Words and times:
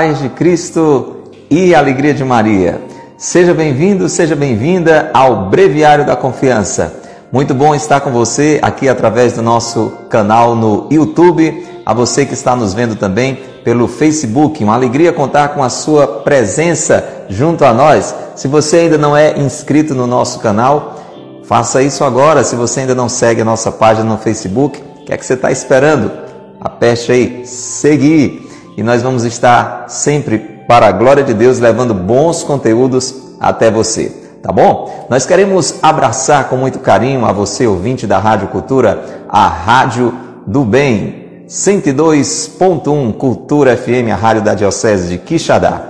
paz 0.00 0.18
de 0.18 0.30
Cristo 0.30 1.24
e 1.50 1.74
a 1.74 1.78
alegria 1.78 2.14
de 2.14 2.24
Maria. 2.24 2.80
Seja 3.18 3.52
bem-vindo, 3.52 4.08
seja 4.08 4.34
bem-vinda 4.34 5.10
ao 5.12 5.50
Breviário 5.50 6.06
da 6.06 6.16
Confiança. 6.16 6.94
Muito 7.30 7.52
bom 7.52 7.74
estar 7.74 8.00
com 8.00 8.10
você 8.10 8.58
aqui 8.62 8.88
através 8.88 9.34
do 9.34 9.42
nosso 9.42 9.92
canal 10.08 10.56
no 10.56 10.86
YouTube, 10.90 11.66
a 11.84 11.92
você 11.92 12.24
que 12.24 12.32
está 12.32 12.56
nos 12.56 12.72
vendo 12.72 12.96
também 12.96 13.40
pelo 13.62 13.86
Facebook. 13.86 14.64
Uma 14.64 14.72
alegria 14.72 15.12
contar 15.12 15.48
com 15.48 15.62
a 15.62 15.68
sua 15.68 16.06
presença 16.06 17.26
junto 17.28 17.62
a 17.66 17.74
nós. 17.74 18.14
Se 18.34 18.48
você 18.48 18.78
ainda 18.78 18.96
não 18.96 19.14
é 19.14 19.38
inscrito 19.38 19.94
no 19.94 20.06
nosso 20.06 20.40
canal, 20.40 20.96
faça 21.44 21.82
isso 21.82 22.04
agora. 22.04 22.42
Se 22.42 22.56
você 22.56 22.80
ainda 22.80 22.94
não 22.94 23.10
segue 23.10 23.42
a 23.42 23.44
nossa 23.44 23.70
página 23.70 24.08
no 24.08 24.16
Facebook, 24.16 24.80
o 24.80 25.04
que 25.04 25.12
é 25.12 25.16
que 25.18 25.26
você 25.26 25.34
está 25.34 25.52
esperando? 25.52 26.10
Aperte 26.58 27.12
aí, 27.12 27.42
seguir 27.44 28.48
e 28.80 28.82
nós 28.82 29.02
vamos 29.02 29.24
estar 29.24 29.90
sempre, 29.90 30.38
para 30.66 30.86
a 30.86 30.92
glória 30.92 31.22
de 31.22 31.34
Deus, 31.34 31.58
levando 31.58 31.92
bons 31.92 32.42
conteúdos 32.42 33.14
até 33.38 33.70
você. 33.70 34.10
Tá 34.42 34.50
bom? 34.50 35.06
Nós 35.10 35.26
queremos 35.26 35.74
abraçar 35.82 36.48
com 36.48 36.56
muito 36.56 36.78
carinho 36.78 37.26
a 37.26 37.30
você, 37.30 37.66
ouvinte 37.66 38.06
da 38.06 38.18
Rádio 38.18 38.48
Cultura, 38.48 39.26
a 39.28 39.46
Rádio 39.48 40.14
do 40.46 40.64
Bem, 40.64 41.44
102.1 41.46 43.12
Cultura 43.18 43.76
FM, 43.76 44.10
a 44.10 44.16
rádio 44.16 44.40
da 44.40 44.54
Diocese 44.54 45.08
de 45.08 45.18
Quixadá. 45.18 45.82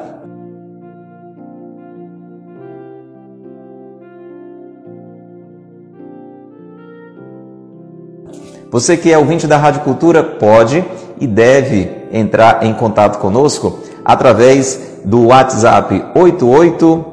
Você 8.69 8.97
que 8.97 9.13
é 9.13 9.17
ouvinte 9.17 9.47
da 9.47 9.59
Rádio 9.59 9.83
Cultura 9.83 10.25
pode 10.25 10.85
e 11.21 11.27
deve 11.29 12.00
entrar 12.13 12.65
em 12.65 12.75
contato 12.75 13.19
conosco 13.19 13.79
através 14.05 15.01
do 15.05 15.27
WhatsApp 15.27 16.05
88 16.15 17.11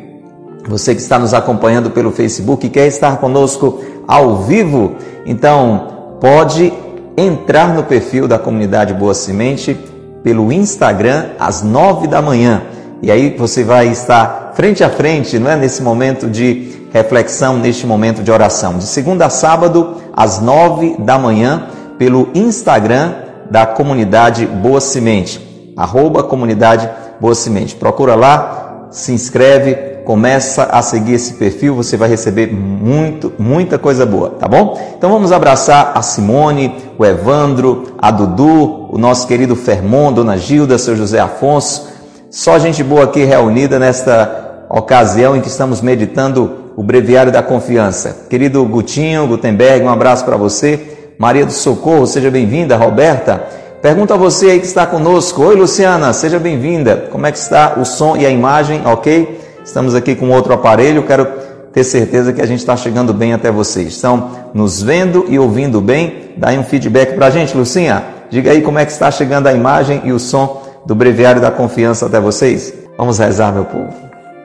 você 0.68 0.94
que 0.94 1.00
está 1.00 1.18
nos 1.18 1.32
acompanhando 1.32 1.90
pelo 1.90 2.10
Facebook 2.10 2.66
e 2.66 2.70
quer 2.70 2.88
estar 2.88 3.16
conosco 3.16 3.80
ao 4.06 4.42
vivo, 4.42 4.96
então 5.24 5.99
pode 6.20 6.72
entrar 7.16 7.74
no 7.74 7.84
perfil 7.84 8.28
da 8.28 8.38
comunidade 8.38 8.92
Boa 8.94 9.14
Semente 9.14 9.76
pelo 10.22 10.52
Instagram 10.52 11.30
às 11.38 11.62
nove 11.62 12.06
da 12.06 12.20
manhã. 12.20 12.62
E 13.02 13.10
aí 13.10 13.34
você 13.36 13.64
vai 13.64 13.88
estar 13.88 14.52
frente 14.54 14.84
a 14.84 14.90
frente, 14.90 15.38
não 15.38 15.50
é 15.50 15.56
nesse 15.56 15.82
momento 15.82 16.28
de 16.28 16.86
reflexão, 16.92 17.56
neste 17.56 17.86
momento 17.86 18.22
de 18.22 18.30
oração. 18.30 18.76
De 18.76 18.84
segunda 18.84 19.26
a 19.26 19.30
sábado, 19.30 19.96
às 20.14 20.40
nove 20.40 20.96
da 20.98 21.18
manhã, 21.18 21.68
pelo 21.98 22.28
Instagram 22.34 23.14
da 23.50 23.64
comunidade 23.64 24.46
Boa 24.46 24.80
Semente, 24.80 25.74
arroba 25.76 26.22
comunidade 26.22 26.88
Boa 27.18 27.34
Semente. 27.34 27.74
Procura 27.74 28.14
lá, 28.14 28.88
se 28.90 29.12
inscreve, 29.12 29.89
começa 30.04 30.64
a 30.64 30.82
seguir 30.82 31.14
esse 31.14 31.34
perfil, 31.34 31.74
você 31.74 31.96
vai 31.96 32.08
receber 32.08 32.52
muito, 32.52 33.32
muita 33.38 33.78
coisa 33.78 34.04
boa, 34.04 34.30
tá 34.30 34.48
bom? 34.48 34.94
Então 34.96 35.10
vamos 35.10 35.32
abraçar 35.32 35.92
a 35.94 36.02
Simone, 36.02 36.74
o 36.98 37.04
Evandro, 37.04 37.94
a 37.98 38.10
Dudu, 38.10 38.88
o 38.90 38.98
nosso 38.98 39.26
querido 39.26 39.54
Fermon, 39.54 40.12
Dona 40.12 40.36
Gilda, 40.36 40.78
seu 40.78 40.96
José 40.96 41.20
Afonso. 41.20 41.88
Só 42.30 42.58
gente 42.58 42.82
boa 42.82 43.04
aqui 43.04 43.24
reunida 43.24 43.78
nesta 43.78 44.64
ocasião 44.68 45.36
em 45.36 45.40
que 45.40 45.48
estamos 45.48 45.80
meditando 45.80 46.72
o 46.76 46.82
Breviário 46.82 47.32
da 47.32 47.42
Confiança. 47.42 48.26
Querido 48.30 48.64
Gutinho, 48.64 49.26
Gutenberg, 49.26 49.84
um 49.84 49.90
abraço 49.90 50.24
para 50.24 50.36
você. 50.36 51.14
Maria 51.18 51.44
do 51.44 51.52
Socorro, 51.52 52.06
seja 52.06 52.30
bem-vinda. 52.30 52.76
Roberta, 52.76 53.42
pergunta 53.82 54.14
a 54.14 54.16
você 54.16 54.46
aí 54.46 54.60
que 54.60 54.66
está 54.66 54.86
conosco. 54.86 55.42
Oi, 55.42 55.56
Luciana, 55.56 56.12
seja 56.12 56.38
bem-vinda. 56.38 57.08
Como 57.10 57.26
é 57.26 57.32
que 57.32 57.38
está 57.38 57.74
o 57.78 57.84
som 57.84 58.16
e 58.16 58.24
a 58.24 58.30
imagem, 58.30 58.80
ok? 58.86 59.38
Estamos 59.70 59.94
aqui 59.94 60.16
com 60.16 60.28
outro 60.30 60.52
aparelho, 60.52 61.04
quero 61.04 61.24
ter 61.72 61.84
certeza 61.84 62.32
que 62.32 62.42
a 62.42 62.44
gente 62.44 62.58
está 62.58 62.76
chegando 62.76 63.14
bem 63.14 63.32
até 63.32 63.52
vocês. 63.52 63.86
Estão 63.90 64.50
nos 64.52 64.82
vendo 64.82 65.26
e 65.28 65.38
ouvindo 65.38 65.80
bem? 65.80 66.32
Dá 66.36 66.48
aí 66.48 66.58
um 66.58 66.64
feedback 66.64 67.14
para 67.14 67.26
a 67.26 67.30
gente, 67.30 67.56
Lucinha. 67.56 68.04
Diga 68.28 68.50
aí 68.50 68.62
como 68.62 68.80
é 68.80 68.84
que 68.84 68.90
está 68.90 69.12
chegando 69.12 69.46
a 69.46 69.52
imagem 69.52 70.02
e 70.02 70.10
o 70.10 70.18
som 70.18 70.60
do 70.84 70.92
Breviário 70.92 71.40
da 71.40 71.52
Confiança 71.52 72.06
até 72.06 72.18
vocês. 72.18 72.74
Vamos 72.98 73.18
rezar, 73.18 73.52
meu 73.52 73.64
povo. 73.64 73.94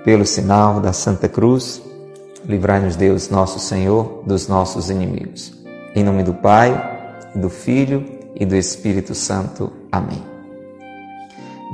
Pelo 0.03 0.28
sinal 0.28 0.80
da 0.80 0.94
Santa 0.94 1.28
Cruz, 1.28 1.81
livrai-nos 2.47 2.96
Deus, 2.96 3.28
nosso 3.28 3.58
Senhor, 3.58 4.22
dos 4.28 4.47
nossos 4.47 4.91
inimigos. 4.91 5.52
Em 5.96 6.03
nome 6.03 6.22
do 6.22 6.35
Pai, 6.35 6.80
do 7.34 7.50
Filho 7.50 8.06
e 8.35 8.46
do 8.46 8.56
Espírito 8.56 9.16
Santo. 9.16 9.74
Amém. 9.91 10.24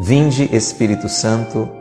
Vinde, 0.02 0.50
Espírito 0.56 1.10
Santo, 1.10 1.81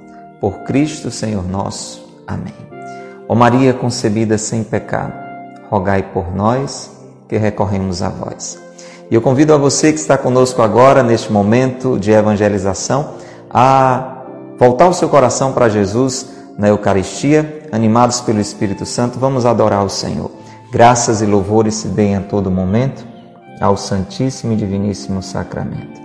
por 0.41 0.63
Cristo 0.63 1.11
Senhor 1.11 1.47
nosso. 1.47 2.03
Amém. 2.25 2.55
Ó 3.29 3.35
Maria 3.35 3.73
concebida 3.73 4.37
sem 4.39 4.63
pecado, 4.63 5.13
rogai 5.69 6.01
por 6.01 6.35
nós 6.35 6.91
que 7.29 7.37
recorremos 7.37 8.01
a 8.01 8.09
vós. 8.09 8.59
E 9.09 9.15
eu 9.15 9.21
convido 9.21 9.53
a 9.53 9.57
você 9.57 9.93
que 9.93 9.99
está 9.99 10.17
conosco 10.17 10.61
agora, 10.61 11.03
neste 11.03 11.31
momento 11.31 11.99
de 11.99 12.11
evangelização, 12.11 13.13
a 13.49 14.23
voltar 14.57 14.87
o 14.87 14.93
seu 14.93 15.07
coração 15.07 15.53
para 15.53 15.69
Jesus 15.69 16.27
na 16.57 16.69
Eucaristia, 16.69 17.67
animados 17.71 18.19
pelo 18.21 18.39
Espírito 18.39 18.85
Santo, 18.85 19.19
vamos 19.19 19.45
adorar 19.45 19.85
o 19.85 19.89
Senhor. 19.89 20.31
Graças 20.71 21.21
e 21.21 21.25
louvores 21.25 21.75
se 21.75 21.89
deem 21.89 22.15
a 22.15 22.21
todo 22.21 22.49
momento 22.49 23.05
ao 23.59 23.77
Santíssimo 23.77 24.53
e 24.53 24.55
Diviníssimo 24.55 25.21
Sacramento. 25.21 26.01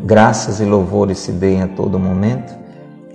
Graças 0.00 0.60
e 0.60 0.64
louvores 0.64 1.18
se 1.18 1.32
deem 1.32 1.62
a 1.62 1.68
todo 1.68 1.98
momento 1.98 2.65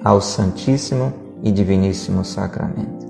ao 0.03 0.19
Santíssimo 0.19 1.13
e 1.43 1.51
Diviníssimo 1.51 2.25
Sacramento. 2.25 3.05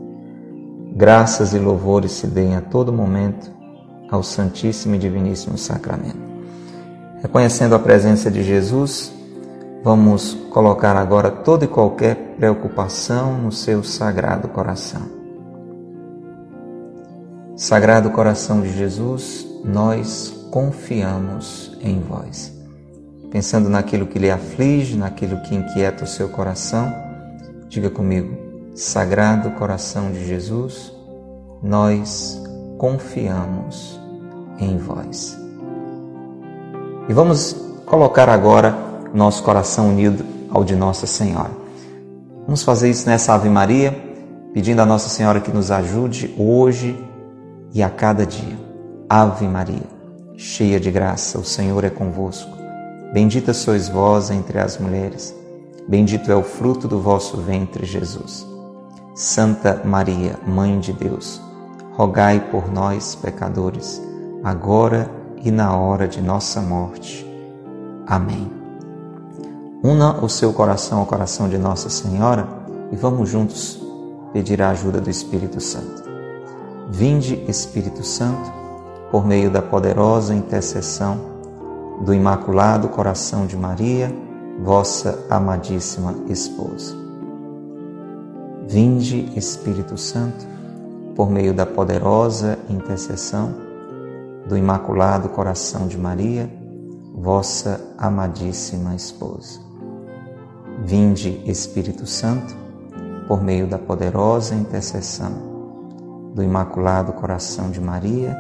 Graças 0.96 1.54
e 1.54 1.60
louvores 1.60 2.12
se 2.12 2.28
deem 2.28 2.56
a 2.56 2.62
todo 2.62 2.92
momento 2.92 3.52
ao 4.10 4.22
Santíssimo 4.22 4.96
e 4.96 4.98
Diviníssimo 4.98 5.58
Sacramento. 5.58 6.20
Reconhecendo 7.22 7.76
a 7.76 7.80
presença 7.80 8.30
de 8.30 8.44
Jesus, 8.44 9.14
vamos 9.84 10.34
colocar 10.52 10.96
agora 10.98 11.32
toda 11.32 11.66
e 11.66 11.68
qualquer 11.68 12.16
preocupação 12.38 13.38
no 13.38 13.52
seu 13.52 13.84
sagrado 13.84 14.50
coração. 14.50 15.04
Sagrado 17.56 18.10
coração 18.10 18.62
de 18.62 18.74
Jesus, 18.74 19.48
nós 19.64 20.48
confiamos 20.52 21.78
em 21.82 22.02
vós 22.02 22.61
pensando 23.32 23.70
naquilo 23.70 24.06
que 24.06 24.20
lhe 24.20 24.30
aflige, 24.30 24.98
naquilo 24.98 25.42
que 25.42 25.56
inquieta 25.56 26.04
o 26.04 26.08
seu 26.08 26.30
coração, 26.30 26.94
diga 27.68 27.90
comigo: 27.90 28.38
Sagrado 28.76 29.52
coração 29.52 30.12
de 30.12 30.28
Jesus, 30.28 30.94
nós 31.64 32.40
confiamos 32.78 34.00
em 34.60 34.78
vós. 34.78 35.38
E 37.08 37.14
vamos 37.14 37.56
colocar 37.86 38.30
agora 38.30 38.76
nosso 39.14 39.44
coração 39.44 39.90
unido 39.90 40.24
ao 40.50 40.64
de 40.64 40.76
Nossa 40.76 41.08
Senhora. 41.08 41.52
Vamos 42.46 42.64
fazer 42.64 42.90
isso 42.90 43.10
nessa 43.10 43.34
Ave 43.34 43.50
Maria, 43.50 43.98
pedindo 44.54 44.82
a 44.82 44.86
Nossa 44.86 45.10
Senhora 45.10 45.40
que 45.40 45.52
nos 45.52 45.72
ajude 45.72 46.34
hoje 46.38 46.98
e 47.74 47.82
a 47.82 47.90
cada 47.90 48.26
dia. 48.26 48.58
Ave 49.10 49.48
Maria, 49.48 49.88
cheia 50.36 50.80
de 50.80 50.92
graça, 50.92 51.38
o 51.38 51.46
Senhor 51.46 51.84
é 51.84 51.90
convosco. 51.90 52.61
Bendita 53.12 53.54
sois 53.54 53.90
vós 53.90 54.32
entre 54.32 54.58
as 54.58 54.78
mulheres, 54.78 55.36
bendito 55.86 56.32
é 56.32 56.36
o 56.36 56.44
fruto 56.44 56.88
do 56.88 57.02
vosso 57.02 57.36
ventre, 57.38 57.86
Jesus. 57.86 58.48
Santa 59.14 59.82
Maria, 59.84 60.40
Mãe 60.48 60.80
de 60.80 60.94
Deus, 60.94 61.42
rogai 61.92 62.40
por 62.50 62.72
nós, 62.72 63.14
pecadores, 63.16 64.02
agora 64.42 65.12
e 65.44 65.52
na 65.52 65.76
hora 65.76 66.08
de 66.08 66.22
nossa 66.22 66.62
morte. 66.62 67.30
Amém. 68.08 68.50
Una 69.84 70.24
o 70.24 70.30
seu 70.30 70.54
coração 70.54 71.00
ao 71.00 71.06
coração 71.06 71.50
de 71.50 71.58
Nossa 71.58 71.90
Senhora 71.90 72.48
e 72.94 72.96
vamos 72.96 73.30
juntos 73.30 73.82
pedir 74.32 74.62
a 74.62 74.70
ajuda 74.70 75.02
do 75.02 75.10
Espírito 75.10 75.60
Santo. 75.60 76.04
Vinde, 76.90 77.44
Espírito 77.50 78.06
Santo, 78.06 78.54
por 79.12 79.26
meio 79.26 79.52
da 79.52 79.62
poderosa 79.62 80.34
intercessão 80.34 81.31
do 82.04 82.14
Imaculado 82.16 82.90
Coração 82.90 83.46
de 83.46 83.56
Maria, 83.56 84.12
vossa 84.64 85.24
amadíssima 85.30 86.16
esposa. 86.28 86.96
Vinde, 88.68 89.32
Espírito 89.38 89.96
Santo, 89.98 90.48
por 91.16 91.30
meio 91.30 91.54
da 91.54 91.66
poderosa 91.66 92.58
intercessão 92.68 93.54
do 94.48 94.58
Imaculado 94.58 95.30
Coração 95.30 95.88
de 95.88 95.98
Maria, 95.98 96.52
vossa 97.14 97.80
amadíssima 97.98 98.96
esposa. 98.96 99.60
Vinde, 100.84 101.44
Espírito 101.46 102.08
Santo, 102.08 102.56
por 103.28 103.44
meio 103.44 103.68
da 103.68 103.78
poderosa 103.78 104.56
intercessão 104.56 105.52
do 106.34 106.42
Imaculado 106.42 107.14
Coração 107.14 107.70
de 107.70 107.80
Maria, 107.80 108.36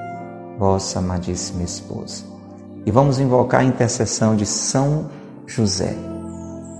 vossa 0.57 0.97
amadíssima 0.97 1.61
esposa. 1.61 2.40
E 2.85 2.89
vamos 2.91 3.19
invocar 3.19 3.61
a 3.61 3.63
intercessão 3.63 4.35
de 4.35 4.45
São 4.45 5.09
José, 5.45 5.95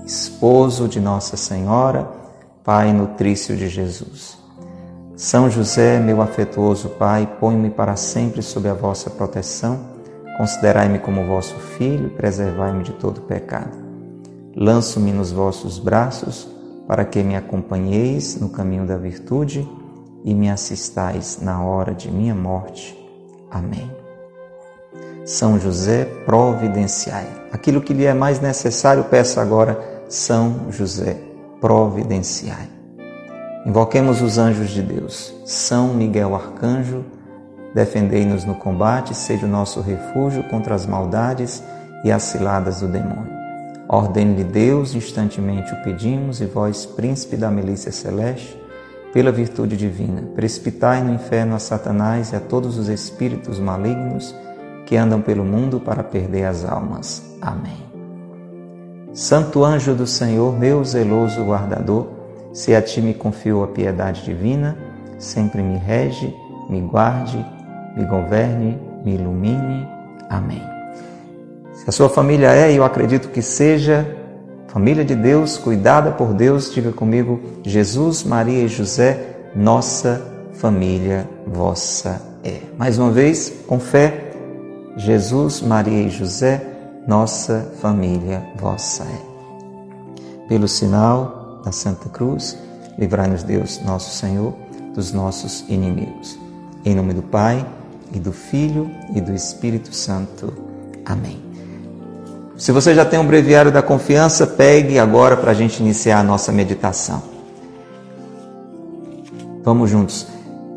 esposo 0.04 0.88
de 0.88 1.00
Nossa 1.00 1.36
Senhora, 1.36 2.08
Pai 2.64 2.92
nutrício 2.92 3.56
de 3.56 3.68
Jesus. 3.68 4.38
São 5.16 5.48
José, 5.48 6.00
meu 6.00 6.20
afetuoso 6.20 6.88
Pai, 6.90 7.36
põe-me 7.38 7.70
para 7.70 7.94
sempre 7.96 8.42
sob 8.42 8.68
a 8.68 8.74
vossa 8.74 9.10
proteção, 9.10 9.78
considerai-me 10.36 10.98
como 10.98 11.26
vosso 11.26 11.54
filho, 11.54 12.10
preservai-me 12.10 12.82
de 12.82 12.92
todo 12.92 13.20
pecado. 13.22 13.78
Lanço-me 14.56 15.12
nos 15.12 15.30
vossos 15.30 15.78
braços, 15.78 16.48
para 16.86 17.04
que 17.04 17.22
me 17.22 17.36
acompanheis 17.36 18.40
no 18.40 18.48
caminho 18.48 18.86
da 18.86 18.96
virtude 18.96 19.68
e 20.24 20.34
me 20.34 20.50
assistais 20.50 21.38
na 21.40 21.64
hora 21.64 21.94
de 21.94 22.10
minha 22.10 22.34
morte. 22.34 22.98
Amém. 23.50 24.01
São 25.24 25.58
José, 25.58 26.04
providenciai. 26.26 27.26
Aquilo 27.52 27.80
que 27.80 27.94
lhe 27.94 28.04
é 28.04 28.12
mais 28.12 28.40
necessário, 28.40 29.04
peço 29.04 29.38
agora, 29.38 29.78
São 30.08 30.66
José, 30.70 31.16
providenciai. 31.60 32.68
Invoquemos 33.64 34.20
os 34.20 34.36
anjos 34.36 34.70
de 34.70 34.82
Deus. 34.82 35.32
São 35.44 35.94
Miguel 35.94 36.34
Arcanjo, 36.34 37.04
defendei-nos 37.72 38.44
no 38.44 38.56
combate, 38.56 39.14
seja 39.14 39.46
o 39.46 39.48
nosso 39.48 39.80
refúgio 39.80 40.42
contra 40.44 40.74
as 40.74 40.86
maldades 40.86 41.62
e 42.02 42.10
as 42.10 42.24
ciladas 42.24 42.80
do 42.80 42.88
demônio. 42.88 43.30
Ordene-lhe 43.88 44.42
Deus, 44.42 44.94
instantemente 44.96 45.72
o 45.72 45.82
pedimos, 45.84 46.40
e 46.40 46.46
vós, 46.46 46.84
príncipe 46.84 47.36
da 47.36 47.48
milícia 47.48 47.92
celeste, 47.92 48.60
pela 49.12 49.30
virtude 49.30 49.76
divina, 49.76 50.22
precipitai 50.34 51.02
no 51.02 51.14
inferno 51.14 51.54
a 51.54 51.58
Satanás 51.60 52.32
e 52.32 52.36
a 52.36 52.40
todos 52.40 52.78
os 52.78 52.88
espíritos 52.88 53.60
malignos 53.60 54.34
que 54.92 54.96
andam 54.98 55.22
pelo 55.22 55.42
mundo 55.42 55.80
para 55.80 56.04
perder 56.04 56.44
as 56.44 56.66
almas. 56.66 57.22
Amém. 57.40 57.82
Santo 59.14 59.64
anjo 59.64 59.94
do 59.94 60.06
Senhor, 60.06 60.54
meu 60.58 60.84
zeloso 60.84 61.42
guardador, 61.42 62.08
se 62.52 62.74
a 62.74 62.82
ti 62.82 63.00
me 63.00 63.14
confio 63.14 63.64
a 63.64 63.68
piedade 63.68 64.22
divina, 64.22 64.76
sempre 65.18 65.62
me 65.62 65.78
rege, 65.78 66.36
me 66.68 66.82
guarde, 66.82 67.42
me 67.96 68.04
governe, 68.04 68.78
me 69.02 69.14
ilumine. 69.14 69.88
Amém. 70.28 70.62
Se 71.72 71.88
a 71.88 71.92
sua 71.92 72.10
família 72.10 72.50
é, 72.50 72.70
e 72.70 72.76
eu 72.76 72.84
acredito 72.84 73.30
que 73.30 73.40
seja, 73.40 74.06
Família 74.68 75.04
de 75.06 75.14
Deus, 75.14 75.56
cuidada 75.56 76.10
por 76.10 76.34
Deus, 76.34 76.70
diga 76.70 76.92
comigo: 76.92 77.40
Jesus, 77.62 78.24
Maria 78.24 78.64
e 78.64 78.68
José, 78.68 79.18
nossa 79.56 80.20
família 80.52 81.26
vossa 81.46 82.20
é. 82.44 82.58
Mais 82.76 82.98
uma 82.98 83.10
vez, 83.10 83.52
com 83.66 83.78
fé, 83.80 84.31
Jesus, 84.96 85.60
Maria 85.60 86.02
e 86.02 86.10
José, 86.10 86.64
nossa 87.06 87.72
família 87.80 88.42
vossa 88.56 89.04
é. 89.04 90.48
Pelo 90.48 90.68
sinal 90.68 91.60
da 91.64 91.72
Santa 91.72 92.08
Cruz, 92.08 92.58
livrai-nos 92.98 93.42
Deus, 93.42 93.80
nosso 93.84 94.16
Senhor, 94.16 94.54
dos 94.94 95.12
nossos 95.12 95.64
inimigos. 95.68 96.38
Em 96.84 96.94
nome 96.94 97.14
do 97.14 97.22
Pai, 97.22 97.64
e 98.14 98.18
do 98.18 98.32
Filho 98.32 98.90
e 99.14 99.20
do 99.20 99.32
Espírito 99.32 99.94
Santo. 99.94 100.52
Amém. 101.04 101.40
Se 102.56 102.70
você 102.70 102.94
já 102.94 103.04
tem 103.04 103.18
um 103.18 103.26
breviário 103.26 103.72
da 103.72 103.82
confiança, 103.82 104.46
pegue 104.46 104.98
agora 104.98 105.36
para 105.36 105.50
a 105.50 105.54
gente 105.54 105.80
iniciar 105.80 106.20
a 106.20 106.22
nossa 106.22 106.52
meditação. 106.52 107.22
Vamos 109.64 109.90
juntos. 109.90 110.26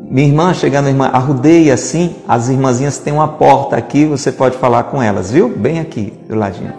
Minha 0.08 0.28
irmã, 0.28 0.54
chegando, 0.54 0.88
irmã, 0.88 1.10
arrudei 1.12 1.70
assim, 1.70 2.14
as 2.28 2.48
irmãzinhas 2.48 2.98
têm 2.98 3.12
uma 3.12 3.26
porta 3.26 3.76
aqui, 3.76 4.04
você 4.04 4.30
pode 4.30 4.56
falar 4.56 4.84
com 4.84 5.02
elas, 5.02 5.32
viu? 5.32 5.48
Bem 5.48 5.80
aqui, 5.80 6.12
do 6.28 6.36
ladinho. 6.36 6.72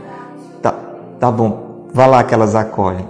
Tá, 0.61 0.73
tá 1.19 1.29
bom, 1.29 1.87
vá 1.93 2.05
lá 2.05 2.23
que 2.23 2.33
elas 2.33 2.55
acolhem. 2.55 3.05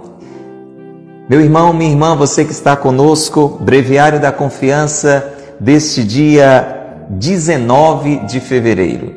Meu 1.28 1.40
irmão, 1.40 1.72
minha 1.72 1.90
irmã, 1.90 2.16
você 2.16 2.44
que 2.44 2.50
está 2.50 2.74
conosco, 2.74 3.58
breviário 3.60 4.18
da 4.18 4.32
confiança 4.32 5.34
deste 5.60 6.02
dia 6.02 7.06
19 7.10 8.16
de 8.26 8.40
fevereiro. 8.40 9.14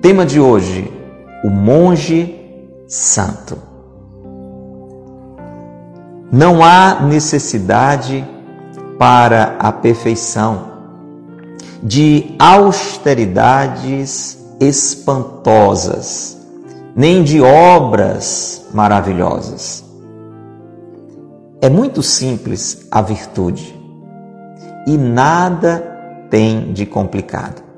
Tema 0.00 0.24
de 0.24 0.40
hoje: 0.40 0.90
o 1.44 1.50
monge 1.50 2.34
santo. 2.86 3.58
Não 6.32 6.64
há 6.64 7.00
necessidade 7.02 8.24
para 8.98 9.56
a 9.58 9.70
perfeição 9.70 10.68
de 11.82 12.34
austeridades 12.38 14.38
espantosas, 14.60 16.36
nem 16.94 17.22
de 17.22 17.40
obras 17.40 18.66
maravilhosas. 18.74 19.84
É 21.60 21.68
muito 21.68 22.02
simples 22.02 22.86
a 22.90 23.00
virtude 23.00 23.74
e 24.86 24.96
nada 24.96 26.26
tem 26.30 26.72
de 26.72 26.84
complicado 26.84 27.68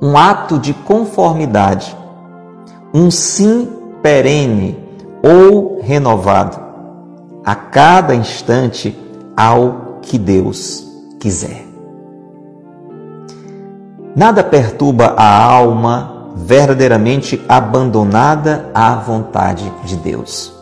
um 0.00 0.16
ato 0.16 0.58
de 0.58 0.74
conformidade, 0.74 1.96
um 2.92 3.10
sim 3.10 3.68
perene 4.02 4.78
ou 5.22 5.80
renovado 5.80 6.65
a 7.46 7.54
cada 7.54 8.12
instante 8.12 8.98
ao 9.36 10.00
que 10.02 10.18
Deus 10.18 10.84
quiser. 11.20 11.64
Nada 14.16 14.42
perturba 14.42 15.14
a 15.16 15.44
alma 15.44 16.32
verdadeiramente 16.34 17.40
abandonada 17.48 18.68
à 18.74 18.96
vontade 18.96 19.72
de 19.84 19.96
Deus. 19.96 20.52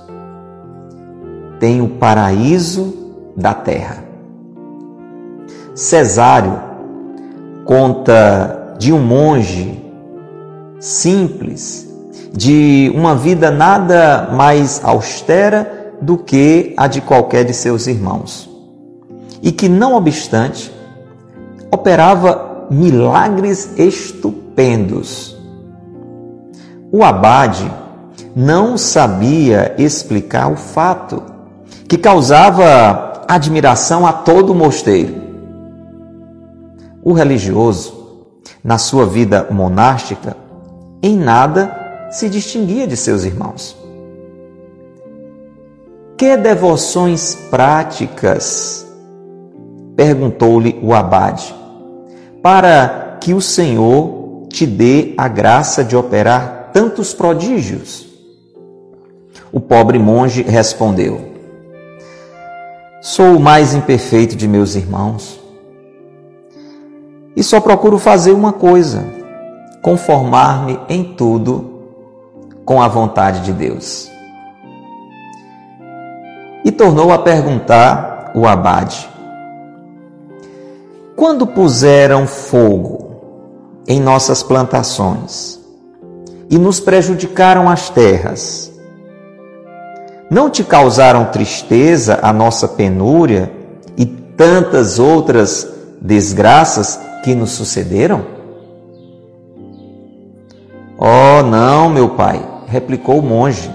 Tem 1.58 1.80
o 1.80 1.88
paraíso 1.88 2.94
da 3.34 3.54
terra. 3.54 4.04
Cesário 5.74 6.60
conta 7.64 8.74
de 8.78 8.92
um 8.92 9.00
monge 9.00 9.82
simples, 10.78 11.88
de 12.30 12.92
uma 12.94 13.14
vida 13.14 13.50
nada 13.50 14.28
mais 14.36 14.84
austera 14.84 15.73
do 16.00 16.18
que 16.18 16.74
a 16.76 16.86
de 16.86 17.00
qualquer 17.00 17.44
de 17.44 17.54
seus 17.54 17.86
irmãos. 17.86 18.50
E 19.42 19.52
que, 19.52 19.68
não 19.68 19.94
obstante, 19.94 20.72
operava 21.70 22.66
milagres 22.70 23.78
estupendos. 23.78 25.36
O 26.90 27.02
abade 27.02 27.70
não 28.34 28.78
sabia 28.78 29.74
explicar 29.78 30.50
o 30.50 30.56
fato 30.56 31.22
que 31.88 31.98
causava 31.98 33.24
admiração 33.28 34.06
a 34.06 34.12
todo 34.12 34.50
o 34.50 34.54
mosteiro. 34.54 35.14
O 37.02 37.12
religioso 37.12 38.04
na 38.62 38.78
sua 38.78 39.04
vida 39.04 39.46
monástica, 39.50 40.36
em 41.02 41.16
nada 41.16 42.08
se 42.10 42.30
distinguia 42.30 42.86
de 42.86 42.96
seus 42.96 43.24
irmãos. 43.24 43.83
Que 46.16 46.36
devoções 46.36 47.34
práticas? 47.50 48.84
perguntou-lhe 49.96 50.78
o 50.82 50.92
abade, 50.92 51.54
para 52.42 53.18
que 53.20 53.32
o 53.32 53.40
Senhor 53.40 54.46
te 54.48 54.66
dê 54.66 55.14
a 55.16 55.28
graça 55.28 55.84
de 55.84 55.96
operar 55.96 56.70
tantos 56.72 57.14
prodígios. 57.14 58.06
O 59.52 59.60
pobre 59.60 59.98
monge 59.98 60.42
respondeu: 60.42 61.20
Sou 63.00 63.36
o 63.36 63.40
mais 63.40 63.74
imperfeito 63.74 64.36
de 64.36 64.48
meus 64.48 64.74
irmãos 64.74 65.40
e 67.36 67.42
só 67.42 67.60
procuro 67.60 67.98
fazer 67.98 68.32
uma 68.32 68.52
coisa: 68.52 69.04
conformar-me 69.82 70.78
em 70.88 71.02
tudo 71.02 71.72
com 72.64 72.80
a 72.80 72.88
vontade 72.88 73.40
de 73.40 73.52
Deus. 73.52 74.13
E 76.64 76.72
tornou 76.72 77.12
a 77.12 77.18
perguntar 77.18 78.32
o 78.34 78.46
abade: 78.46 79.08
Quando 81.14 81.46
puseram 81.46 82.26
fogo 82.26 83.04
em 83.86 84.00
nossas 84.00 84.42
plantações 84.42 85.60
e 86.50 86.58
nos 86.58 86.80
prejudicaram 86.80 87.68
as 87.68 87.90
terras, 87.90 88.72
não 90.30 90.48
te 90.48 90.64
causaram 90.64 91.26
tristeza 91.26 92.18
a 92.22 92.32
nossa 92.32 92.66
penúria 92.66 93.52
e 93.96 94.06
tantas 94.06 94.98
outras 94.98 95.68
desgraças 96.00 96.98
que 97.22 97.34
nos 97.34 97.50
sucederam? 97.50 98.24
Oh, 100.98 101.42
não, 101.42 101.90
meu 101.90 102.10
pai, 102.10 102.42
replicou 102.66 103.18
o 103.18 103.22
monge. 103.22 103.70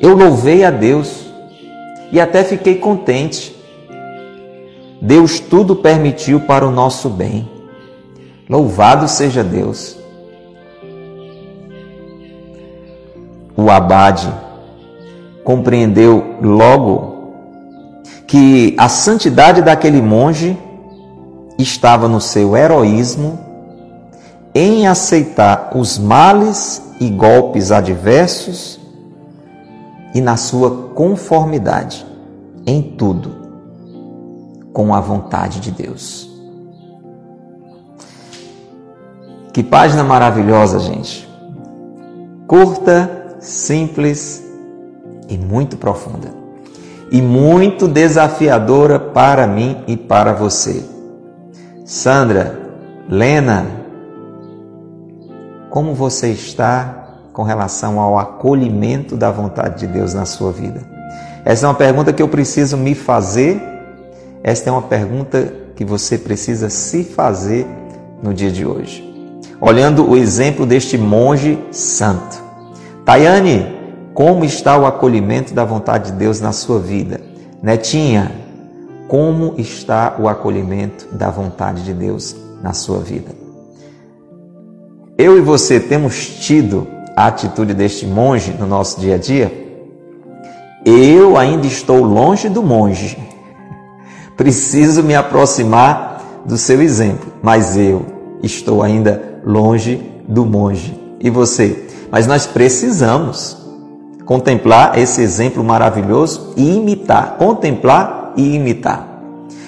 Eu 0.00 0.14
louvei 0.14 0.64
a 0.64 0.70
Deus 0.70 1.21
e 2.12 2.20
até 2.20 2.44
fiquei 2.44 2.74
contente. 2.74 3.56
Deus 5.00 5.40
tudo 5.40 5.74
permitiu 5.74 6.40
para 6.40 6.66
o 6.66 6.70
nosso 6.70 7.08
bem. 7.08 7.48
Louvado 8.48 9.08
seja 9.08 9.42
Deus. 9.42 9.96
O 13.56 13.70
abade 13.70 14.32
compreendeu 15.42 16.36
logo 16.42 17.32
que 18.26 18.74
a 18.78 18.88
santidade 18.88 19.62
daquele 19.62 20.00
monge 20.00 20.56
estava 21.58 22.08
no 22.08 22.20
seu 22.20 22.56
heroísmo 22.56 23.38
em 24.54 24.86
aceitar 24.86 25.70
os 25.74 25.98
males 25.98 26.82
e 27.00 27.08
golpes 27.08 27.72
adversos 27.72 28.81
e 30.14 30.20
na 30.20 30.36
sua 30.36 30.88
conformidade 30.94 32.06
em 32.66 32.82
tudo 32.82 33.42
com 34.72 34.94
a 34.94 35.00
vontade 35.00 35.60
de 35.60 35.70
Deus. 35.70 36.30
Que 39.52 39.62
página 39.62 40.02
maravilhosa, 40.02 40.78
gente. 40.78 41.28
Curta, 42.46 43.36
simples 43.38 44.42
e 45.28 45.36
muito 45.36 45.76
profunda. 45.76 46.28
E 47.10 47.20
muito 47.20 47.86
desafiadora 47.86 48.98
para 48.98 49.46
mim 49.46 49.84
e 49.86 49.96
para 49.96 50.32
você. 50.32 50.82
Sandra, 51.84 52.58
Lena, 53.08 53.66
como 55.68 55.94
você 55.94 56.28
está 56.28 57.01
com 57.32 57.42
relação 57.42 57.98
ao 57.98 58.18
acolhimento 58.18 59.16
da 59.16 59.30
vontade 59.30 59.80
de 59.80 59.86
Deus 59.86 60.14
na 60.14 60.24
sua 60.24 60.52
vida? 60.52 60.80
Essa 61.44 61.66
é 61.66 61.68
uma 61.68 61.74
pergunta 61.74 62.12
que 62.12 62.22
eu 62.22 62.28
preciso 62.28 62.76
me 62.76 62.94
fazer. 62.94 63.60
Esta 64.44 64.70
é 64.70 64.72
uma 64.72 64.82
pergunta 64.82 65.52
que 65.74 65.84
você 65.84 66.16
precisa 66.16 66.70
se 66.70 67.04
fazer 67.04 67.66
no 68.22 68.32
dia 68.32 68.50
de 68.50 68.64
hoje. 68.64 69.08
Olhando 69.60 70.08
o 70.08 70.16
exemplo 70.16 70.64
deste 70.66 70.96
monge 70.96 71.58
santo. 71.70 72.42
Tayane, 73.04 73.66
como 74.14 74.44
está 74.44 74.76
o 74.76 74.86
acolhimento 74.86 75.54
da 75.54 75.64
vontade 75.64 76.12
de 76.12 76.18
Deus 76.18 76.40
na 76.40 76.52
sua 76.52 76.78
vida? 76.78 77.20
Netinha, 77.62 78.30
como 79.08 79.54
está 79.58 80.16
o 80.18 80.28
acolhimento 80.28 81.06
da 81.12 81.30
vontade 81.30 81.84
de 81.84 81.92
Deus 81.92 82.36
na 82.62 82.72
sua 82.72 82.98
vida. 82.98 83.30
Eu 85.18 85.36
e 85.36 85.40
você 85.40 85.78
temos 85.78 86.26
tido 86.26 86.86
a 87.16 87.26
atitude 87.26 87.74
deste 87.74 88.06
monge 88.06 88.54
no 88.58 88.66
nosso 88.66 89.00
dia 89.00 89.16
a 89.16 89.18
dia? 89.18 89.62
Eu 90.84 91.36
ainda 91.36 91.66
estou 91.66 92.02
longe 92.02 92.48
do 92.48 92.62
monge. 92.62 93.16
Preciso 94.36 95.02
me 95.02 95.14
aproximar 95.14 96.22
do 96.44 96.56
seu 96.56 96.82
exemplo, 96.82 97.32
mas 97.42 97.76
eu 97.76 98.04
estou 98.42 98.82
ainda 98.82 99.40
longe 99.44 100.02
do 100.26 100.44
monge. 100.44 100.98
E 101.20 101.30
você? 101.30 101.86
Mas 102.10 102.26
nós 102.26 102.46
precisamos 102.46 103.56
contemplar 104.24 104.98
esse 104.98 105.20
exemplo 105.20 105.62
maravilhoso 105.62 106.52
e 106.56 106.76
imitar. 106.76 107.36
Contemplar 107.36 108.32
e 108.36 108.54
imitar. 108.56 109.06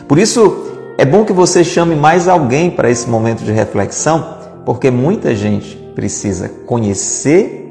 Por 0.09 0.19
isso, 0.19 0.65
é 0.99 1.05
bom 1.05 1.25
que 1.25 1.33
você 1.33 1.63
chame 1.63 1.95
mais 1.95 2.27
alguém 2.27 2.71
para 2.71 2.91
esse 2.91 3.09
momento 3.09 3.45
de 3.45 3.53
reflexão, 3.53 4.39
porque 4.65 4.91
muita 4.91 5.35
gente 5.35 5.84
precisa 5.95 6.51
conhecer 6.67 7.65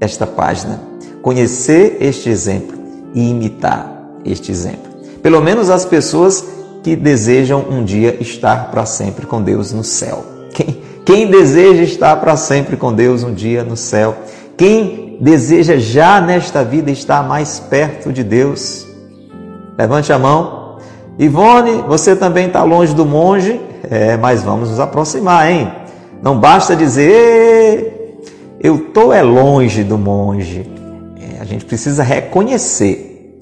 esta 0.00 0.26
página, 0.26 0.80
conhecer 1.22 1.98
este 2.00 2.28
exemplo 2.28 2.78
e 3.14 3.30
imitar 3.30 4.10
este 4.24 4.50
exemplo. 4.50 4.92
Pelo 5.22 5.40
menos 5.40 5.70
as 5.70 5.84
pessoas 5.84 6.44
que 6.82 6.96
desejam 6.96 7.64
um 7.70 7.84
dia 7.84 8.16
estar 8.20 8.70
para 8.70 8.84
sempre 8.84 9.26
com 9.26 9.40
Deus 9.40 9.72
no 9.72 9.84
céu. 9.84 10.24
Quem, 10.52 10.82
quem 11.04 11.30
deseja 11.30 11.82
estar 11.82 12.16
para 12.16 12.36
sempre 12.36 12.76
com 12.76 12.92
Deus 12.92 13.22
um 13.22 13.32
dia 13.32 13.62
no 13.62 13.76
céu? 13.76 14.16
Quem 14.56 15.16
deseja 15.20 15.76
já 15.78 16.20
nesta 16.20 16.64
vida 16.64 16.90
estar 16.90 17.26
mais 17.26 17.60
perto 17.60 18.12
de 18.12 18.24
Deus? 18.24 18.86
Levante 19.78 20.12
a 20.12 20.18
mão. 20.18 20.78
Ivone, 21.18 21.84
você 21.86 22.16
também 22.16 22.46
está 22.46 22.64
longe 22.64 22.94
do 22.94 23.04
monge? 23.06 23.60
É, 23.88 24.16
mas 24.16 24.42
vamos 24.42 24.70
nos 24.70 24.80
aproximar, 24.80 25.50
hein? 25.50 25.81
Não 26.22 26.38
basta 26.38 26.76
dizer, 26.76 28.22
eu 28.60 28.76
estou 28.76 29.12
é 29.12 29.22
longe 29.22 29.82
do 29.82 29.98
monge. 29.98 30.70
É, 31.20 31.40
a 31.40 31.44
gente 31.44 31.64
precisa 31.64 32.04
reconhecer, 32.04 33.40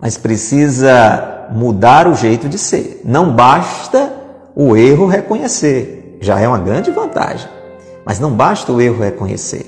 mas 0.00 0.16
precisa 0.16 1.48
mudar 1.50 2.06
o 2.06 2.14
jeito 2.14 2.48
de 2.48 2.56
ser. 2.56 3.00
Não 3.04 3.34
basta 3.34 4.12
o 4.54 4.76
erro 4.76 5.06
reconhecer, 5.06 6.16
já 6.20 6.38
é 6.38 6.46
uma 6.46 6.60
grande 6.60 6.92
vantagem. 6.92 7.48
Mas 8.04 8.20
não 8.20 8.30
basta 8.30 8.72
o 8.72 8.80
erro 8.80 9.02
reconhecer, 9.02 9.66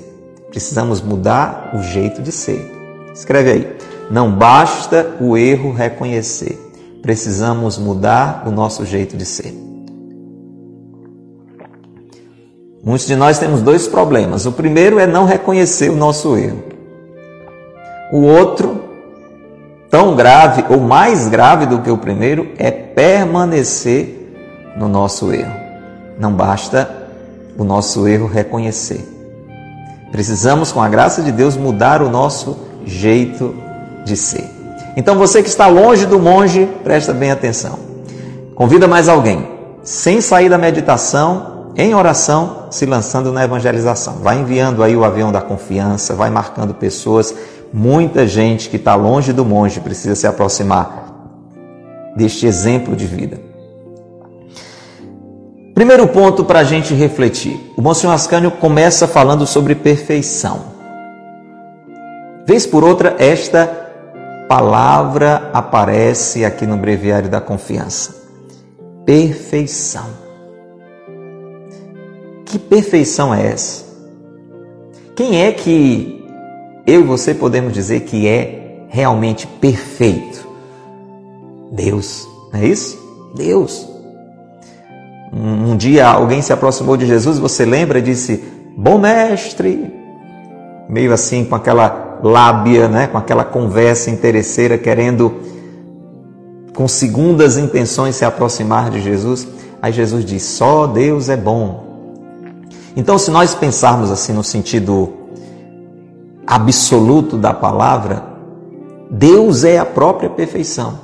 precisamos 0.49 1.01
mudar 1.01 1.71
o 1.75 1.83
jeito 1.83 2.21
de 2.21 2.31
ser. 2.31 3.11
Escreve 3.13 3.51
aí. 3.51 3.77
Não 4.09 4.31
basta 4.31 5.17
o 5.19 5.35
erro 5.35 5.73
reconhecer, 5.73 6.57
precisamos 7.01 7.77
mudar 7.77 8.43
o 8.47 8.51
nosso 8.51 8.85
jeito 8.85 9.17
de 9.17 9.25
ser. 9.25 9.70
Muitos 12.83 13.05
de 13.05 13.15
nós 13.15 13.37
temos 13.37 13.61
dois 13.61 13.87
problemas. 13.87 14.45
O 14.45 14.51
primeiro 14.51 14.97
é 14.97 15.05
não 15.05 15.25
reconhecer 15.25 15.89
o 15.89 15.95
nosso 15.95 16.35
erro. 16.35 16.63
O 18.11 18.21
outro, 18.23 18.81
tão 19.89 20.15
grave 20.15 20.65
ou 20.67 20.79
mais 20.79 21.27
grave 21.27 21.67
do 21.67 21.79
que 21.79 21.91
o 21.91 21.97
primeiro, 21.97 22.49
é 22.57 22.71
permanecer 22.71 24.33
no 24.75 24.87
nosso 24.87 25.31
erro. 25.31 25.53
Não 26.19 26.33
basta 26.33 27.07
o 27.57 27.63
nosso 27.63 28.07
erro 28.07 28.27
reconhecer. 28.27 29.07
Precisamos, 30.11 30.71
com 30.71 30.81
a 30.81 30.89
graça 30.89 31.21
de 31.21 31.31
Deus, 31.31 31.55
mudar 31.55 32.01
o 32.01 32.09
nosso 32.09 32.57
jeito 32.83 33.55
de 34.03 34.17
ser. 34.17 34.49
Então 34.97 35.17
você 35.17 35.43
que 35.43 35.49
está 35.49 35.67
longe 35.67 36.05
do 36.05 36.19
monge, 36.19 36.67
presta 36.83 37.13
bem 37.13 37.31
atenção. 37.31 37.77
Convida 38.55 38.87
mais 38.87 39.07
alguém, 39.07 39.47
sem 39.83 40.19
sair 40.19 40.49
da 40.49 40.57
meditação, 40.57 41.60
em 41.75 41.95
oração, 41.95 42.67
se 42.69 42.85
lançando 42.85 43.31
na 43.31 43.43
evangelização. 43.43 44.15
Vai 44.21 44.39
enviando 44.39 44.83
aí 44.83 44.95
o 44.95 45.03
avião 45.03 45.31
da 45.31 45.41
confiança, 45.41 46.13
vai 46.13 46.29
marcando 46.29 46.73
pessoas. 46.73 47.33
Muita 47.73 48.27
gente 48.27 48.69
que 48.69 48.75
está 48.75 48.95
longe 48.95 49.31
do 49.31 49.45
monge 49.45 49.79
precisa 49.79 50.15
se 50.15 50.27
aproximar 50.27 51.01
deste 52.15 52.45
exemplo 52.45 52.95
de 52.95 53.05
vida. 53.05 53.39
Primeiro 55.73 56.07
ponto 56.09 56.43
para 56.43 56.59
a 56.59 56.63
gente 56.63 56.93
refletir. 56.93 57.73
O 57.77 57.81
Monsenhor 57.81 58.13
Ascânio 58.13 58.51
começa 58.51 59.07
falando 59.07 59.47
sobre 59.47 59.73
perfeição. 59.73 60.71
Vez 62.45 62.65
por 62.65 62.83
outra, 62.83 63.15
esta 63.17 63.65
palavra 64.49 65.49
aparece 65.53 66.43
aqui 66.43 66.67
no 66.67 66.75
breviário 66.75 67.29
da 67.29 67.39
confiança. 67.39 68.13
Perfeição. 69.05 70.20
Que 72.51 72.59
perfeição 72.59 73.33
é 73.33 73.47
essa? 73.47 73.85
Quem 75.15 75.41
é 75.41 75.51
que 75.53 76.21
eu 76.85 77.01
e 77.01 77.03
você 77.03 77.33
podemos 77.33 77.71
dizer 77.71 78.01
que 78.01 78.27
é 78.27 78.85
realmente 78.89 79.47
perfeito? 79.47 80.45
Deus, 81.71 82.27
não 82.51 82.59
é 82.59 82.67
isso? 82.67 82.99
Deus. 83.35 83.87
Um, 85.33 85.77
dia 85.77 86.07
alguém 86.07 86.41
se 86.41 86.51
aproximou 86.51 86.97
de 86.97 87.05
Jesus, 87.05 87.39
você 87.39 87.63
lembra 87.63 87.99
e 87.99 88.01
disse: 88.01 88.43
Bom 88.75 88.97
mestre, 88.97 89.93
meio 90.89 91.13
assim 91.13 91.45
com 91.45 91.55
aquela 91.55 92.19
lábia, 92.21 92.89
né, 92.89 93.07
com 93.07 93.17
aquela 93.17 93.45
conversa 93.45 94.09
interesseira, 94.09 94.77
querendo 94.77 95.39
com 96.75 96.85
segundas 96.85 97.57
intenções 97.57 98.17
se 98.17 98.25
aproximar 98.25 98.89
de 98.89 98.99
Jesus. 98.99 99.47
Aí 99.81 99.93
Jesus 99.93 100.25
diz: 100.25 100.43
só 100.43 100.85
Deus 100.85 101.29
é 101.29 101.37
bom. 101.37 101.90
Então, 102.95 103.17
se 103.17 103.31
nós 103.31 103.55
pensarmos 103.55 104.11
assim 104.11 104.33
no 104.33 104.43
sentido 104.43 105.13
absoluto 106.45 107.37
da 107.37 107.53
palavra, 107.53 108.23
Deus 109.09 109.63
é 109.63 109.77
a 109.77 109.85
própria 109.85 110.29
perfeição. 110.29 110.99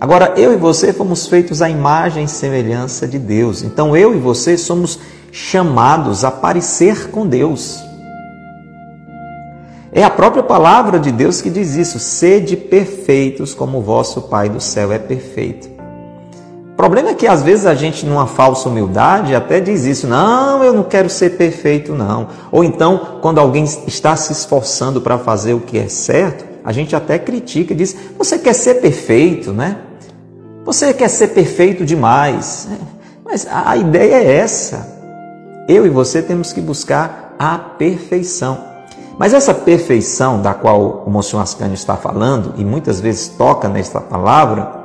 Agora, 0.00 0.34
eu 0.36 0.52
e 0.52 0.56
você 0.56 0.92
fomos 0.92 1.26
feitos 1.26 1.62
à 1.62 1.70
imagem 1.70 2.24
e 2.24 2.28
semelhança 2.28 3.06
de 3.06 3.18
Deus. 3.20 3.62
Então, 3.62 3.96
eu 3.96 4.14
e 4.14 4.18
você 4.18 4.58
somos 4.58 4.98
chamados 5.30 6.24
a 6.24 6.30
parecer 6.30 7.10
com 7.10 7.26
Deus. 7.26 7.80
É 9.92 10.02
a 10.02 10.10
própria 10.10 10.42
palavra 10.42 10.98
de 10.98 11.12
Deus 11.12 11.40
que 11.40 11.50
diz 11.50 11.76
isso: 11.76 11.98
sede 11.98 12.56
perfeitos 12.56 13.54
como 13.54 13.78
o 13.78 13.82
vosso 13.82 14.22
Pai 14.22 14.48
do 14.48 14.60
céu 14.60 14.90
é 14.90 14.98
perfeito. 14.98 15.71
Problema 16.82 17.10
é 17.10 17.14
que 17.14 17.28
às 17.28 17.44
vezes 17.44 17.64
a 17.64 17.76
gente, 17.76 18.04
numa 18.04 18.26
falsa 18.26 18.68
humildade, 18.68 19.36
até 19.36 19.60
diz 19.60 19.84
isso: 19.84 20.08
não, 20.08 20.64
eu 20.64 20.72
não 20.74 20.82
quero 20.82 21.08
ser 21.08 21.36
perfeito, 21.36 21.94
não. 21.94 22.26
Ou 22.50 22.64
então, 22.64 23.20
quando 23.20 23.38
alguém 23.38 23.62
está 23.86 24.16
se 24.16 24.32
esforçando 24.32 25.00
para 25.00 25.16
fazer 25.16 25.54
o 25.54 25.60
que 25.60 25.78
é 25.78 25.86
certo, 25.86 26.44
a 26.64 26.72
gente 26.72 26.96
até 26.96 27.20
critica 27.20 27.72
e 27.72 27.76
diz: 27.76 27.94
você 28.18 28.36
quer 28.36 28.52
ser 28.52 28.80
perfeito, 28.80 29.52
né? 29.52 29.76
Você 30.64 30.92
quer 30.92 31.06
ser 31.06 31.28
perfeito 31.28 31.84
demais. 31.84 32.66
Mas 33.24 33.46
a 33.48 33.76
ideia 33.76 34.16
é 34.16 34.38
essa. 34.38 34.98
Eu 35.68 35.86
e 35.86 35.88
você 35.88 36.20
temos 36.20 36.52
que 36.52 36.60
buscar 36.60 37.36
a 37.38 37.58
perfeição. 37.58 38.58
Mas 39.16 39.32
essa 39.32 39.54
perfeição 39.54 40.42
da 40.42 40.52
qual 40.52 41.04
o 41.06 41.10
Monsenhor 41.10 41.44
Ascânio 41.44 41.74
está 41.74 41.96
falando, 41.96 42.54
e 42.56 42.64
muitas 42.64 42.98
vezes 42.98 43.28
toca 43.28 43.68
nesta 43.68 44.00
palavra, 44.00 44.82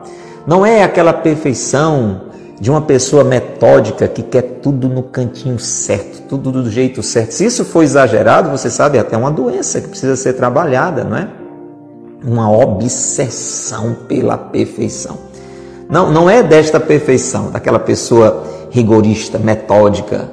não 0.47 0.65
é 0.65 0.83
aquela 0.83 1.13
perfeição 1.13 2.21
de 2.59 2.71
uma 2.71 2.81
pessoa 2.81 3.23
metódica 3.23 4.07
que 4.07 4.23
quer 4.23 4.41
tudo 4.63 4.89
no 4.89 5.03
cantinho 5.03 5.59
certo, 5.59 6.23
tudo 6.27 6.51
do 6.51 6.71
jeito 6.71 7.03
certo. 7.03 7.33
Se 7.33 7.45
isso 7.45 7.63
for 7.63 7.83
exagerado, 7.83 8.49
você 8.49 8.69
sabe, 8.69 8.97
é 8.97 9.01
até 9.01 9.15
uma 9.15 9.29
doença 9.29 9.79
que 9.79 9.89
precisa 9.89 10.15
ser 10.15 10.33
trabalhada, 10.33 11.03
não 11.03 11.17
é? 11.17 11.27
Uma 12.23 12.49
obsessão 12.49 13.95
pela 14.07 14.37
perfeição. 14.37 15.17
Não, 15.87 16.11
não 16.11 16.27
é 16.29 16.41
desta 16.41 16.79
perfeição, 16.79 17.51
daquela 17.51 17.79
pessoa 17.79 18.43
rigorista, 18.71 19.37
metódica. 19.37 20.31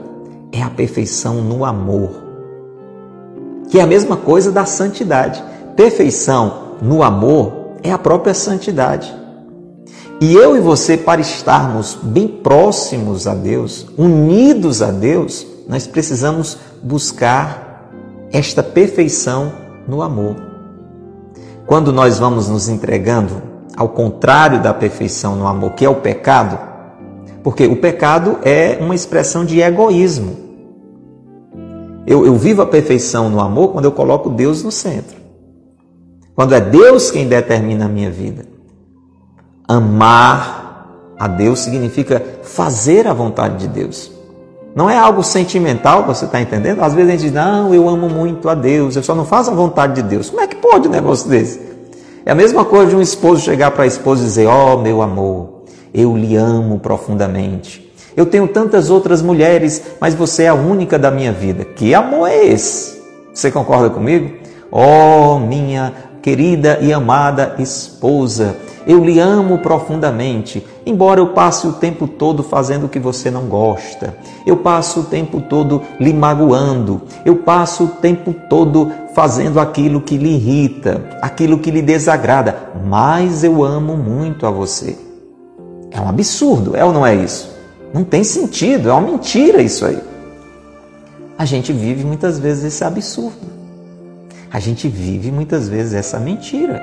É 0.50 0.62
a 0.62 0.70
perfeição 0.70 1.42
no 1.42 1.64
amor 1.64 2.24
que 3.74 3.80
é 3.80 3.82
a 3.82 3.86
mesma 3.88 4.16
coisa 4.16 4.52
da 4.52 4.64
santidade. 4.64 5.42
Perfeição 5.74 6.76
no 6.80 7.02
amor 7.02 7.72
é 7.82 7.90
a 7.90 7.98
própria 7.98 8.32
santidade. 8.32 9.12
E 10.24 10.32
eu 10.32 10.56
e 10.56 10.60
você, 10.60 10.96
para 10.96 11.20
estarmos 11.20 11.98
bem 12.02 12.26
próximos 12.26 13.26
a 13.26 13.34
Deus, 13.34 13.86
unidos 13.94 14.80
a 14.80 14.90
Deus, 14.90 15.46
nós 15.68 15.86
precisamos 15.86 16.56
buscar 16.82 17.92
esta 18.32 18.62
perfeição 18.62 19.52
no 19.86 20.00
amor. 20.00 20.34
Quando 21.66 21.92
nós 21.92 22.18
vamos 22.18 22.48
nos 22.48 22.70
entregando 22.70 23.42
ao 23.76 23.90
contrário 23.90 24.62
da 24.62 24.72
perfeição 24.72 25.36
no 25.36 25.46
amor, 25.46 25.72
que 25.72 25.84
é 25.84 25.90
o 25.90 25.96
pecado, 25.96 26.58
porque 27.42 27.66
o 27.66 27.76
pecado 27.76 28.38
é 28.44 28.78
uma 28.80 28.94
expressão 28.94 29.44
de 29.44 29.60
egoísmo. 29.60 30.38
Eu, 32.06 32.24
eu 32.24 32.34
vivo 32.36 32.62
a 32.62 32.66
perfeição 32.66 33.28
no 33.28 33.40
amor 33.40 33.72
quando 33.72 33.84
eu 33.84 33.92
coloco 33.92 34.30
Deus 34.30 34.62
no 34.62 34.72
centro. 34.72 35.18
Quando 36.34 36.54
é 36.54 36.60
Deus 36.62 37.10
quem 37.10 37.28
determina 37.28 37.84
a 37.84 37.88
minha 37.88 38.10
vida. 38.10 38.53
Amar 39.66 40.86
a 41.18 41.26
Deus 41.26 41.60
significa 41.60 42.22
fazer 42.42 43.06
a 43.06 43.12
vontade 43.14 43.56
de 43.56 43.68
Deus. 43.68 44.12
Não 44.74 44.90
é 44.90 44.98
algo 44.98 45.22
sentimental, 45.22 46.04
você 46.04 46.24
está 46.24 46.40
entendendo? 46.40 46.82
Às 46.82 46.92
vezes 46.92 47.08
a 47.08 47.12
gente 47.12 47.22
diz, 47.22 47.32
não, 47.32 47.72
eu 47.72 47.88
amo 47.88 48.08
muito 48.08 48.48
a 48.48 48.54
Deus, 48.54 48.96
eu 48.96 49.02
só 49.02 49.14
não 49.14 49.24
faço 49.24 49.50
a 49.50 49.54
vontade 49.54 50.02
de 50.02 50.02
Deus. 50.02 50.28
Como 50.28 50.42
é 50.42 50.46
que 50.46 50.56
pode 50.56 50.88
um 50.88 50.90
negócio 50.90 51.28
desse? 51.30 51.60
É 52.26 52.32
a 52.32 52.34
mesma 52.34 52.64
coisa 52.64 52.90
de 52.90 52.96
um 52.96 53.00
esposo 53.00 53.42
chegar 53.42 53.70
para 53.70 53.84
a 53.84 53.86
esposa 53.86 54.22
e 54.22 54.26
dizer, 54.26 54.46
ó 54.46 54.74
oh, 54.74 54.78
meu 54.78 55.00
amor, 55.00 55.62
eu 55.94 56.16
lhe 56.16 56.36
amo 56.36 56.78
profundamente. 56.80 57.92
Eu 58.16 58.26
tenho 58.26 58.48
tantas 58.48 58.90
outras 58.90 59.22
mulheres, 59.22 59.82
mas 60.00 60.14
você 60.14 60.44
é 60.44 60.48
a 60.48 60.54
única 60.54 60.98
da 60.98 61.10
minha 61.10 61.32
vida. 61.32 61.64
Que 61.64 61.94
amor 61.94 62.28
é 62.28 62.44
esse? 62.44 63.00
Você 63.32 63.50
concorda 63.50 63.90
comigo? 63.90 64.30
Oh, 64.70 65.38
minha 65.38 65.92
querida 66.24 66.78
e 66.80 66.90
amada 66.90 67.54
esposa, 67.58 68.56
eu 68.86 69.04
lhe 69.04 69.20
amo 69.20 69.58
profundamente, 69.58 70.66
embora 70.86 71.20
eu 71.20 71.34
passe 71.34 71.66
o 71.66 71.74
tempo 71.74 72.08
todo 72.08 72.42
fazendo 72.42 72.86
o 72.86 72.88
que 72.88 72.98
você 72.98 73.30
não 73.30 73.42
gosta. 73.42 74.16
Eu 74.46 74.56
passo 74.56 75.00
o 75.00 75.04
tempo 75.04 75.42
todo 75.42 75.82
lhe 76.00 76.14
magoando. 76.14 77.02
Eu 77.26 77.36
passo 77.36 77.84
o 77.84 77.88
tempo 77.88 78.34
todo 78.48 78.90
fazendo 79.14 79.60
aquilo 79.60 80.00
que 80.00 80.16
lhe 80.16 80.30
irrita, 80.30 81.04
aquilo 81.20 81.58
que 81.58 81.70
lhe 81.70 81.82
desagrada, 81.82 82.70
mas 82.86 83.44
eu 83.44 83.62
amo 83.62 83.94
muito 83.94 84.46
a 84.46 84.50
você. 84.50 84.96
É 85.90 86.00
um 86.00 86.08
absurdo, 86.08 86.74
é 86.74 86.82
ou 86.82 86.92
não 86.92 87.04
é 87.04 87.14
isso? 87.14 87.54
Não 87.92 88.02
tem 88.02 88.24
sentido, 88.24 88.88
é 88.88 88.92
uma 88.94 89.10
mentira 89.10 89.60
isso 89.60 89.84
aí. 89.84 89.98
A 91.36 91.44
gente 91.44 91.70
vive 91.70 92.02
muitas 92.02 92.38
vezes 92.38 92.64
esse 92.64 92.82
absurdo. 92.82 93.53
A 94.54 94.60
gente 94.60 94.86
vive 94.86 95.32
muitas 95.32 95.68
vezes 95.68 95.94
essa 95.94 96.20
mentira. 96.20 96.80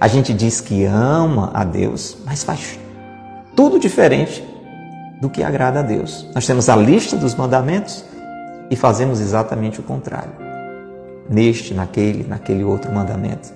A 0.00 0.08
gente 0.08 0.34
diz 0.34 0.60
que 0.60 0.84
ama 0.84 1.52
a 1.54 1.62
Deus, 1.62 2.18
mas 2.24 2.42
faz 2.42 2.76
tudo 3.54 3.78
diferente 3.78 4.42
do 5.20 5.30
que 5.30 5.44
agrada 5.44 5.78
a 5.78 5.82
Deus. 5.82 6.26
Nós 6.34 6.44
temos 6.44 6.68
a 6.68 6.74
lista 6.74 7.16
dos 7.16 7.36
mandamentos 7.36 8.04
e 8.68 8.74
fazemos 8.74 9.20
exatamente 9.20 9.78
o 9.78 9.82
contrário. 9.84 10.32
Neste, 11.30 11.72
naquele, 11.72 12.24
naquele 12.24 12.64
outro 12.64 12.92
mandamento. 12.92 13.54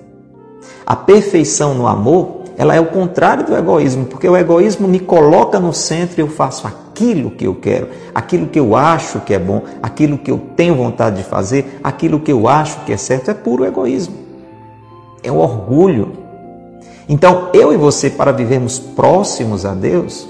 A 0.85 0.95
perfeição 0.95 1.73
no 1.73 1.87
amor 1.87 2.40
ela 2.61 2.75
é 2.75 2.79
o 2.79 2.85
contrário 2.85 3.43
do 3.43 3.57
egoísmo, 3.57 4.05
porque 4.05 4.29
o 4.29 4.37
egoísmo 4.37 4.87
me 4.87 4.99
coloca 4.99 5.59
no 5.59 5.73
centro 5.73 6.19
e 6.19 6.21
eu 6.21 6.27
faço 6.27 6.67
aquilo 6.67 7.31
que 7.31 7.47
eu 7.47 7.55
quero, 7.55 7.89
aquilo 8.13 8.45
que 8.45 8.59
eu 8.59 8.75
acho 8.75 9.19
que 9.21 9.33
é 9.33 9.39
bom, 9.39 9.63
aquilo 9.81 10.15
que 10.15 10.29
eu 10.29 10.39
tenho 10.55 10.75
vontade 10.75 11.15
de 11.15 11.23
fazer, 11.23 11.79
aquilo 11.83 12.19
que 12.19 12.31
eu 12.31 12.47
acho 12.47 12.85
que 12.85 12.93
é 12.93 12.97
certo, 12.97 13.31
é 13.31 13.33
puro 13.33 13.65
egoísmo. 13.65 14.13
É 15.23 15.31
o 15.31 15.37
orgulho. 15.37 16.11
Então, 17.09 17.49
eu 17.51 17.73
e 17.73 17.77
você, 17.77 18.11
para 18.11 18.31
vivermos 18.31 18.77
próximos 18.77 19.65
a 19.65 19.73
Deus, 19.73 20.27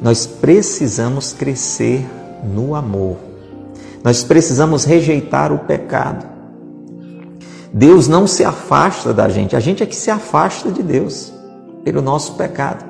nós 0.00 0.26
precisamos 0.26 1.32
crescer 1.32 2.06
no 2.44 2.76
amor. 2.76 3.16
Nós 4.04 4.22
precisamos 4.22 4.84
rejeitar 4.84 5.52
o 5.52 5.58
pecado. 5.58 6.24
Deus 7.72 8.06
não 8.06 8.28
se 8.28 8.44
afasta 8.44 9.12
da 9.12 9.28
gente, 9.28 9.56
a 9.56 9.60
gente 9.60 9.82
é 9.82 9.86
que 9.86 9.96
se 9.96 10.12
afasta 10.12 10.70
de 10.70 10.80
Deus 10.80 11.39
pelo 11.84 12.02
nosso 12.02 12.34
pecado. 12.34 12.84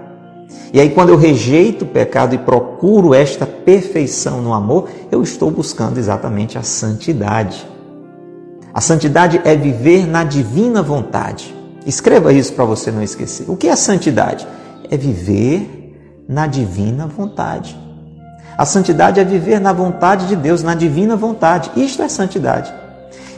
E 0.73 0.81
aí, 0.81 0.91
quando 0.91 1.11
eu 1.11 1.17
rejeito 1.17 1.85
o 1.85 1.89
pecado 1.89 2.35
e 2.35 2.39
procuro 2.39 3.15
esta 3.15 3.47
perfeição 3.47 4.41
no 4.41 4.53
amor, 4.53 4.89
eu 5.11 5.23
estou 5.23 5.51
buscando 5.51 5.99
exatamente 5.99 6.59
a 6.59 6.63
santidade. 6.63 7.67
A 8.73 8.81
santidade 8.81 9.41
é 9.45 9.57
viver 9.57 10.07
na 10.07 10.23
divina 10.23 10.83
vontade. 10.83 11.55
Escreva 11.85 12.33
isso 12.33 12.53
para 12.53 12.65
você 12.65 12.91
não 12.93 13.03
esquecer. 13.03 13.51
O 13.51 13.57
que 13.57 13.69
é 13.69 13.75
santidade? 13.75 14.47
É 14.89 14.97
viver 14.97 16.25
na 16.29 16.47
divina 16.47 17.07
vontade. 17.07 17.77
A 18.57 18.65
santidade 18.65 19.19
é 19.19 19.25
viver 19.25 19.59
na 19.59 19.73
vontade 19.73 20.29
de 20.29 20.37
Deus, 20.37 20.63
na 20.63 20.75
divina 20.75 21.17
vontade. 21.17 21.71
Isto 21.77 22.03
é 22.03 22.09
santidade. 22.09 22.73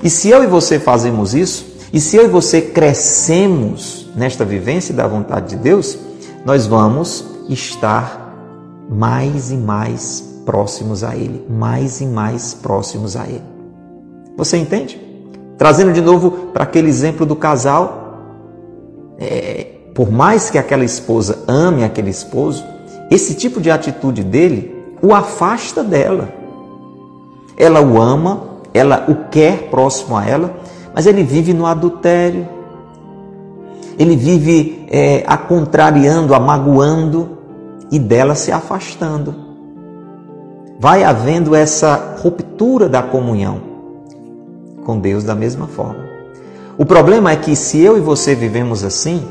E 0.03 0.11
se 0.11 0.29
eu 0.29 0.43
e 0.43 0.47
você 0.47 0.79
fazemos 0.79 1.33
isso, 1.33 1.72
e 1.93 2.01
se 2.01 2.17
eu 2.17 2.25
e 2.25 2.29
você 2.29 2.61
crescemos 2.61 4.11
nesta 4.17 4.45
vivência 4.45 4.95
da 4.95 5.07
vontade 5.07 5.51
de 5.51 5.57
Deus, 5.57 5.99
nós 6.45 6.67
vamos 6.67 7.25
estar 7.49 8.35
mais 8.89 9.51
e 9.51 9.57
mais 9.57 10.41
próximos 10.45 11.05
a 11.05 11.15
Ele, 11.15 11.45
mais 11.49 12.01
e 12.01 12.07
mais 12.07 12.55
próximos 12.55 13.17
a 13.17 13.27
Ele. 13.27 13.45
Você 14.37 14.57
entende? 14.57 15.01
Trazendo 15.59 15.93
de 15.93 16.01
novo 16.01 16.31
para 16.53 16.65
aquele 16.65 16.89
exemplo 16.89 17.27
do 17.27 17.37
casal, 17.37 18.19
é, 19.19 19.67
por 19.95 20.11
mais 20.11 20.51
que 20.51 20.59
aquela 20.59 20.85
esposa 20.85 21.45
ame 21.47 21.85
aquele 21.85 22.11
esposo, 22.11 22.65
esse 23.11 23.35
tipo 23.35 23.61
de 23.61 23.71
atitude 23.71 24.25
dele 24.25 24.75
o 25.03 25.13
afasta 25.13 25.85
dela. 25.85 26.29
Ela 27.57 27.81
o 27.81 28.01
ama, 28.01 28.61
ela 28.73 29.05
o 29.09 29.29
quer 29.29 29.69
próximo 29.69 30.17
a 30.17 30.25
ela, 30.27 30.57
mas 30.95 31.07
ele 31.07 31.23
vive 31.23 31.53
no 31.53 31.67
adultério. 31.67 32.49
Ele 33.99 34.17
vive 34.17 34.87
é, 34.91 35.23
a 35.27 35.37
contrariando, 35.37 36.35
a 36.35 36.41
magoando 36.41 37.39
e 37.91 37.99
dela 37.99 38.35
se 38.35 38.51
afastando. 38.51 39.35
Vai 40.79 41.05
havendo 41.05 41.55
essa 41.55 42.17
ruptura 42.21 42.89
da 42.89 43.03
comunhão 43.03 43.61
com 44.85 44.99
Deus 44.99 45.23
da 45.25 45.35
mesma 45.35 45.67
forma. 45.67 46.03
O 46.77 46.85
problema 46.85 47.31
é 47.31 47.37
que 47.37 47.55
se 47.55 47.81
eu 47.81 47.97
e 47.97 48.01
você 48.01 48.35
vivemos 48.35 48.83
assim, 48.83 49.23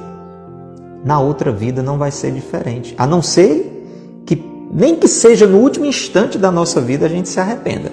na 1.04 1.20
outra 1.20 1.52
vida 1.52 1.82
não 1.82 1.98
vai 1.98 2.12
ser 2.12 2.32
diferente. 2.32 2.94
A 2.98 3.08
não 3.08 3.22
ser 3.22 4.22
que, 4.26 4.42
nem 4.72 4.96
que 4.96 5.08
seja 5.08 5.48
no 5.48 5.58
último 5.58 5.86
instante 5.86 6.38
da 6.38 6.52
nossa 6.52 6.80
vida, 6.80 7.06
a 7.06 7.10
gente 7.10 7.28
se 7.28 7.40
arrependa. 7.40 7.92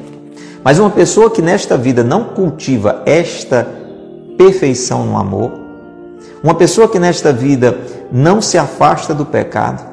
Mas 0.62 0.78
uma 0.78 0.90
pessoa 0.90 1.30
que 1.30 1.40
nesta 1.40 1.76
vida 1.76 2.02
não 2.02 2.24
cultiva 2.24 3.02
esta 3.06 3.66
perfeição 4.36 5.06
no 5.06 5.16
amor, 5.16 5.52
uma 6.42 6.54
pessoa 6.54 6.88
que 6.88 6.98
nesta 6.98 7.32
vida 7.32 7.78
não 8.10 8.40
se 8.40 8.58
afasta 8.58 9.14
do 9.14 9.26
pecado, 9.26 9.86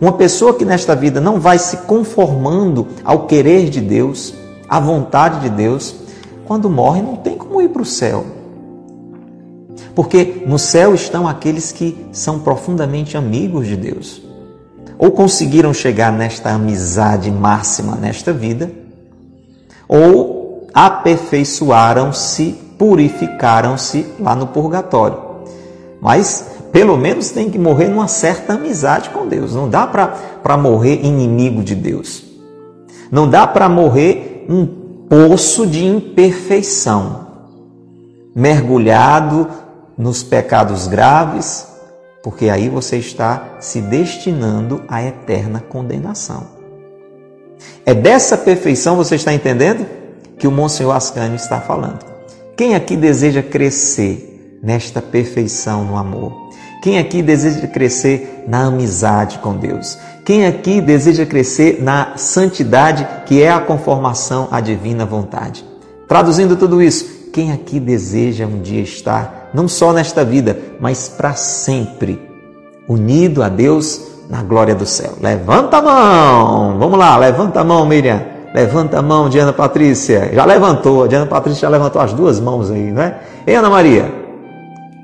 uma 0.00 0.12
pessoa 0.12 0.54
que 0.54 0.64
nesta 0.64 0.94
vida 0.94 1.20
não 1.20 1.40
vai 1.40 1.58
se 1.58 1.78
conformando 1.78 2.86
ao 3.04 3.26
querer 3.26 3.68
de 3.68 3.80
Deus, 3.80 4.34
à 4.68 4.78
vontade 4.78 5.40
de 5.40 5.50
Deus, 5.50 5.94
quando 6.46 6.70
morre 6.70 7.02
não 7.02 7.16
tem 7.16 7.36
como 7.36 7.60
ir 7.60 7.68
para 7.68 7.82
o 7.82 7.86
céu. 7.86 8.24
Porque 9.94 10.44
no 10.46 10.58
céu 10.58 10.94
estão 10.94 11.26
aqueles 11.26 11.72
que 11.72 12.06
são 12.12 12.38
profundamente 12.38 13.16
amigos 13.16 13.66
de 13.66 13.76
Deus, 13.76 14.22
ou 14.96 15.10
conseguiram 15.10 15.74
chegar 15.74 16.12
nesta 16.12 16.50
amizade 16.50 17.30
máxima 17.30 17.96
nesta 17.96 18.32
vida, 18.32 18.70
ou 19.88 20.68
aperfeiçoaram-se, 20.74 22.52
purificaram-se 22.78 24.06
lá 24.20 24.36
no 24.36 24.46
purgatório. 24.48 25.18
Mas 26.00 26.58
pelo 26.70 26.96
menos 26.96 27.30
tem 27.30 27.50
que 27.50 27.58
morrer 27.58 27.88
numa 27.88 28.08
certa 28.08 28.52
amizade 28.52 29.10
com 29.10 29.26
Deus. 29.26 29.54
Não 29.54 29.68
dá 29.68 29.86
para 29.86 30.56
morrer 30.56 31.04
inimigo 31.04 31.62
de 31.64 31.74
Deus. 31.74 32.24
Não 33.10 33.28
dá 33.28 33.46
para 33.46 33.68
morrer 33.68 34.46
um 34.48 34.66
poço 35.08 35.66
de 35.66 35.84
imperfeição, 35.84 37.26
mergulhado 38.34 39.48
nos 39.96 40.22
pecados 40.22 40.86
graves, 40.86 41.66
porque 42.22 42.50
aí 42.50 42.68
você 42.68 42.98
está 42.98 43.56
se 43.58 43.80
destinando 43.80 44.82
à 44.86 45.02
eterna 45.02 45.60
condenação. 45.60 46.57
É 47.84 47.94
dessa 47.94 48.36
perfeição, 48.36 48.96
você 48.96 49.14
está 49.14 49.32
entendendo? 49.32 49.86
Que 50.38 50.46
o 50.46 50.52
Monsenhor 50.52 50.94
Ascânio 50.94 51.36
está 51.36 51.60
falando. 51.60 52.04
Quem 52.56 52.74
aqui 52.74 52.96
deseja 52.96 53.42
crescer 53.42 54.58
nesta 54.62 55.00
perfeição 55.00 55.84
no 55.84 55.96
amor? 55.96 56.48
Quem 56.82 56.98
aqui 56.98 57.22
deseja 57.22 57.66
crescer 57.66 58.44
na 58.46 58.66
amizade 58.66 59.38
com 59.38 59.56
Deus? 59.56 59.98
Quem 60.24 60.46
aqui 60.46 60.80
deseja 60.80 61.24
crescer 61.24 61.82
na 61.82 62.16
santidade, 62.16 63.06
que 63.26 63.42
é 63.42 63.50
a 63.50 63.60
conformação 63.60 64.48
à 64.50 64.60
divina 64.60 65.06
vontade? 65.06 65.64
Traduzindo 66.06 66.56
tudo 66.56 66.82
isso, 66.82 67.30
quem 67.32 67.52
aqui 67.52 67.80
deseja 67.80 68.46
um 68.46 68.60
dia 68.60 68.82
estar, 68.82 69.50
não 69.54 69.66
só 69.66 69.92
nesta 69.92 70.24
vida, 70.24 70.58
mas 70.80 71.08
para 71.08 71.34
sempre, 71.34 72.20
unido 72.88 73.42
a 73.42 73.48
Deus 73.48 74.02
na 74.28 74.42
glória 74.42 74.74
do 74.74 74.86
céu? 74.86 75.14
Levanta 75.20 75.78
a 75.78 75.82
mão! 75.82 76.78
Vamos 76.78 76.98
lá, 76.98 77.16
levanta 77.16 77.60
a 77.60 77.64
mão, 77.64 77.86
Miriam. 77.86 78.22
Levanta 78.54 78.98
a 78.98 79.02
mão, 79.02 79.28
Diana 79.28 79.52
Patrícia. 79.52 80.30
Já 80.32 80.44
levantou, 80.44 81.04
a 81.04 81.06
Diana 81.06 81.26
Patrícia 81.26 81.62
já 81.62 81.68
levantou 81.68 82.00
as 82.00 82.12
duas 82.12 82.40
mãos 82.40 82.70
aí, 82.70 82.90
não 82.90 83.02
é? 83.02 83.20
Ei, 83.46 83.54
Ana 83.54 83.70
Maria, 83.70 84.12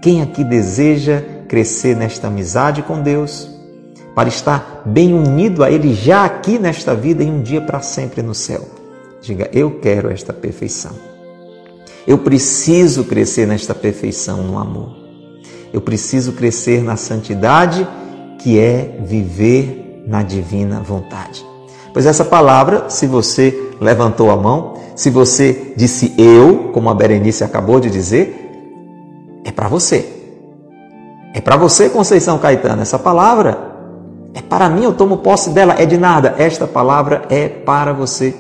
quem 0.03 0.23
aqui 0.23 0.43
deseja 0.43 1.23
crescer 1.49 1.95
nesta 1.97 2.27
amizade 2.27 2.83
com 2.83 3.01
Deus, 3.01 3.51
para 4.15 4.29
estar 4.29 4.83
bem 4.85 5.13
unido 5.13 5.65
a 5.65 5.71
Ele 5.71 5.93
já 5.93 6.25
aqui 6.25 6.59
nesta 6.59 6.95
vida 6.95 7.23
e 7.23 7.31
um 7.31 7.43
dia 7.43 7.61
para 7.61 7.81
sempre 7.81 8.23
no 8.23 8.35
céu. 8.35 8.63
Diga, 9.21 9.49
eu 9.53 9.79
quero 9.81 10.11
esta 10.11 10.33
perfeição. 10.33 10.93
Eu 12.07 12.19
preciso 12.19 13.05
crescer 13.05 13.47
nesta 13.47 13.75
perfeição 13.75 14.43
no 14.43 14.59
amor. 14.59 14.95
Eu 15.73 15.81
preciso 15.81 16.33
crescer 16.33 16.83
na 16.83 16.97
santidade, 16.97 17.87
que 18.45 18.61
é 18.61 18.99
viver 19.01 20.05
na 20.07 20.23
divina 20.23 20.79
vontade. 20.81 21.43
Pois 21.95 22.05
essa 22.05 22.27
palavra, 22.27 22.91
se 22.91 23.07
você 23.07 23.71
levantou 23.81 24.31
a 24.31 24.37
mão, 24.37 24.75
se 24.95 25.09
você 25.09 25.73
disse 25.75 26.15
eu, 26.19 26.71
como 26.75 26.91
a 26.91 26.95
Berenice 26.95 27.43
acabou 27.43 27.81
de 27.81 27.89
dizer, 27.89 28.53
é 29.47 29.51
para 29.51 29.67
você. 29.67 30.07
É 31.33 31.41
para 31.41 31.57
você, 31.57 31.89
Conceição 31.89 32.37
Caetano. 32.37 32.83
Essa 32.83 32.99
palavra 32.99 33.73
é 34.35 34.43
para 34.43 34.69
mim, 34.69 34.85
eu 34.85 34.93
tomo 34.93 35.17
posse 35.17 35.49
dela. 35.49 35.77
É 35.79 35.87
de 35.87 35.97
nada. 35.97 36.35
Esta 36.37 36.67
palavra 36.67 37.23
é 37.31 37.49
para 37.49 37.95
você. 37.95 38.35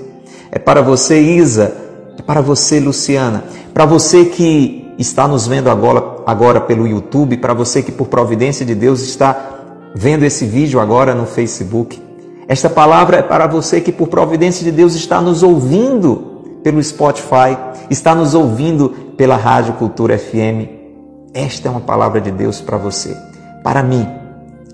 É 0.53 0.59
para 0.59 0.83
você, 0.83 1.19
Isa. 1.19 1.75
É 2.19 2.23
para 2.23 2.43
você, 2.43 2.79
Luciana. 2.79 3.43
Para 3.73 3.87
você 3.87 4.27
que 4.27 4.95
está 4.99 5.27
nos 5.27 5.47
vendo 5.47 5.71
agora, 5.71 6.19
agora 6.27 6.61
pelo 6.61 6.87
YouTube. 6.87 7.39
Para 7.39 7.55
você 7.55 7.83
que, 7.83 7.91
por 7.91 8.09
providência 8.09 8.67
de 8.67 8.75
Deus, 8.75 9.01
está 9.01 9.54
vendo 9.95 10.25
esse 10.25 10.45
vídeo 10.45 10.81
agora 10.81 11.15
no 11.15 11.27
Facebook. 11.27 12.03
Esta 12.49 12.69
palavra 12.69 13.19
é 13.19 13.23
para 13.23 13.47
você 13.47 13.81
que, 13.81 13.93
por 13.93 14.09
providência 14.09 14.65
de 14.65 14.73
Deus, 14.73 14.95
está 14.95 15.21
nos 15.21 15.43
ouvindo 15.43 16.59
pelo 16.63 16.83
Spotify, 16.83 17.57
está 17.89 18.15
nos 18.15 18.35
ouvindo 18.35 18.91
pela 19.17 19.37
Rádio 19.37 19.75
Cultura 19.75 20.19
FM 20.19 20.85
esta 21.35 21.67
é 21.67 21.71
uma 21.71 21.81
palavra 21.81 22.21
de 22.21 22.31
Deus 22.31 22.61
para 22.61 22.77
você, 22.77 23.17
para 23.65 23.83
mim, 23.83 24.07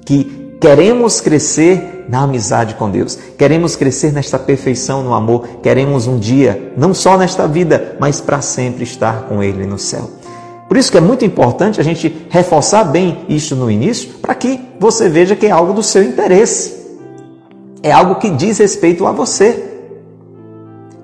que 0.04 0.56
queremos 0.60 1.18
crescer 1.18 2.04
na 2.06 2.24
amizade 2.24 2.74
com 2.74 2.90
Deus, 2.90 3.18
queremos 3.38 3.76
crescer 3.76 4.12
nesta 4.12 4.38
perfeição 4.38 5.02
no 5.02 5.14
amor, 5.14 5.48
queremos 5.62 6.06
um 6.06 6.18
dia, 6.18 6.74
não 6.76 6.92
só 6.92 7.16
nesta 7.16 7.48
vida, 7.48 7.96
mas 7.98 8.20
para 8.20 8.42
sempre 8.42 8.84
estar 8.84 9.22
com 9.22 9.42
Ele 9.42 9.64
no 9.64 9.78
céu. 9.78 10.10
Por 10.70 10.78
isso 10.78 10.90
que 10.90 10.96
é 10.96 11.00
muito 11.00 11.24
importante 11.24 11.80
a 11.80 11.84
gente 11.84 12.26
reforçar 12.30 12.84
bem 12.84 13.26
isso 13.28 13.54
no 13.54 13.70
início, 13.70 14.08
para 14.22 14.34
que 14.34 14.58
você 14.78 15.08
veja 15.08 15.36
que 15.36 15.46
é 15.46 15.50
algo 15.50 15.74
do 15.74 15.82
seu 15.82 16.02
interesse. 16.02 16.80
É 17.82 17.92
algo 17.92 18.14
que 18.14 18.30
diz 18.30 18.58
respeito 18.58 19.04
a 19.06 19.12
você. 19.12 19.82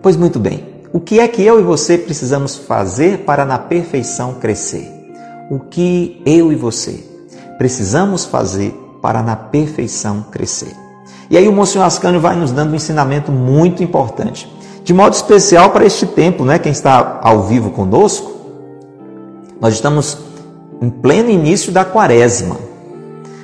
Pois 0.01 0.17
muito 0.17 0.39
bem, 0.39 0.65
o 0.93 1.01
que 1.01 1.19
é 1.19 1.27
que 1.27 1.43
eu 1.43 1.59
e 1.59 1.63
você 1.63 1.99
precisamos 1.99 2.55
fazer 2.57 3.25
para 3.27 3.45
na 3.45 3.59
perfeição 3.59 4.35
crescer? 4.35 4.97
o 5.51 5.61
que 5.61 6.21
eu 6.27 6.53
e 6.53 6.57
você 6.57 7.05
precisamos 7.59 8.25
fazer 8.25 8.73
para 9.01 9.23
na 9.23 9.37
perfeição 9.37 10.27
crescer. 10.31 10.75
E 11.31 11.37
aí 11.37 11.49
o 11.49 11.53
Monsenhor 11.53 11.87
Ascânio 11.87 12.21
vai 12.21 12.37
nos 12.37 12.53
dando 12.53 12.73
um 12.73 12.77
ensinamento 12.77 13.31
muito 13.31 13.83
importante, 13.83 14.51
de 14.83 14.93
modo 14.93 15.15
especial 15.15 15.71
para 15.71 15.85
este 15.85 16.07
tempo, 16.07 16.45
né? 16.45 16.59
Quem 16.59 16.73
está 16.73 17.21
ao 17.23 17.45
vivo 17.45 17.71
conosco, 17.71 18.36
nós 19.67 19.75
estamos 19.75 20.17
em 20.81 20.89
pleno 20.89 21.29
início 21.29 21.73
da 21.73 21.85
quaresma. 21.85 22.57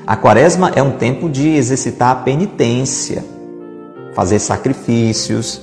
A 0.06 0.14
quaresma 0.14 0.70
é 0.72 0.80
um 0.80 0.92
tempo 0.92 1.28
de 1.28 1.48
exercitar 1.48 2.12
a 2.12 2.14
penitência, 2.14 3.24
fazer 4.14 4.38
sacrifícios, 4.38 5.60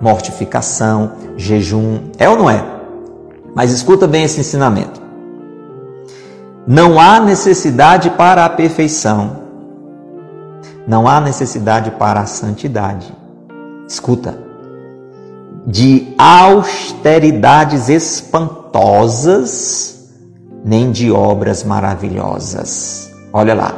mortificação, 0.00 1.14
jejum. 1.36 2.12
É 2.16 2.28
ou 2.28 2.36
não 2.36 2.48
é? 2.48 2.64
Mas 3.56 3.72
escuta 3.72 4.06
bem 4.06 4.22
esse 4.22 4.38
ensinamento. 4.38 5.02
Não 6.64 7.00
há 7.00 7.18
necessidade 7.18 8.08
para 8.10 8.44
a 8.44 8.48
perfeição. 8.48 9.42
Não 10.86 11.08
há 11.08 11.20
necessidade 11.20 11.90
para 11.90 12.20
a 12.20 12.26
santidade. 12.26 13.12
Escuta. 13.88 14.38
De 15.66 16.14
austeridades 16.16 17.88
espantosas, 18.72 20.08
nem 20.64 20.90
de 20.90 21.12
obras 21.12 21.62
maravilhosas. 21.62 23.12
Olha 23.32 23.54
lá. 23.54 23.74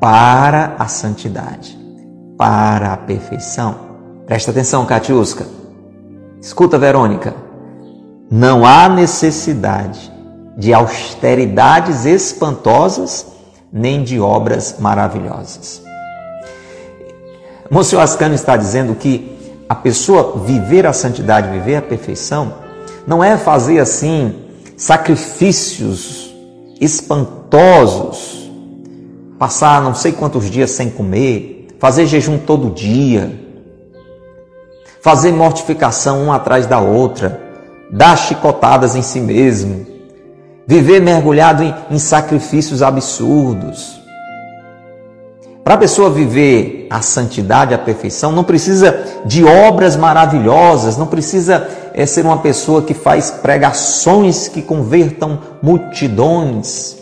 Para 0.00 0.76
a 0.78 0.88
santidade, 0.88 1.78
para 2.38 2.94
a 2.94 2.96
perfeição. 2.96 3.76
Presta 4.26 4.50
atenção, 4.50 4.86
Katiuska. 4.86 5.46
Escuta, 6.40 6.78
Verônica 6.78 7.34
não 8.28 8.66
há 8.66 8.88
necessidade 8.88 10.12
de 10.56 10.74
austeridades 10.74 12.04
espantosas 12.04 13.24
nem 13.72 14.02
de 14.02 14.18
obras 14.18 14.76
maravilhosas. 14.80 15.80
Monsenhor 17.70 18.02
Ascano 18.02 18.34
está 18.34 18.56
dizendo 18.56 18.96
que 18.96 19.64
a 19.68 19.76
pessoa 19.76 20.40
viver 20.44 20.86
a 20.86 20.92
santidade, 20.92 21.50
viver 21.50 21.76
a 21.76 21.82
perfeição, 21.82 22.65
não 23.06 23.22
é 23.22 23.36
fazer 23.36 23.78
assim 23.78 24.34
sacrifícios 24.76 26.34
espantosos, 26.80 28.50
passar 29.38 29.82
não 29.82 29.94
sei 29.94 30.12
quantos 30.12 30.50
dias 30.50 30.70
sem 30.70 30.90
comer, 30.90 31.68
fazer 31.78 32.06
jejum 32.06 32.38
todo 32.38 32.70
dia, 32.70 33.40
fazer 35.00 35.32
mortificação 35.32 36.24
uma 36.24 36.36
atrás 36.36 36.66
da 36.66 36.80
outra, 36.80 37.40
dar 37.90 38.16
chicotadas 38.16 38.96
em 38.96 39.02
si 39.02 39.20
mesmo, 39.20 39.86
viver 40.66 41.00
mergulhado 41.00 41.62
em, 41.62 41.74
em 41.90 41.98
sacrifícios 41.98 42.82
absurdos. 42.82 43.95
Para 45.66 45.74
a 45.74 45.78
pessoa 45.78 46.08
viver 46.08 46.86
a 46.88 47.02
santidade, 47.02 47.74
a 47.74 47.78
perfeição, 47.78 48.30
não 48.30 48.44
precisa 48.44 49.04
de 49.24 49.42
obras 49.42 49.96
maravilhosas, 49.96 50.96
não 50.96 51.08
precisa 51.08 51.66
é, 51.92 52.06
ser 52.06 52.24
uma 52.24 52.38
pessoa 52.38 52.82
que 52.82 52.94
faz 52.94 53.32
pregações 53.32 54.46
que 54.46 54.62
convertam 54.62 55.40
multidões, 55.60 56.96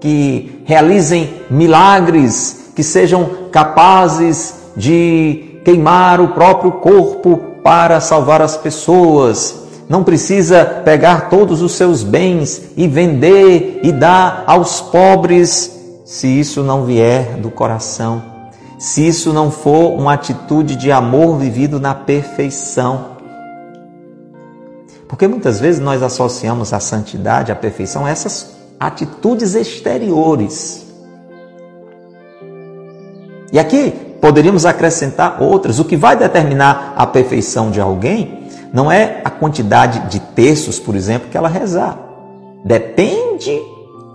que 0.00 0.64
realizem 0.64 1.32
milagres, 1.48 2.72
que 2.74 2.82
sejam 2.82 3.30
capazes 3.52 4.52
de 4.76 5.60
queimar 5.64 6.20
o 6.20 6.30
próprio 6.30 6.72
corpo 6.72 7.36
para 7.62 8.00
salvar 8.00 8.42
as 8.42 8.56
pessoas. 8.56 9.62
Não 9.88 10.02
precisa 10.02 10.64
pegar 10.84 11.30
todos 11.30 11.62
os 11.62 11.70
seus 11.70 12.02
bens 12.02 12.62
e 12.76 12.88
vender 12.88 13.78
e 13.84 13.92
dar 13.92 14.42
aos 14.44 14.80
pobres 14.80 15.77
se 16.08 16.26
isso 16.26 16.62
não 16.62 16.86
vier 16.86 17.36
do 17.36 17.50
coração, 17.50 18.22
se 18.78 19.06
isso 19.06 19.30
não 19.30 19.50
for 19.50 19.92
uma 19.92 20.14
atitude 20.14 20.74
de 20.74 20.90
amor 20.90 21.36
vivido 21.36 21.78
na 21.78 21.94
perfeição. 21.94 23.18
Porque 25.06 25.28
muitas 25.28 25.60
vezes 25.60 25.82
nós 25.82 26.02
associamos 26.02 26.72
a 26.72 26.80
santidade, 26.80 27.52
a 27.52 27.54
perfeição, 27.54 28.06
a 28.06 28.10
essas 28.10 28.56
atitudes 28.80 29.54
exteriores. 29.54 30.86
E 33.52 33.58
aqui 33.58 33.90
poderíamos 34.18 34.64
acrescentar 34.64 35.42
outras. 35.42 35.78
O 35.78 35.84
que 35.84 35.94
vai 35.94 36.16
determinar 36.16 36.94
a 36.96 37.06
perfeição 37.06 37.70
de 37.70 37.82
alguém 37.82 38.48
não 38.72 38.90
é 38.90 39.20
a 39.22 39.28
quantidade 39.28 40.08
de 40.08 40.20
terços, 40.20 40.80
por 40.80 40.96
exemplo, 40.96 41.28
que 41.28 41.36
ela 41.36 41.50
rezar. 41.50 41.98
Depende 42.64 43.60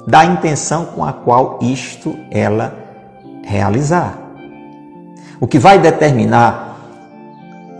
da 0.07 0.25
intenção 0.25 0.85
com 0.85 1.03
a 1.03 1.13
qual 1.13 1.59
isto 1.61 2.17
ela 2.29 2.75
realizar. 3.43 4.17
O 5.39 5.47
que 5.47 5.59
vai 5.59 5.79
determinar 5.79 6.77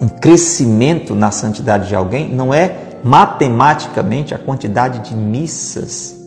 um 0.02 0.08
crescimento 0.08 1.16
na 1.16 1.32
santidade 1.32 1.88
de 1.88 1.96
alguém 1.96 2.34
não 2.34 2.54
é 2.54 3.00
matematicamente 3.04 4.34
a 4.34 4.40
quantidade 4.40 5.00
de 5.00 5.16
missas 5.16 6.20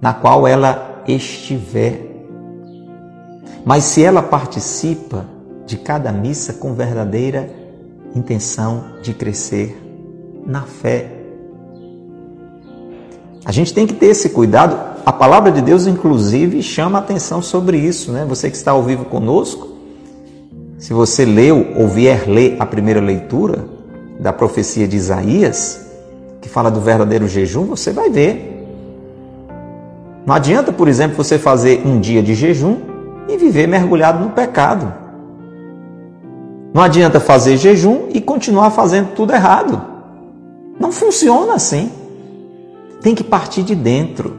na 0.00 0.12
qual 0.12 0.46
ela 0.46 1.02
estiver, 1.06 2.00
mas 3.64 3.84
se 3.84 4.04
ela 4.04 4.22
participa 4.22 5.24
de 5.64 5.76
cada 5.76 6.12
missa 6.12 6.52
com 6.52 6.74
verdadeira 6.74 7.50
intenção 8.14 8.84
de 9.02 9.12
crescer 9.12 9.82
na 10.46 10.62
fé 10.62 11.15
a 13.46 13.52
gente 13.52 13.72
tem 13.72 13.86
que 13.86 13.94
ter 13.94 14.06
esse 14.06 14.30
cuidado. 14.30 14.76
A 15.06 15.12
palavra 15.12 15.52
de 15.52 15.62
Deus, 15.62 15.86
inclusive, 15.86 16.60
chama 16.64 16.98
atenção 16.98 17.40
sobre 17.40 17.78
isso, 17.78 18.10
né? 18.10 18.26
Você 18.28 18.50
que 18.50 18.56
está 18.56 18.72
ao 18.72 18.82
vivo 18.82 19.04
conosco, 19.04 19.68
se 20.78 20.92
você 20.92 21.24
leu 21.24 21.68
ou 21.76 21.86
vier 21.86 22.28
ler 22.28 22.56
a 22.58 22.66
primeira 22.66 23.00
leitura 23.00 23.66
da 24.18 24.32
profecia 24.32 24.88
de 24.88 24.96
Isaías, 24.96 25.86
que 26.40 26.48
fala 26.48 26.72
do 26.72 26.80
verdadeiro 26.80 27.28
jejum, 27.28 27.66
você 27.66 27.92
vai 27.92 28.10
ver. 28.10 28.66
Não 30.26 30.34
adianta, 30.34 30.72
por 30.72 30.88
exemplo, 30.88 31.16
você 31.16 31.38
fazer 31.38 31.86
um 31.86 32.00
dia 32.00 32.24
de 32.24 32.34
jejum 32.34 32.78
e 33.28 33.36
viver 33.36 33.68
mergulhado 33.68 34.24
no 34.24 34.30
pecado. 34.30 34.92
Não 36.74 36.82
adianta 36.82 37.20
fazer 37.20 37.56
jejum 37.58 38.08
e 38.12 38.20
continuar 38.20 38.70
fazendo 38.70 39.14
tudo 39.14 39.32
errado. 39.32 39.80
Não 40.80 40.90
funciona 40.90 41.54
assim 41.54 41.92
tem 43.00 43.14
que 43.14 43.24
partir 43.24 43.62
de 43.62 43.74
dentro. 43.74 44.36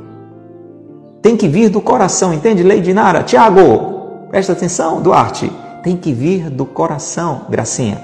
Tem 1.22 1.36
que 1.36 1.48
vir 1.48 1.70
do 1.70 1.82
coração, 1.82 2.34
entende? 2.34 2.64
Lady 2.64 2.94
Nara, 2.94 3.24
Tiago, 3.24 4.28
presta 4.30 4.54
atenção, 4.54 5.02
Duarte. 5.02 5.52
Tem 5.84 5.96
que 5.96 6.14
vir 6.14 6.50
do 6.50 6.66
coração, 6.66 7.42
Gracinha. 7.50 8.04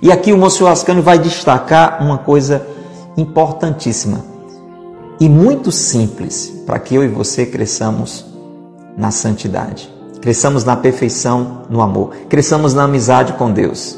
E 0.00 0.12
aqui 0.12 0.32
o 0.32 0.38
Monsenhor 0.38 0.72
Ascânio 0.72 1.02
vai 1.02 1.18
destacar 1.18 2.02
uma 2.02 2.18
coisa 2.18 2.66
importantíssima 3.16 4.24
e 5.18 5.28
muito 5.28 5.72
simples 5.72 6.52
para 6.66 6.78
que 6.78 6.94
eu 6.94 7.02
e 7.02 7.08
você 7.08 7.46
cresçamos 7.46 8.26
na 8.96 9.10
santidade, 9.10 9.92
cresçamos 10.20 10.64
na 10.64 10.76
perfeição, 10.76 11.62
no 11.70 11.80
amor, 11.80 12.10
cresçamos 12.28 12.74
na 12.74 12.84
amizade 12.84 13.32
com 13.34 13.50
Deus. 13.50 13.96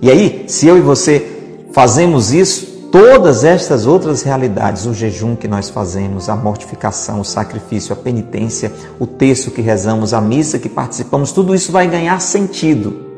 E 0.00 0.10
aí, 0.10 0.44
se 0.48 0.66
eu 0.66 0.78
e 0.78 0.80
você 0.80 1.66
fazemos 1.72 2.32
isso, 2.32 2.69
todas 2.90 3.44
estas 3.44 3.86
outras 3.86 4.22
realidades, 4.22 4.84
o 4.84 4.92
jejum 4.92 5.36
que 5.36 5.46
nós 5.46 5.70
fazemos, 5.70 6.28
a 6.28 6.36
mortificação, 6.36 7.20
o 7.20 7.24
sacrifício, 7.24 7.92
a 7.92 7.96
penitência, 7.96 8.72
o 8.98 9.06
texto 9.06 9.50
que 9.50 9.62
rezamos, 9.62 10.12
a 10.12 10.20
missa 10.20 10.58
que 10.58 10.68
participamos, 10.68 11.32
tudo 11.32 11.54
isso 11.54 11.70
vai 11.70 11.86
ganhar 11.86 12.20
sentido. 12.20 13.08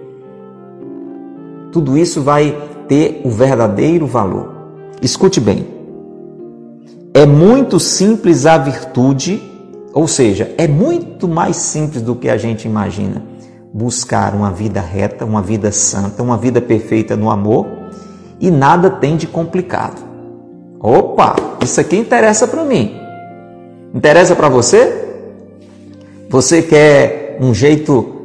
Tudo 1.73 1.97
isso 1.97 2.23
vai 2.23 2.57
ter 2.87 3.23
o 3.25 3.31
verdadeiro 3.31 4.07
valor. 4.07 4.53
Escute 5.01 5.41
bem. 5.41 5.67
É 7.15 7.25
muito 7.25 7.81
simples 7.81 8.45
a 8.47 8.59
virtude, 8.59 9.43
ou 9.95 10.07
seja, 10.07 10.55
é 10.59 10.69
muito 10.69 11.27
mais 11.27 11.57
simples 11.57 12.03
do 12.03 12.15
que 12.15 12.29
a 12.29 12.37
gente 12.37 12.67
imagina 12.67 13.23
buscar 13.73 14.35
uma 14.35 14.51
vida 14.51 14.81
reta, 14.83 15.25
uma 15.25 15.41
vida 15.41 15.73
santa, 15.73 16.23
uma 16.23 16.37
vida 16.37 16.61
perfeita 16.61 17.17
no 17.17 17.31
amor 17.31 17.82
e 18.43 18.51
nada 18.51 18.91
tem 18.91 19.17
de 19.17 19.29
complicado. 19.29 20.03
Opa, 20.81 21.37
isso 21.63 21.81
aqui 21.81 21.97
interessa 21.97 22.49
para 22.49 22.65
mim. 22.65 23.01
Interessa 23.95 24.35
para 24.35 24.49
você? 24.49 25.11
Você 26.29 26.61
quer 26.61 27.39
um 27.41 27.55
jeito 27.55 28.17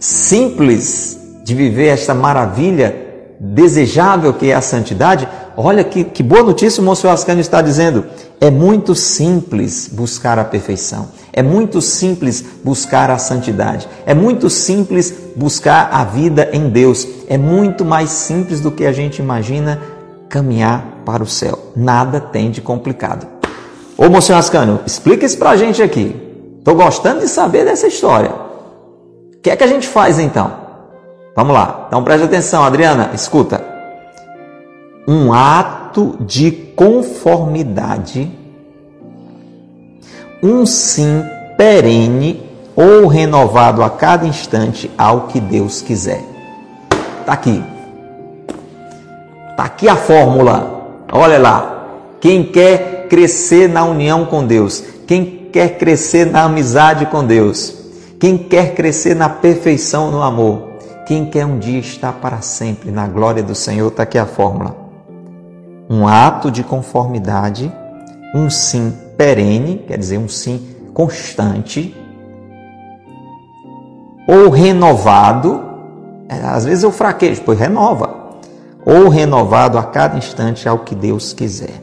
simples 0.00 1.18
de 1.44 1.54
viver 1.54 1.86
esta 1.86 2.12
maravilha 2.12 2.94
desejável 3.38 4.34
que 4.34 4.50
é 4.50 4.54
a 4.54 4.60
santidade? 4.60 5.28
Olha 5.56 5.84
que, 5.84 6.02
que 6.02 6.22
boa 6.22 6.42
notícia 6.42 6.80
o 6.80 6.84
Monsenhor 6.84 7.14
Ascânio 7.14 7.40
está 7.40 7.62
dizendo. 7.62 8.06
É 8.40 8.50
muito 8.50 8.92
simples 8.96 9.88
buscar 9.92 10.36
a 10.36 10.44
perfeição. 10.44 11.08
É 11.36 11.42
muito 11.42 11.82
simples 11.82 12.44
buscar 12.62 13.10
a 13.10 13.18
santidade. 13.18 13.88
É 14.06 14.14
muito 14.14 14.48
simples 14.48 15.12
buscar 15.34 15.88
a 15.92 16.04
vida 16.04 16.48
em 16.52 16.68
Deus. 16.68 17.04
É 17.26 17.36
muito 17.36 17.84
mais 17.84 18.10
simples 18.10 18.60
do 18.60 18.70
que 18.70 18.86
a 18.86 18.92
gente 18.92 19.18
imagina 19.18 19.80
caminhar 20.28 21.02
para 21.04 21.24
o 21.24 21.26
céu. 21.26 21.58
Nada 21.74 22.20
tem 22.20 22.52
de 22.52 22.60
complicado. 22.60 23.26
Ô, 23.98 24.08
Monsenhor 24.08 24.38
Ascânio, 24.38 24.78
explica 24.86 25.26
isso 25.26 25.36
para 25.36 25.50
a 25.50 25.56
gente 25.56 25.82
aqui. 25.82 26.14
Estou 26.60 26.76
gostando 26.76 27.18
de 27.18 27.28
saber 27.28 27.64
dessa 27.64 27.88
história. 27.88 28.30
O 28.30 29.40
que 29.42 29.50
é 29.50 29.56
que 29.56 29.64
a 29.64 29.68
gente 29.68 29.88
faz 29.88 30.20
então? 30.20 30.52
Vamos 31.34 31.52
lá. 31.52 31.86
Então 31.88 32.04
preste 32.04 32.26
atenção, 32.26 32.62
Adriana, 32.62 33.10
escuta. 33.12 33.60
Um 35.08 35.32
ato 35.32 36.16
de 36.20 36.52
conformidade 36.52 38.43
um 40.44 40.66
sim 40.66 41.24
perene 41.56 42.42
ou 42.76 43.06
renovado 43.06 43.82
a 43.82 43.88
cada 43.88 44.26
instante 44.26 44.90
ao 44.98 45.22
que 45.22 45.40
Deus 45.40 45.80
quiser. 45.80 46.22
Está 47.20 47.32
aqui. 47.32 47.64
Está 49.50 49.64
aqui 49.64 49.88
a 49.88 49.96
fórmula. 49.96 51.06
Olha 51.10 51.38
lá. 51.38 51.70
Quem 52.20 52.44
quer 52.44 53.06
crescer 53.08 53.68
na 53.68 53.84
união 53.84 54.26
com 54.26 54.46
Deus, 54.46 54.82
quem 55.06 55.48
quer 55.52 55.78
crescer 55.78 56.26
na 56.26 56.44
amizade 56.44 57.06
com 57.06 57.24
Deus, 57.24 57.74
quem 58.18 58.36
quer 58.38 58.74
crescer 58.74 59.14
na 59.14 59.28
perfeição 59.28 60.10
no 60.10 60.22
amor, 60.22 60.70
quem 61.06 61.26
quer 61.26 61.44
um 61.44 61.58
dia 61.58 61.78
estar 61.78 62.14
para 62.14 62.40
sempre 62.40 62.90
na 62.90 63.06
glória 63.06 63.42
do 63.42 63.54
Senhor, 63.54 63.88
está 63.88 64.04
aqui 64.04 64.16
a 64.16 64.24
fórmula. 64.24 64.74
Um 65.88 66.08
ato 66.08 66.50
de 66.50 66.62
conformidade, 66.62 67.70
um 68.34 68.48
sim 68.48 68.94
perene, 69.16 69.78
quer 69.86 69.98
dizer, 69.98 70.18
um 70.18 70.28
sim 70.28 70.74
constante, 70.92 71.94
ou 74.26 74.48
renovado, 74.50 75.62
é, 76.28 76.34
às 76.36 76.64
vezes 76.64 76.84
eu 76.84 76.90
fraquejo, 76.90 77.42
pois 77.44 77.58
renova, 77.58 78.38
ou 78.84 79.08
renovado 79.08 79.78
a 79.78 79.82
cada 79.82 80.16
instante 80.16 80.68
ao 80.68 80.80
que 80.80 80.94
Deus 80.94 81.32
quiser. 81.32 81.82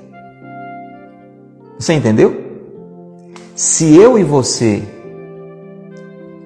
Você 1.80 1.94
entendeu? 1.94 2.52
Se 3.56 3.96
eu 3.96 4.17
e 4.17 4.24
você, 4.24 4.84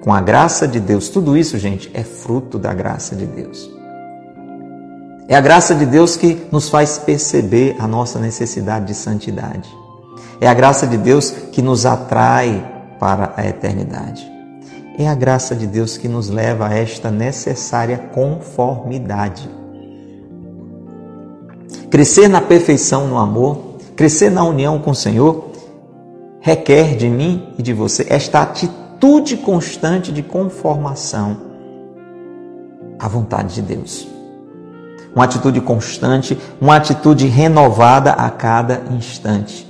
com 0.02 0.12
a 0.12 0.20
graça 0.20 0.66
de 0.66 0.80
Deus, 0.80 1.08
tudo 1.08 1.36
isso, 1.36 1.58
gente, 1.58 1.90
é 1.94 2.02
fruto 2.02 2.58
da 2.58 2.72
graça 2.72 3.14
de 3.14 3.26
Deus. 3.26 3.70
É 5.28 5.34
a 5.34 5.40
graça 5.40 5.74
de 5.74 5.84
Deus 5.84 6.16
que 6.16 6.46
nos 6.52 6.68
faz 6.68 6.98
perceber 6.98 7.74
a 7.78 7.88
nossa 7.88 8.18
necessidade 8.18 8.86
de 8.86 8.94
santidade. 8.94 9.68
É 10.40 10.48
a 10.48 10.54
graça 10.54 10.86
de 10.86 10.96
Deus 10.96 11.30
que 11.30 11.62
nos 11.62 11.86
atrai 11.86 12.64
para 12.98 13.32
a 13.36 13.46
eternidade. 13.46 14.34
é 14.98 15.06
a 15.06 15.14
graça 15.14 15.54
de 15.54 15.66
Deus 15.66 15.98
que 15.98 16.08
nos 16.08 16.30
leva 16.30 16.68
a 16.68 16.74
esta 16.74 17.10
necessária 17.10 17.98
conformidade. 18.14 19.46
Crescer 21.90 22.28
na 22.28 22.40
perfeição 22.40 23.06
no 23.06 23.18
amor, 23.18 23.76
crescer 23.94 24.30
na 24.30 24.42
união 24.42 24.78
com 24.78 24.92
o 24.92 24.94
Senhor, 24.94 25.50
requer 26.40 26.96
de 26.96 27.08
mim 27.08 27.48
e 27.58 27.62
de 27.62 27.72
você 27.72 28.06
esta 28.08 28.40
atitude 28.40 29.36
constante 29.36 30.10
de 30.10 30.22
conformação 30.22 31.36
à 32.98 33.06
vontade 33.06 33.56
de 33.56 33.62
Deus. 33.62 34.08
Uma 35.14 35.24
atitude 35.24 35.60
constante, 35.60 36.38
uma 36.60 36.76
atitude 36.76 37.26
renovada 37.26 38.12
a 38.12 38.30
cada 38.30 38.82
instante, 38.90 39.65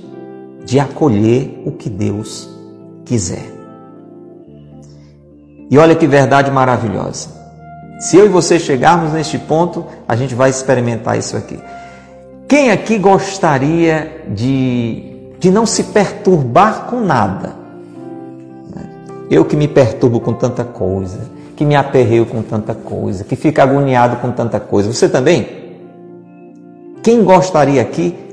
de 0.67 0.81
acolher 0.81 1.63
o 1.65 1.71
que 1.71 1.89
Deus 1.89 2.49
quiser. 3.05 3.45
E 5.71 5.77
olha 5.77 5.95
que 5.95 6.05
verdade 6.05 6.51
maravilhosa. 6.51 7.29
Se 8.01 8.17
eu 8.17 8.25
e 8.25 8.29
você 8.29 8.59
chegarmos 8.59 9.13
neste 9.13 9.37
ponto, 9.39 9.85
a 10.05 10.13
gente 10.13 10.35
vai 10.35 10.49
experimentar 10.49 11.17
isso 11.17 11.37
aqui. 11.37 11.57
Quem 12.49 12.69
aqui 12.69 12.97
gostaria 12.97 14.25
de, 14.27 15.31
de 15.39 15.49
não 15.49 15.65
se 15.65 15.85
perturbar 15.85 16.87
com 16.87 16.99
nada? 16.99 17.55
Eu 19.31 19.45
que 19.45 19.55
me 19.55 19.69
perturbo 19.69 20.19
com 20.19 20.33
tanta 20.33 20.65
coisa, 20.65 21.19
que 21.55 21.63
me 21.63 21.77
aperreio 21.77 22.25
com 22.25 22.41
tanta 22.41 22.75
coisa, 22.75 23.23
que 23.23 23.37
fico 23.37 23.61
agoniado 23.61 24.17
com 24.17 24.31
tanta 24.31 24.59
coisa. 24.59 24.91
Você 24.91 25.07
também? 25.07 25.47
Quem 27.01 27.23
gostaria 27.23 27.81
aqui 27.81 28.26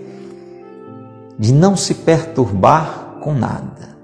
de 1.39 1.53
não 1.53 1.77
se 1.77 1.95
perturbar 1.95 3.19
com 3.21 3.33
nada? 3.35 3.95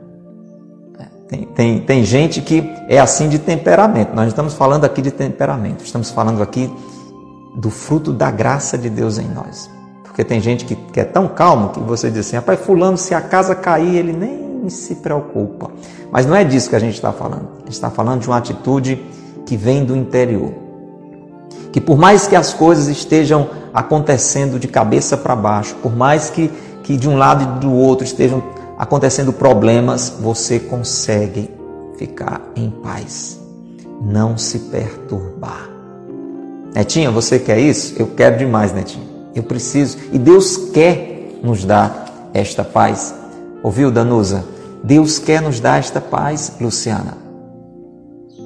Tem, 1.28 1.44
tem, 1.46 1.80
tem 1.80 2.04
gente 2.04 2.40
que 2.40 2.68
é 2.88 2.98
assim 2.98 3.28
de 3.28 3.38
temperamento. 3.38 4.14
Nós 4.16 4.28
estamos 4.28 4.54
falando 4.54 4.84
aqui 4.84 5.00
de 5.00 5.12
temperamento, 5.12 5.84
estamos 5.84 6.10
falando 6.10 6.42
aqui 6.42 6.68
do 7.54 7.70
fruto 7.70 8.12
da 8.12 8.30
graça 8.30 8.76
de 8.76 8.90
Deus 8.90 9.16
em 9.16 9.28
nós. 9.28 9.70
Porque 10.02 10.24
tem 10.24 10.40
gente 10.40 10.64
que, 10.64 10.74
que 10.74 10.98
é 10.98 11.04
tão 11.04 11.28
calmo 11.28 11.68
que 11.68 11.80
você 11.80 12.10
diz 12.10 12.26
assim, 12.26 12.36
rapaz, 12.36 12.58
fulano, 12.60 12.96
se 12.96 13.14
a 13.14 13.20
casa 13.20 13.54
cair, 13.54 13.94
ele 13.94 14.12
nem 14.12 14.68
se 14.68 14.96
preocupa. 14.96 15.70
Mas 16.10 16.26
não 16.26 16.34
é 16.34 16.42
disso 16.42 16.68
que 16.68 16.76
a 16.76 16.80
gente 16.80 16.94
está 16.94 17.12
falando. 17.12 17.48
A 17.58 17.60
gente 17.60 17.72
está 17.72 17.90
falando 17.90 18.20
de 18.20 18.26
uma 18.26 18.36
atitude 18.36 19.00
que 19.46 19.56
vem 19.56 19.84
do 19.84 19.96
interior. 19.96 20.52
Que 21.72 21.80
por 21.80 21.96
mais 21.96 22.26
que 22.26 22.34
as 22.34 22.52
coisas 22.52 22.88
estejam 22.88 23.48
acontecendo 23.72 24.58
de 24.58 24.66
cabeça 24.66 25.16
para 25.16 25.36
baixo, 25.36 25.76
por 25.76 25.94
mais 25.94 26.28
que, 26.28 26.50
que 26.90 26.96
de 26.96 27.08
um 27.08 27.16
lado 27.16 27.44
e 27.44 27.60
do 27.60 27.72
outro 27.72 28.04
estejam 28.04 28.42
acontecendo 28.76 29.32
problemas, 29.32 30.12
você 30.20 30.58
consegue 30.58 31.48
ficar 31.96 32.40
em 32.56 32.68
paz, 32.68 33.38
não 34.02 34.36
se 34.36 34.58
perturbar. 34.58 35.70
Netinha, 36.74 37.08
você 37.08 37.38
quer 37.38 37.60
isso? 37.60 37.94
Eu 37.96 38.08
quero 38.08 38.38
demais, 38.38 38.72
Netinha. 38.72 39.04
Eu 39.36 39.44
preciso. 39.44 39.98
E 40.12 40.18
Deus 40.18 40.56
quer 40.56 41.38
nos 41.44 41.64
dar 41.64 42.30
esta 42.34 42.64
paz. 42.64 43.14
Ouviu, 43.62 43.92
Danusa? 43.92 44.44
Deus 44.82 45.20
quer 45.20 45.40
nos 45.40 45.60
dar 45.60 45.78
esta 45.78 46.00
paz, 46.00 46.54
Luciana. 46.60 47.16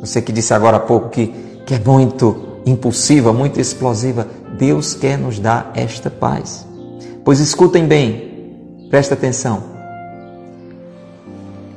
Você 0.02 0.20
que 0.20 0.32
disse 0.32 0.52
agora 0.52 0.76
há 0.76 0.80
pouco 0.80 1.08
que, 1.08 1.28
que 1.64 1.76
é 1.76 1.78
muito 1.78 2.60
impulsiva, 2.66 3.32
muito 3.32 3.58
explosiva. 3.58 4.26
Deus 4.58 4.92
quer 4.92 5.16
nos 5.16 5.38
dar 5.38 5.72
esta 5.74 6.10
paz. 6.10 6.66
Pois 7.24 7.40
escutem 7.40 7.86
bem, 7.86 8.33
presta 8.94 9.14
atenção. 9.14 9.60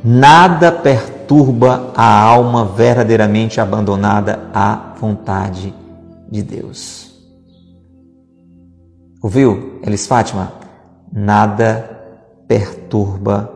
Nada 0.03 0.71
perturba 0.71 1.91
a 1.95 2.21
alma 2.21 2.63
verdadeiramente 2.63 3.60
abandonada 3.60 4.51
à 4.53 4.93
vontade 5.01 5.73
de 6.30 6.43
Deus. 6.43 7.12
Ouviu, 9.19 9.80
Elis 9.84 10.06
Fátima? 10.06 10.53
Nada 11.12 11.89
perturba 12.47 13.51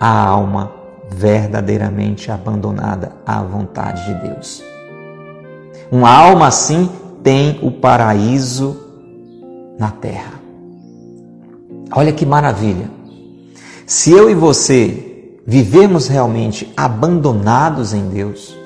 a 0.00 0.26
alma 0.26 0.72
verdadeiramente 1.12 2.32
abandonada 2.32 3.12
à 3.24 3.40
vontade 3.40 4.04
de 4.04 4.14
Deus. 4.28 4.64
Uma 5.92 6.10
alma 6.10 6.48
assim 6.48 6.90
tem 7.22 7.60
o 7.62 7.70
paraíso 7.70 8.76
na 9.78 9.92
terra. 9.92 10.33
Olha 11.94 12.12
que 12.12 12.26
maravilha. 12.26 12.90
Se 13.86 14.10
eu 14.10 14.28
e 14.28 14.34
você 14.34 15.38
vivemos 15.46 16.08
realmente 16.08 16.72
abandonados 16.76 17.92
em 17.92 18.08
Deus, 18.08 18.56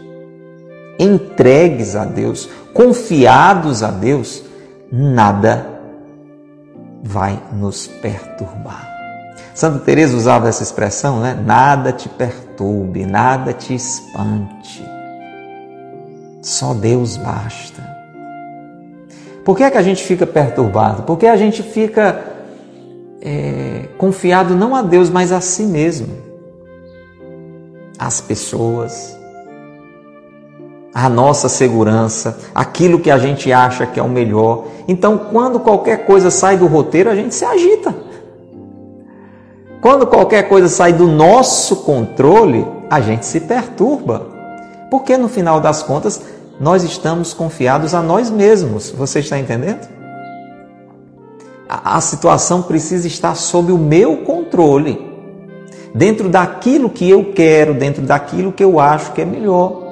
entregues 0.98 1.94
a 1.94 2.04
Deus, 2.04 2.48
confiados 2.72 3.82
a 3.82 3.90
Deus, 3.90 4.42
nada 4.90 5.66
vai 7.02 7.40
nos 7.52 7.86
perturbar. 7.86 8.88
Santa 9.54 9.80
Teresa 9.80 10.16
usava 10.16 10.48
essa 10.48 10.62
expressão, 10.62 11.20
né? 11.20 11.34
Nada 11.44 11.92
te 11.92 12.08
perturbe, 12.08 13.04
nada 13.04 13.52
te 13.52 13.74
espante. 13.74 14.84
Só 16.40 16.72
Deus 16.72 17.16
basta. 17.16 17.82
Por 19.44 19.56
que 19.56 19.64
é 19.64 19.70
que 19.70 19.78
a 19.78 19.82
gente 19.82 20.04
fica 20.04 20.26
perturbado? 20.26 21.02
Porque 21.02 21.26
a 21.26 21.36
gente 21.36 21.62
fica 21.62 22.37
é, 23.20 23.88
confiado 23.98 24.54
não 24.54 24.74
a 24.74 24.82
Deus, 24.82 25.10
mas 25.10 25.32
a 25.32 25.40
si 25.40 25.64
mesmo 25.64 26.28
as 27.98 28.20
pessoas, 28.20 29.18
a 30.94 31.08
nossa 31.08 31.48
segurança, 31.48 32.38
aquilo 32.54 33.00
que 33.00 33.10
a 33.10 33.18
gente 33.18 33.52
acha 33.52 33.86
que 33.86 33.98
é 33.98 34.02
o 34.02 34.08
melhor. 34.08 34.66
Então, 34.86 35.18
quando 35.18 35.58
qualquer 35.58 36.06
coisa 36.06 36.30
sai 36.30 36.56
do 36.56 36.66
roteiro, 36.66 37.10
a 37.10 37.16
gente 37.16 37.34
se 37.34 37.44
agita. 37.44 37.94
Quando 39.80 40.06
qualquer 40.06 40.48
coisa 40.48 40.68
sai 40.68 40.92
do 40.92 41.06
nosso 41.06 41.76
controle, 41.76 42.66
a 42.88 43.00
gente 43.00 43.26
se 43.26 43.40
perturba. 43.40 44.26
Porque 44.90 45.16
no 45.16 45.28
final 45.28 45.60
das 45.60 45.82
contas, 45.82 46.20
nós 46.60 46.82
estamos 46.82 47.34
confiados 47.34 47.94
a 47.94 48.02
nós 48.02 48.30
mesmos. 48.30 48.90
Você 48.90 49.20
está 49.20 49.38
entendendo? 49.38 49.97
A, 51.68 52.00
situação 52.00 52.62
precisa 52.62 53.06
estar 53.06 53.34
sob 53.34 53.70
o 53.70 53.76
meu 53.76 54.18
controle 54.18 55.06
dentro 55.94 56.28
daquilo 56.28 56.88
que 56.88 57.08
eu 57.08 57.32
quero, 57.32 57.74
dentro 57.74 58.02
daquilo 58.02 58.52
que 58.52 58.64
eu 58.64 58.80
acho 58.80 59.12
que 59.12 59.20
é 59.20 59.24
melhor. 59.26 59.82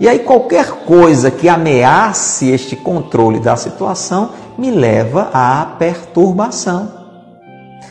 E 0.00 0.08
aí 0.08 0.20
qualquer 0.20 0.84
coisa 0.86 1.30
que 1.30 1.48
ameace 1.48 2.50
este 2.50 2.74
controle 2.74 3.38
da 3.38 3.54
situação 3.54 4.30
me 4.56 4.70
leva 4.70 5.30
à 5.32 5.76
perturbação. 5.78 6.90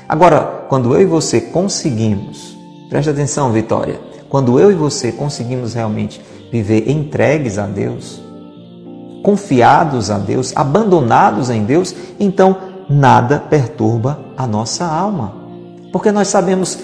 Agora, 0.10 0.66
quando 0.68 0.94
eu 0.96 1.02
e 1.02 1.06
você 1.06 1.40
conseguimos, 1.40 2.58
preste 2.90 3.10
atenção, 3.10 3.52
Vitória, 3.52 4.00
quando 4.28 4.60
eu 4.60 4.72
e 4.72 4.76
você 4.76 5.12
conseguimos 5.12 5.74
realmente 5.74 6.22
viver 6.52 6.90
entregues 6.90 7.58
a 7.58 7.66
Deus, 7.66 8.22
confiados 9.24 10.10
a 10.10 10.18
Deus, 10.18 10.52
abandonados 10.56 11.50
em 11.50 11.64
Deus, 11.64 11.96
então 12.20 12.71
nada 12.92 13.40
perturba 13.40 14.20
a 14.38 14.46
nossa 14.46 14.86
alma. 14.86 15.34
Porque 15.92 16.12
nós 16.12 16.28
sabemos 16.28 16.78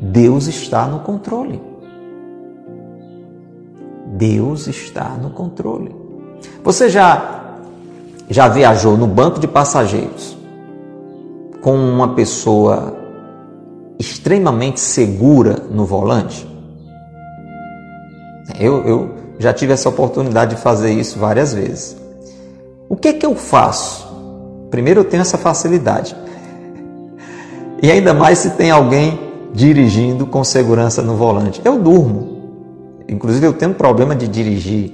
Deus 0.00 0.46
está 0.48 0.86
no 0.86 1.00
controle. 1.00 1.62
Deus 4.14 4.66
está 4.66 5.10
no 5.10 5.30
controle. 5.30 5.94
Você 6.64 6.88
já 6.88 7.38
já 8.28 8.48
viajou 8.48 8.96
no 8.96 9.06
banco 9.06 9.38
de 9.38 9.46
passageiros 9.46 10.36
com 11.60 11.74
uma 11.76 12.14
pessoa 12.14 12.96
extremamente 13.98 14.80
segura 14.80 15.56
no 15.70 15.84
volante? 15.84 16.48
Eu, 18.58 18.84
eu 18.86 19.14
já 19.38 19.52
tive 19.52 19.72
essa 19.72 19.88
oportunidade 19.88 20.56
de 20.56 20.62
fazer 20.62 20.92
isso 20.92 21.18
várias 21.18 21.52
vezes. 21.52 21.96
O 22.88 22.96
que 22.96 23.08
é 23.08 23.12
que 23.12 23.24
eu 23.24 23.34
faço? 23.34 24.11
Primeiro, 24.72 25.00
eu 25.00 25.04
tenho 25.04 25.20
essa 25.20 25.36
facilidade. 25.36 26.16
E 27.82 27.90
ainda 27.90 28.14
mais 28.14 28.38
se 28.38 28.50
tem 28.52 28.70
alguém 28.70 29.20
dirigindo 29.52 30.26
com 30.26 30.42
segurança 30.42 31.02
no 31.02 31.14
volante. 31.14 31.60
Eu 31.62 31.78
durmo. 31.78 32.40
Inclusive 33.06 33.46
eu 33.46 33.52
tenho 33.52 33.72
um 33.72 33.74
problema 33.74 34.16
de 34.16 34.26
dirigir 34.26 34.90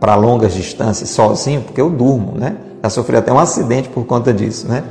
para 0.00 0.16
longas 0.16 0.52
distâncias 0.52 1.10
sozinho, 1.10 1.62
porque 1.62 1.80
eu 1.80 1.88
durmo, 1.88 2.32
né? 2.36 2.56
Já 2.82 2.90
sofri 2.90 3.16
até 3.16 3.32
um 3.32 3.38
acidente 3.38 3.88
por 3.88 4.04
conta 4.04 4.32
disso, 4.32 4.66
né? 4.66 4.82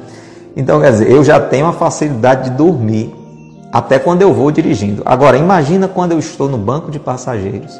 Então, 0.55 0.79
quer 0.79 0.91
dizer, 0.91 1.11
eu 1.11 1.21
já 1.21 1.37
tenho 1.39 1.65
a 1.65 1.73
facilidade 1.73 2.49
de 2.49 2.55
dormir 2.55 3.13
até 3.73 3.99
quando 3.99 4.21
eu 4.21 4.33
vou 4.33 4.51
dirigindo. 4.51 5.01
Agora, 5.05 5.37
imagina 5.37 5.85
quando 5.85 6.13
eu 6.13 6.19
estou 6.19 6.47
no 6.47 6.57
banco 6.57 6.89
de 6.89 6.99
passageiros. 6.99 7.77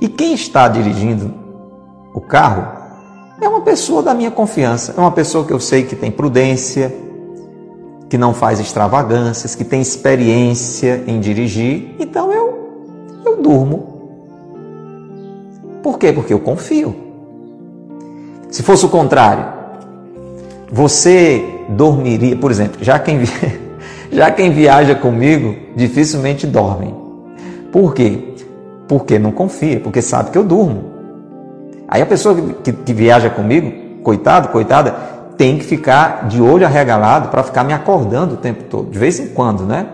E 0.00 0.08
quem 0.08 0.34
está 0.34 0.66
dirigindo 0.66 1.32
o 2.12 2.20
carro 2.20 2.77
é 3.40 3.48
uma 3.48 3.60
pessoa 3.60 4.02
da 4.02 4.14
minha 4.14 4.30
confiança, 4.30 4.94
é 4.96 5.00
uma 5.00 5.12
pessoa 5.12 5.44
que 5.44 5.52
eu 5.52 5.60
sei 5.60 5.84
que 5.84 5.94
tem 5.94 6.10
prudência, 6.10 6.92
que 8.08 8.18
não 8.18 8.34
faz 8.34 8.58
extravagâncias, 8.58 9.54
que 9.54 9.64
tem 9.64 9.80
experiência 9.80 11.04
em 11.06 11.20
dirigir, 11.20 11.94
então 11.98 12.32
eu, 12.32 13.22
eu 13.24 13.36
durmo. 13.40 13.98
Por 15.82 15.98
quê? 15.98 16.12
Porque 16.12 16.32
eu 16.32 16.40
confio. 16.40 16.96
Se 18.50 18.62
fosse 18.62 18.84
o 18.84 18.88
contrário, 18.88 19.44
você 20.72 21.44
dormiria, 21.68 22.34
por 22.36 22.50
exemplo, 22.50 22.82
já 22.82 22.98
quem, 22.98 23.20
já 24.10 24.30
quem 24.30 24.50
viaja 24.50 24.94
comigo 24.94 25.54
dificilmente 25.76 26.46
dorme. 26.46 26.94
Por 27.70 27.94
quê? 27.94 28.34
Porque 28.88 29.18
não 29.18 29.30
confia, 29.30 29.78
porque 29.78 30.00
sabe 30.00 30.30
que 30.30 30.38
eu 30.38 30.44
durmo. 30.44 30.97
Aí 31.88 32.02
a 32.02 32.06
pessoa 32.06 32.36
que, 32.62 32.72
que 32.72 32.92
viaja 32.92 33.30
comigo, 33.30 34.02
coitado, 34.02 34.48
coitada, 34.48 34.94
tem 35.38 35.56
que 35.56 35.64
ficar 35.64 36.28
de 36.28 36.42
olho 36.42 36.66
arregalado 36.66 37.28
para 37.28 37.42
ficar 37.42 37.64
me 37.64 37.72
acordando 37.72 38.34
o 38.34 38.36
tempo 38.36 38.64
todo, 38.64 38.90
de 38.90 38.98
vez 38.98 39.18
em 39.18 39.28
quando, 39.28 39.64
né? 39.64 39.86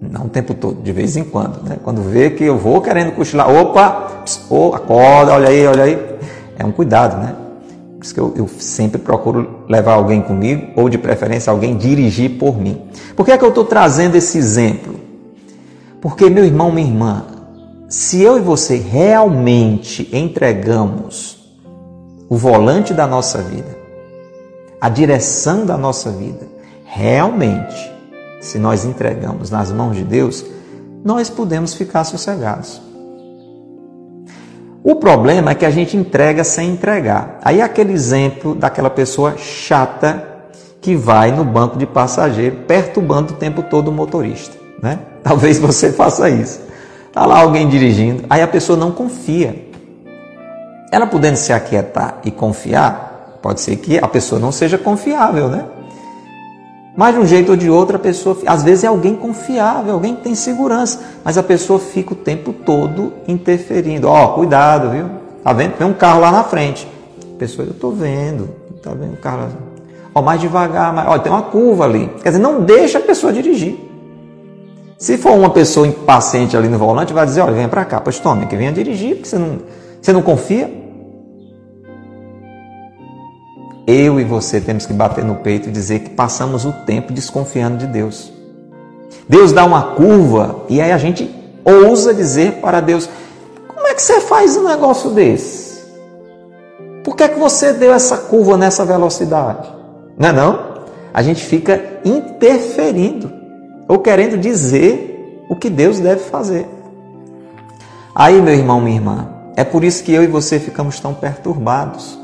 Não 0.00 0.26
o 0.26 0.28
tempo 0.30 0.54
todo, 0.54 0.80
de 0.80 0.92
vez 0.92 1.16
em 1.16 1.24
quando, 1.24 1.62
né? 1.62 1.76
Quando 1.84 2.00
vê 2.00 2.30
que 2.30 2.44
eu 2.44 2.56
vou 2.56 2.80
querendo 2.80 3.12
cochilar, 3.12 3.50
opa, 3.50 4.22
oh, 4.48 4.72
acorda, 4.74 5.32
olha 5.32 5.48
aí, 5.48 5.66
olha 5.66 5.84
aí. 5.84 6.10
É 6.58 6.64
um 6.64 6.72
cuidado, 6.72 7.18
né? 7.18 7.34
Por 7.98 8.04
isso 8.04 8.14
que 8.14 8.20
eu, 8.20 8.32
eu, 8.34 8.48
sempre 8.48 8.98
procuro 8.98 9.64
levar 9.68 9.92
alguém 9.92 10.22
comigo, 10.22 10.68
ou 10.74 10.88
de 10.88 10.96
preferência 10.96 11.50
alguém 11.50 11.76
dirigir 11.76 12.38
por 12.38 12.58
mim. 12.58 12.80
Por 13.14 13.26
que 13.26 13.32
é 13.32 13.36
que 13.36 13.44
eu 13.44 13.50
estou 13.50 13.64
trazendo 13.64 14.16
esse 14.16 14.38
exemplo? 14.38 14.94
Porque, 16.00 16.30
meu 16.30 16.44
irmão, 16.44 16.72
minha 16.72 16.86
irmã, 16.86 17.24
se 17.90 18.22
eu 18.22 18.38
e 18.38 18.40
você 18.40 18.76
realmente 18.76 20.08
entregamos 20.16 21.36
o 22.28 22.36
volante 22.36 22.94
da 22.94 23.04
nossa 23.04 23.42
vida, 23.42 23.76
a 24.80 24.88
direção 24.88 25.66
da 25.66 25.76
nossa 25.76 26.08
vida, 26.12 26.46
realmente, 26.84 27.92
se 28.40 28.60
nós 28.60 28.84
entregamos 28.84 29.50
nas 29.50 29.72
mãos 29.72 29.96
de 29.96 30.04
Deus, 30.04 30.46
nós 31.04 31.28
podemos 31.28 31.74
ficar 31.74 32.04
sossegados. 32.04 32.80
O 34.84 34.94
problema 34.94 35.50
é 35.50 35.54
que 35.56 35.66
a 35.66 35.70
gente 35.70 35.96
entrega 35.96 36.44
sem 36.44 36.70
entregar. 36.70 37.40
Aí 37.42 37.58
é 37.58 37.62
aquele 37.64 37.92
exemplo 37.92 38.54
daquela 38.54 38.88
pessoa 38.88 39.36
chata 39.36 40.28
que 40.80 40.94
vai 40.94 41.32
no 41.32 41.44
banco 41.44 41.76
de 41.76 41.86
passageiro 41.86 42.58
perturbando 42.68 43.34
o 43.34 43.36
tempo 43.36 43.64
todo 43.64 43.88
o 43.88 43.92
motorista, 43.92 44.56
né? 44.80 45.00
Talvez 45.24 45.58
você 45.58 45.90
faça 45.90 46.30
isso. 46.30 46.69
Tá 47.12 47.26
lá 47.26 47.40
alguém 47.40 47.68
dirigindo, 47.68 48.24
aí 48.30 48.40
a 48.40 48.46
pessoa 48.46 48.78
não 48.78 48.92
confia. 48.92 49.68
Ela 50.92 51.06
podendo 51.06 51.36
se 51.36 51.52
aquietar 51.52 52.18
e 52.24 52.30
confiar, 52.30 53.38
pode 53.42 53.60
ser 53.60 53.76
que 53.76 53.98
a 53.98 54.06
pessoa 54.06 54.40
não 54.40 54.52
seja 54.52 54.78
confiável, 54.78 55.48
né? 55.48 55.64
Mas 56.96 57.14
de 57.14 57.20
um 57.20 57.26
jeito 57.26 57.50
ou 57.50 57.56
de 57.56 57.70
outro, 57.70 57.96
a 57.96 57.98
pessoa, 57.98 58.36
às 58.46 58.62
vezes 58.62 58.84
é 58.84 58.86
alguém 58.86 59.16
confiável, 59.16 59.94
alguém 59.94 60.14
que 60.14 60.22
tem 60.22 60.34
segurança, 60.34 61.00
mas 61.24 61.38
a 61.38 61.42
pessoa 61.42 61.78
fica 61.78 62.12
o 62.12 62.16
tempo 62.16 62.52
todo 62.52 63.12
interferindo. 63.26 64.08
Ó, 64.08 64.24
oh, 64.24 64.28
cuidado, 64.34 64.90
viu? 64.90 65.06
Tá 65.42 65.52
vendo? 65.52 65.72
Tem 65.76 65.86
um 65.86 65.94
carro 65.94 66.20
lá 66.20 66.30
na 66.30 66.44
frente. 66.44 66.86
A 67.34 67.38
pessoa, 67.38 67.66
eu 67.66 67.74
tô 67.74 67.90
vendo, 67.90 68.50
tá 68.82 68.90
vendo 68.90 69.14
o 69.14 69.16
carro 69.16 69.42
lá. 69.42 69.48
Ó, 70.14 70.22
mais 70.22 70.40
devagar, 70.40 70.92
mais... 70.92 71.08
ó, 71.08 71.18
tem 71.18 71.32
uma 71.32 71.42
curva 71.42 71.84
ali. 71.84 72.10
Quer 72.22 72.30
dizer, 72.30 72.42
não 72.42 72.62
deixa 72.62 72.98
a 72.98 73.00
pessoa 73.00 73.32
dirigir. 73.32 73.89
Se 75.00 75.18
for 75.18 75.32
uma 75.32 75.50
pessoa 75.50 75.86
impaciente 75.86 76.56
ali 76.56 76.68
no 76.68 76.78
volante, 76.78 77.12
vai 77.12 77.26
dizer, 77.26 77.40
olha, 77.40 77.54
venha 77.54 77.68
para 77.68 77.84
cá, 77.84 78.00
pois 78.00 78.20
tome, 78.20 78.46
que 78.46 78.54
venha 78.54 78.70
dirigir, 78.70 79.16
porque 79.16 79.28
você 79.28 79.38
não, 79.38 79.58
você 80.00 80.12
não 80.12 80.22
confia. 80.22 80.80
eu 83.90 84.20
e 84.20 84.24
você 84.24 84.60
temos 84.60 84.86
que 84.86 84.92
bater 84.92 85.24
no 85.24 85.36
peito 85.36 85.68
e 85.68 85.72
dizer 85.72 86.00
que 86.00 86.10
passamos 86.10 86.64
o 86.64 86.72
tempo 86.72 87.12
desconfiando 87.12 87.76
de 87.76 87.86
Deus. 87.86 88.32
Deus 89.28 89.52
dá 89.52 89.64
uma 89.64 89.94
curva 89.94 90.64
e 90.68 90.80
aí 90.80 90.92
a 90.92 90.98
gente 90.98 91.28
ousa 91.64 92.14
dizer 92.14 92.60
para 92.60 92.80
Deus: 92.80 93.08
como 93.66 93.86
é 93.88 93.94
que 93.94 94.02
você 94.02 94.20
faz 94.20 94.56
um 94.56 94.64
negócio 94.64 95.10
desse? 95.10 95.80
Por 97.02 97.16
que, 97.16 97.24
é 97.24 97.28
que 97.28 97.38
você 97.38 97.72
deu 97.72 97.92
essa 97.92 98.16
curva 98.16 98.56
nessa 98.56 98.84
velocidade? 98.84 99.68
Não 100.18 100.28
é 100.28 100.32
não? 100.32 100.70
A 101.12 101.22
gente 101.22 101.42
fica 101.44 101.80
interferindo 102.04 103.39
ou 103.90 103.98
querendo 103.98 104.38
dizer 104.38 105.44
o 105.48 105.56
que 105.56 105.68
Deus 105.68 105.98
deve 105.98 106.22
fazer. 106.22 106.68
Aí, 108.14 108.40
meu 108.40 108.54
irmão, 108.54 108.80
minha 108.80 108.94
irmã, 108.94 109.28
é 109.56 109.64
por 109.64 109.82
isso 109.82 110.04
que 110.04 110.12
eu 110.12 110.22
e 110.22 110.28
você 110.28 110.60
ficamos 110.60 111.00
tão 111.00 111.12
perturbados 111.12 112.16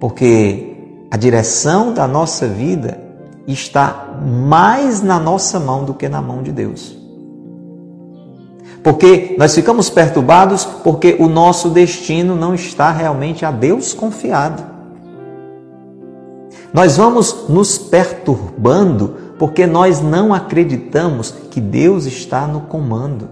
porque 0.00 0.74
a 1.10 1.18
direção 1.18 1.92
da 1.92 2.08
nossa 2.08 2.48
vida 2.48 2.98
está 3.46 4.18
mais 4.24 5.02
na 5.02 5.20
nossa 5.20 5.60
mão 5.60 5.84
do 5.84 5.92
que 5.92 6.08
na 6.08 6.22
mão 6.22 6.42
de 6.42 6.50
Deus. 6.50 6.96
Porque 8.82 9.36
nós 9.38 9.54
ficamos 9.54 9.90
perturbados 9.90 10.64
porque 10.64 11.14
o 11.20 11.28
nosso 11.28 11.68
destino 11.68 12.34
não 12.34 12.54
está 12.54 12.90
realmente 12.90 13.44
a 13.44 13.50
Deus 13.50 13.92
confiado. 13.92 14.64
Nós 16.72 16.96
vamos 16.96 17.50
nos 17.50 17.76
perturbando 17.76 19.31
porque 19.42 19.66
nós 19.66 20.00
não 20.00 20.32
acreditamos 20.32 21.34
que 21.50 21.60
Deus 21.60 22.06
está 22.06 22.46
no 22.46 22.60
comando. 22.60 23.28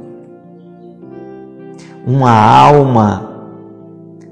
Uma 2.04 2.32
alma 2.32 3.30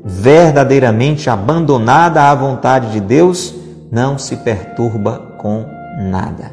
verdadeiramente 0.04 1.30
abandonada 1.30 2.24
à 2.24 2.34
vontade 2.34 2.90
de 2.90 2.98
Deus, 2.98 3.54
não 3.92 4.18
se 4.18 4.38
perturba 4.38 5.36
com 5.38 5.66
nada. 6.00 6.50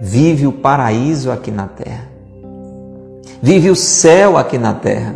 Vive 0.00 0.48
o 0.48 0.52
paraíso 0.52 1.30
aqui 1.30 1.52
na 1.52 1.68
terra. 1.68 2.08
Vive 3.40 3.70
o 3.70 3.76
céu 3.76 4.36
aqui 4.36 4.58
na 4.58 4.74
terra. 4.74 5.14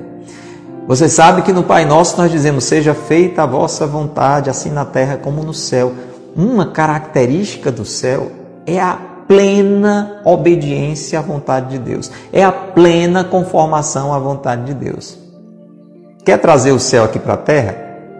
Você 0.87 1.09
sabe 1.09 1.43
que 1.43 1.53
no 1.53 1.65
Pai 1.65 1.85
Nosso 1.85 2.17
nós 2.17 2.31
dizemos: 2.31 2.63
Seja 2.63 2.95
feita 2.95 3.43
a 3.43 3.47
vossa 3.47 3.89
vontade, 3.89 4.49
assim 4.49 4.71
na 4.71 4.85
terra 4.85 5.17
como 5.17 5.43
no 5.43 5.53
céu. 5.53 5.93
Uma 6.35 6.67
característica 6.67 7.71
do 7.71 7.85
céu 7.85 8.31
é 8.67 8.81
a 8.81 8.97
plena 9.27 10.21
obediência 10.25 11.19
à 11.19 11.23
vontade 11.23 11.71
de 11.71 11.79
Deus, 11.79 12.11
é 12.33 12.45
a 12.45 12.53
plena 12.53 13.25
conformação 13.25 14.13
à 14.13 14.19
vontade 14.19 14.65
de 14.65 14.75
Deus. 14.75 15.19
Quer 16.25 16.39
trazer 16.39 16.73
o 16.73 16.79
céu 16.79 17.05
aqui 17.05 17.19
para 17.19 17.35
a 17.35 17.39
terra? 17.39 17.77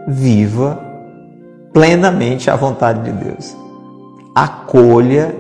Viva 0.09 0.79
plenamente 1.73 2.51
a 2.51 2.57
vontade 2.57 3.03
de 3.03 3.25
Deus. 3.25 3.57
Acolha 4.35 5.35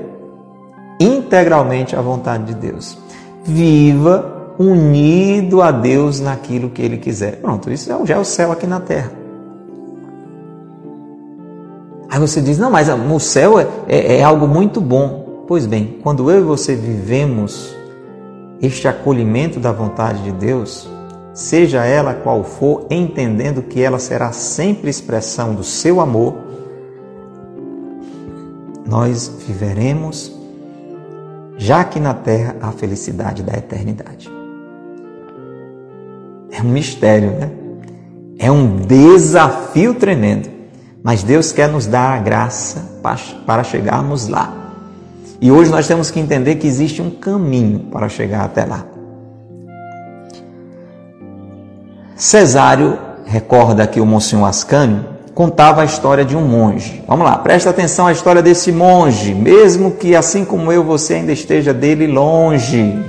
integralmente 1.00 1.96
a 1.96 2.00
vontade 2.00 2.44
de 2.44 2.54
Deus. 2.54 2.96
Viva 3.44 4.54
unido 4.58 5.60
a 5.62 5.70
Deus 5.70 6.20
naquilo 6.20 6.70
que 6.70 6.82
Ele 6.82 6.98
quiser. 6.98 7.36
Pronto, 7.36 7.70
isso 7.70 7.90
já 8.04 8.14
é 8.14 8.18
o 8.18 8.24
céu 8.24 8.52
aqui 8.52 8.66
na 8.66 8.80
terra. 8.80 9.21
Aí 12.12 12.20
você 12.20 12.42
diz: 12.42 12.58
não, 12.58 12.70
mas 12.70 12.90
o 12.90 13.18
céu 13.18 13.58
é, 13.58 13.66
é, 13.88 14.18
é 14.18 14.22
algo 14.22 14.46
muito 14.46 14.82
bom. 14.82 15.44
Pois 15.48 15.64
bem, 15.64 15.98
quando 16.02 16.30
eu 16.30 16.40
e 16.40 16.42
você 16.42 16.74
vivemos 16.74 17.74
este 18.60 18.86
acolhimento 18.86 19.58
da 19.58 19.72
vontade 19.72 20.22
de 20.22 20.30
Deus, 20.30 20.86
seja 21.32 21.86
ela 21.86 22.12
qual 22.12 22.44
for, 22.44 22.86
entendendo 22.90 23.62
que 23.62 23.80
ela 23.80 23.98
será 23.98 24.30
sempre 24.30 24.90
expressão 24.90 25.54
do 25.54 25.64
seu 25.64 26.02
amor, 26.02 26.34
nós 28.86 29.32
viveremos 29.48 30.38
já 31.56 31.80
aqui 31.80 31.98
na 31.98 32.12
terra 32.12 32.56
a 32.60 32.72
felicidade 32.72 33.42
da 33.42 33.54
eternidade. 33.56 34.30
É 36.50 36.60
um 36.60 36.68
mistério, 36.68 37.30
né? 37.30 37.50
É 38.38 38.50
um 38.50 38.76
desafio 38.76 39.94
tremendo, 39.94 40.50
mas 41.03 41.22
Deus 41.22 41.53
quer 41.53 41.68
nos 41.68 41.86
dar 41.86 42.14
a 42.14 42.18
graça 42.18 43.00
para 43.44 43.64
chegarmos 43.64 44.28
lá. 44.28 44.53
E 45.40 45.50
hoje 45.50 45.70
nós 45.70 45.88
temos 45.88 46.11
que 46.11 46.20
entender 46.20 46.55
que 46.55 46.66
existe 46.66 47.03
um 47.03 47.11
caminho 47.11 47.80
para 47.90 48.09
chegar 48.09 48.44
até 48.44 48.64
lá. 48.64 48.84
Cesário 52.14 52.96
recorda 53.24 53.86
que 53.86 54.00
o 54.00 54.07
Monsenhor 54.07 54.48
Ascânio 54.48 55.05
contava 55.34 55.82
a 55.82 55.84
história 55.84 56.24
de 56.24 56.36
um 56.36 56.46
monge. 56.46 57.03
Vamos 57.09 57.24
lá, 57.24 57.36
presta 57.38 57.70
atenção 57.70 58.07
à 58.07 58.12
história 58.12 58.40
desse 58.40 58.70
monge, 58.70 59.34
mesmo 59.34 59.92
que 59.92 60.14
assim 60.14 60.44
como 60.44 60.70
eu, 60.70 60.84
você 60.84 61.14
ainda 61.14 61.32
esteja 61.32 61.74
dele 61.74 62.07
longe. 62.07 63.05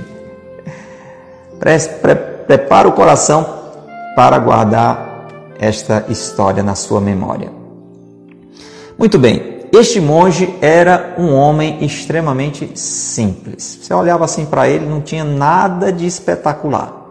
Prepara 2.48 2.88
o 2.88 2.92
coração 2.92 3.46
para 4.16 4.38
guardar 4.38 5.28
esta 5.60 6.06
história 6.08 6.62
na 6.62 6.74
sua 6.74 7.00
memória. 7.00 7.63
Muito 8.98 9.18
bem, 9.18 9.54
este 9.72 10.00
monge 10.00 10.54
era 10.60 11.16
um 11.18 11.34
homem 11.34 11.84
extremamente 11.84 12.78
simples. 12.78 13.80
Você 13.82 13.92
olhava 13.92 14.24
assim 14.24 14.46
para 14.46 14.68
ele, 14.68 14.86
não 14.86 15.00
tinha 15.00 15.24
nada 15.24 15.92
de 15.92 16.06
espetacular. 16.06 17.02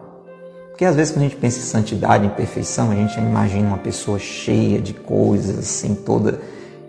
Porque 0.69 0.85
às 0.85 0.95
vezes 0.95 1.13
quando 1.13 1.25
a 1.25 1.27
gente 1.27 1.35
pensa 1.35 1.59
em 1.59 1.63
santidade, 1.63 2.25
em 2.25 2.29
perfeição, 2.29 2.89
a 2.89 2.95
gente 2.95 3.19
imagina 3.19 3.67
uma 3.67 3.77
pessoa 3.77 4.17
cheia 4.17 4.79
de 4.79 4.93
coisas, 4.93 5.59
assim, 5.59 5.93
toda 5.93 6.39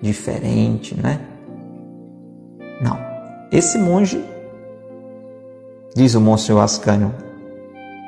diferente, 0.00 0.94
né? 0.94 1.20
Não. 2.80 2.96
Esse 3.50 3.76
monge, 3.76 4.24
diz 5.94 6.14
o 6.14 6.20
Monsenhor 6.20 6.62
Ascânio, 6.62 7.12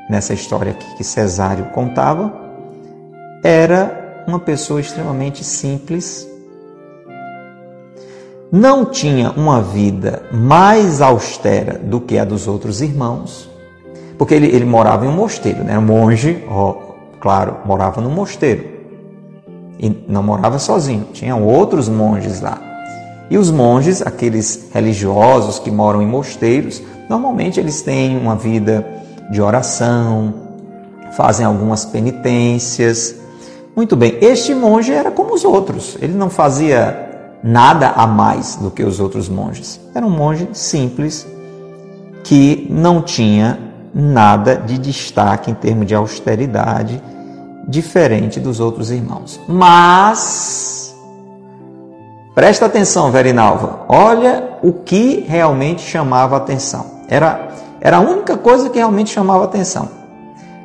nessa 0.09 0.33
história 0.33 0.71
aqui 0.71 0.97
que 0.97 1.03
Cesário 1.03 1.67
contava, 1.67 2.33
era 3.43 4.25
uma 4.29 4.39
pessoa 4.39 4.81
extremamente 4.81 5.43
simples, 5.43 6.29
não 8.51 8.85
tinha 8.85 9.31
uma 9.33 9.61
vida 9.61 10.23
mais 10.33 11.01
austera 11.01 11.79
do 11.79 12.01
que 12.01 12.19
a 12.19 12.25
dos 12.25 12.47
outros 12.47 12.81
irmãos, 12.81 13.51
porque 14.17 14.35
ele, 14.35 14.47
ele 14.47 14.65
morava 14.65 15.05
em 15.05 15.09
um 15.09 15.13
mosteiro, 15.13 15.65
né? 15.65 15.79
um 15.79 15.83
monge, 15.83 16.45
ó, 16.49 16.75
claro, 17.21 17.57
morava 17.65 18.01
no 18.01 18.11
mosteiro. 18.11 18.77
E 19.79 19.95
não 20.09 20.23
morava 20.23 20.59
sozinho, 20.59 21.09
tinham 21.13 21.45
outros 21.45 21.89
monges 21.89 22.41
lá. 22.41 22.59
E 23.29 23.37
os 23.37 23.51
monges, 23.51 24.01
aqueles 24.01 24.69
religiosos 24.73 25.59
que 25.59 25.71
moram 25.71 26.01
em 26.01 26.07
mosteiros, 26.07 26.81
normalmente 27.11 27.61
eles 27.61 27.83
têm 27.83 28.17
uma 28.17 28.37
vida 28.37 28.87
de 29.31 29.43
oração, 29.43 30.33
fazem 31.13 31.45
algumas 31.45 31.85
penitências. 31.85 33.17
Muito 33.75 33.97
bem, 33.97 34.17
este 34.21 34.55
monge 34.55 34.93
era 34.93 35.11
como 35.11 35.35
os 35.35 35.45
outros, 35.45 35.99
ele 36.01 36.15
não 36.15 36.31
fazia 36.31 37.06
nada 37.47 37.91
a 37.91 38.09
mais 38.09 38.57
do 38.57 38.73
que 38.73 38.83
os 38.83 38.99
outros 38.99 39.29
monges. 39.29 39.81
Era 39.95 40.05
um 40.05 40.11
monge 40.11 40.49
simples 40.53 41.25
que 42.25 42.67
não 42.69 43.01
tinha 43.01 43.57
nada 43.95 44.57
de 44.57 44.77
destaque 44.77 45.53
em 45.53 45.55
termos 45.55 45.87
de 45.87 45.95
austeridade, 45.95 47.01
diferente 47.69 48.41
dos 48.41 48.59
outros 48.59 48.91
irmãos. 48.91 49.41
Mas, 49.47 50.93
presta 52.35 52.67
atenção, 52.67 53.13
Verinalva, 53.13 53.87
olha 53.89 54.59
o 54.61 54.73
que 54.73 55.25
realmente 55.29 55.83
chamava 55.83 56.37
atenção. 56.37 56.85
Era, 57.09 57.51
era 57.81 57.99
a 57.99 58.01
única 58.01 58.37
coisa 58.37 58.69
que 58.69 58.79
realmente 58.79 59.11
chamava 59.11 59.45
atenção. 59.45 59.89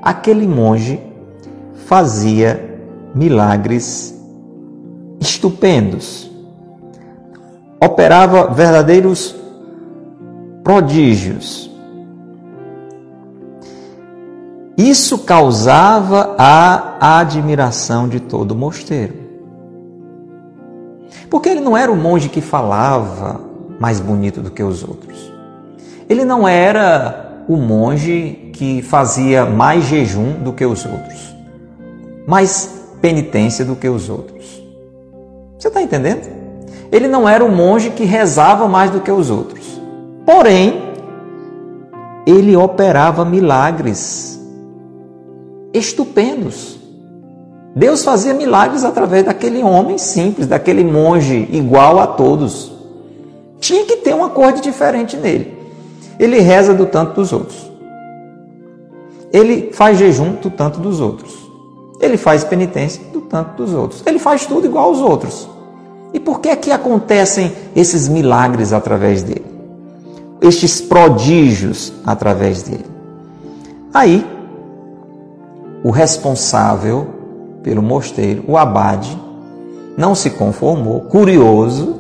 Aquele 0.02 0.48
monge 0.48 1.00
fazia 1.86 2.82
milagres 3.14 4.20
estupendos 5.20 6.31
operava 7.84 8.48
verdadeiros 8.54 9.36
prodígios. 10.64 11.72
Isso 14.78 15.20
causava 15.20 16.36
a 16.38 17.20
admiração 17.20 18.08
de 18.08 18.20
todo 18.20 18.52
o 18.52 18.56
mosteiro. 18.56 19.16
Porque 21.30 21.50
ele 21.50 21.60
não 21.60 21.76
era 21.76 21.92
o 21.92 21.96
monge 21.96 22.30
que 22.30 22.42
falava 22.42 23.42
mais 23.80 24.00
bonito 24.00 24.42
do 24.42 24.52
que 24.52 24.62
os 24.62 24.84
outros. 24.84 25.32
Ele 26.08 26.24
não 26.24 26.48
era 26.48 27.44
o 27.48 27.58
monge 27.58 28.52
que 28.54 28.82
fazia 28.82 29.46
mais 29.46 29.86
jejum 29.86 30.34
do 30.44 30.54
que 30.54 30.66
os 30.66 30.86
outros, 30.86 31.36
mais 32.28 32.86
penitência 33.02 33.66
do 33.66 33.76
que 33.76 33.90
os 33.90 34.10
outros. 34.10 34.62
Você 35.58 35.68
está 35.68 35.82
entendendo? 35.82 36.41
Ele 36.92 37.08
não 37.08 37.28
era 37.28 37.44
um 37.44 37.56
monge 37.56 37.92
que 37.92 38.04
rezava 38.04 38.68
mais 38.68 38.92
do 38.92 39.00
que 39.00 39.12
os 39.12 39.30
outros. 39.30 39.80
Porém, 40.26 40.82
ele 42.26 42.56
operava 42.56 43.24
milagres 43.24 44.40
estupendos. 45.74 46.80
Deus 47.76 48.04
fazia 48.04 48.34
milagres 48.34 48.84
através 48.84 49.24
daquele 49.24 49.64
homem 49.64 49.98
simples, 49.98 50.46
daquele 50.46 50.84
monge 50.84 51.48
igual 51.52 52.00
a 52.00 52.08
todos. 52.08 52.72
Tinha 53.60 53.86
que 53.86 53.98
ter 53.98 54.14
uma 54.14 54.30
cor 54.30 54.52
diferente 54.54 55.16
nele. 55.16 55.58
Ele 56.20 56.40
reza 56.40 56.74
do 56.74 56.86
tanto 56.86 57.14
dos 57.14 57.32
outros. 57.32 57.72
Ele 59.32 59.72
faz 59.72 59.98
jejum 59.98 60.34
do 60.34 60.50
tanto 60.50 60.80
dos 60.80 61.00
outros. 61.00 61.34
Ele 62.02 62.18
faz 62.18 62.44
penitência 62.44 63.02
do 63.14 63.22
tanto 63.22 63.56
dos 63.64 63.74
outros. 63.74 64.04
Ele 64.06 64.20
faz 64.20 64.46
tudo 64.46 64.66
igual 64.66 64.90
aos 64.90 65.00
outros. 65.00 65.48
E 66.14 66.20
por 66.20 66.40
que 66.40 66.50
é 66.50 66.56
que 66.56 66.72
acontecem 66.72 67.54
esses 67.76 68.08
milagres 68.08 68.74
através 68.74 69.24
dele? 69.24 69.46
Estes 70.42 70.82
prodígios 70.82 71.94
através 72.06 72.64
dele? 72.64 72.86
Aí, 73.94 74.26
o 75.84 75.90
responsável 75.90 77.08
pelo 77.64 77.82
mosteiro, 77.82 78.44
o 78.48 78.58
abade, 78.58 79.18
não 79.98 80.16
se 80.16 80.32
conformou, 80.32 81.02
curioso, 81.02 82.00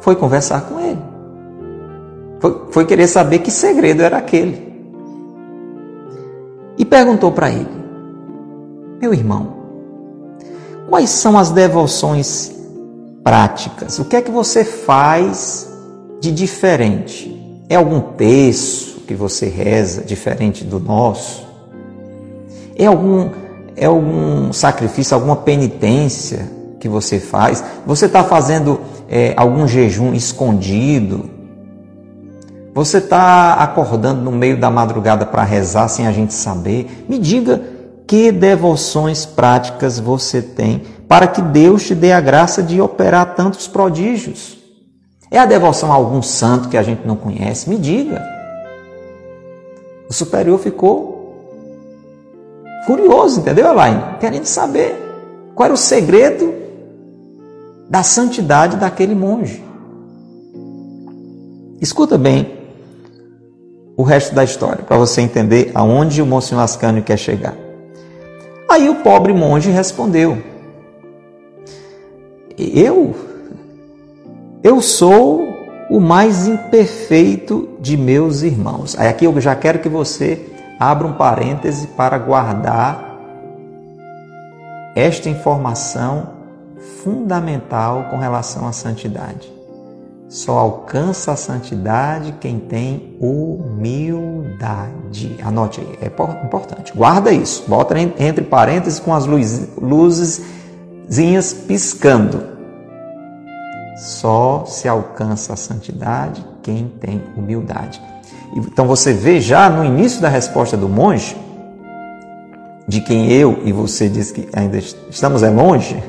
foi 0.00 0.16
conversar 0.16 0.62
com 0.62 0.80
ele. 0.80 0.98
Foi, 2.40 2.62
foi 2.70 2.84
querer 2.86 3.06
saber 3.06 3.40
que 3.40 3.50
segredo 3.50 4.02
era 4.02 4.18
aquele. 4.18 4.72
E 6.76 6.84
perguntou 6.84 7.30
para 7.30 7.50
ele: 7.50 7.68
Meu 9.00 9.14
irmão, 9.14 9.48
quais 10.88 11.10
são 11.10 11.38
as 11.38 11.50
devoções 11.50 12.61
práticas. 13.22 13.98
O 13.98 14.04
que 14.04 14.16
é 14.16 14.22
que 14.22 14.30
você 14.30 14.64
faz 14.64 15.70
de 16.20 16.32
diferente? 16.32 17.64
É 17.68 17.76
algum 17.76 18.00
texto 18.00 19.00
que 19.06 19.14
você 19.14 19.46
reza 19.46 20.02
diferente 20.02 20.64
do 20.64 20.78
nosso? 20.78 21.46
É 22.76 22.86
algum, 22.86 23.30
é 23.76 23.86
algum 23.86 24.52
sacrifício, 24.52 25.14
alguma 25.14 25.36
penitência 25.36 26.50
que 26.80 26.88
você 26.88 27.20
faz? 27.20 27.62
Você 27.86 28.06
está 28.06 28.24
fazendo 28.24 28.80
é, 29.08 29.34
algum 29.36 29.66
jejum 29.68 30.14
escondido? 30.14 31.30
Você 32.74 32.98
está 32.98 33.54
acordando 33.54 34.22
no 34.22 34.32
meio 34.32 34.58
da 34.58 34.70
madrugada 34.70 35.26
para 35.26 35.44
rezar 35.44 35.88
sem 35.88 36.06
a 36.06 36.12
gente 36.12 36.32
saber? 36.32 37.04
Me 37.08 37.18
diga 37.18 37.62
que 38.06 38.32
devoções 38.32 39.24
práticas 39.24 39.98
você 39.98 40.40
tem 40.42 40.82
para 41.12 41.26
que 41.26 41.42
Deus 41.42 41.84
te 41.84 41.94
dê 41.94 42.10
a 42.10 42.22
graça 42.22 42.62
de 42.62 42.80
operar 42.80 43.34
tantos 43.34 43.68
prodígios. 43.68 44.56
É 45.30 45.38
a 45.38 45.44
devoção 45.44 45.92
a 45.92 45.94
algum 45.94 46.22
santo 46.22 46.70
que 46.70 46.76
a 46.78 46.82
gente 46.82 47.06
não 47.06 47.16
conhece? 47.16 47.68
Me 47.68 47.76
diga. 47.76 48.24
O 50.08 50.12
superior 50.14 50.58
ficou 50.58 51.36
curioso, 52.86 53.40
entendeu, 53.40 53.68
Elaine? 53.68 54.02
Querendo 54.20 54.46
saber 54.46 54.96
qual 55.54 55.66
era 55.66 55.74
o 55.74 55.76
segredo 55.76 56.54
da 57.90 58.02
santidade 58.02 58.78
daquele 58.78 59.14
monge. 59.14 59.62
Escuta 61.78 62.16
bem 62.16 62.58
o 63.98 64.02
resto 64.02 64.34
da 64.34 64.42
história, 64.42 64.82
para 64.82 64.96
você 64.96 65.20
entender 65.20 65.72
aonde 65.74 66.22
o 66.22 66.26
Monsenhor 66.26 66.64
Ascânio 66.64 67.02
quer 67.02 67.18
chegar. 67.18 67.54
Aí 68.66 68.88
o 68.88 69.02
pobre 69.02 69.34
monge 69.34 69.68
respondeu: 69.68 70.51
eu, 72.58 73.14
eu 74.62 74.80
sou 74.80 75.46
o 75.90 76.00
mais 76.00 76.46
imperfeito 76.48 77.68
de 77.80 77.96
meus 77.96 78.42
irmãos. 78.42 78.98
Aí 78.98 79.08
aqui 79.08 79.24
eu 79.24 79.40
já 79.40 79.54
quero 79.54 79.80
que 79.80 79.88
você 79.88 80.48
abra 80.78 81.06
um 81.06 81.12
parêntese 81.12 81.86
para 81.88 82.18
guardar 82.18 83.12
esta 84.94 85.28
informação 85.28 86.30
fundamental 87.02 88.08
com 88.10 88.16
relação 88.16 88.66
à 88.66 88.72
santidade. 88.72 89.52
Só 90.28 90.58
alcança 90.58 91.32
a 91.32 91.36
santidade 91.36 92.34
quem 92.40 92.58
tem 92.58 93.16
humildade. 93.20 94.56
Anote 95.44 95.80
aí, 95.80 95.98
é 96.00 96.06
importante. 96.46 96.90
Guarda 96.94 97.30
isso. 97.32 97.64
Bota 97.68 97.98
entre 97.98 98.42
parênteses 98.42 98.98
com 98.98 99.12
as 99.12 99.26
luzes 99.26 100.40
zinhas 101.12 101.52
piscando. 101.52 102.52
Só 103.96 104.64
se 104.66 104.88
alcança 104.88 105.52
a 105.52 105.56
santidade 105.56 106.44
quem 106.62 106.90
tem 107.00 107.22
humildade. 107.36 108.00
Então 108.56 108.86
você 108.86 109.12
vê 109.12 109.40
já 109.40 109.68
no 109.68 109.84
início 109.84 110.20
da 110.20 110.28
resposta 110.28 110.76
do 110.76 110.88
monge, 110.88 111.36
de 112.86 113.00
quem 113.00 113.30
eu 113.30 113.60
e 113.64 113.72
você 113.72 114.08
diz 114.08 114.30
que 114.30 114.48
ainda 114.52 114.78
estamos 114.78 115.42
é 115.42 115.50
longe, 115.50 116.02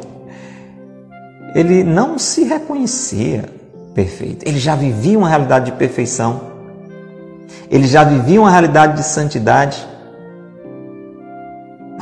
ele 1.56 1.84
não 1.84 2.18
se 2.18 2.44
reconhecia 2.44 3.46
perfeito. 3.94 4.48
Ele 4.48 4.60
já 4.60 4.76
vivia 4.76 5.18
uma 5.18 5.30
realidade 5.30 5.66
de 5.66 5.72
perfeição. 5.74 6.42
Ele 7.70 7.88
já 7.88 8.04
vivia 8.04 8.42
uma 8.42 8.50
realidade 8.50 8.98
de 8.98 9.04
santidade 9.04 9.88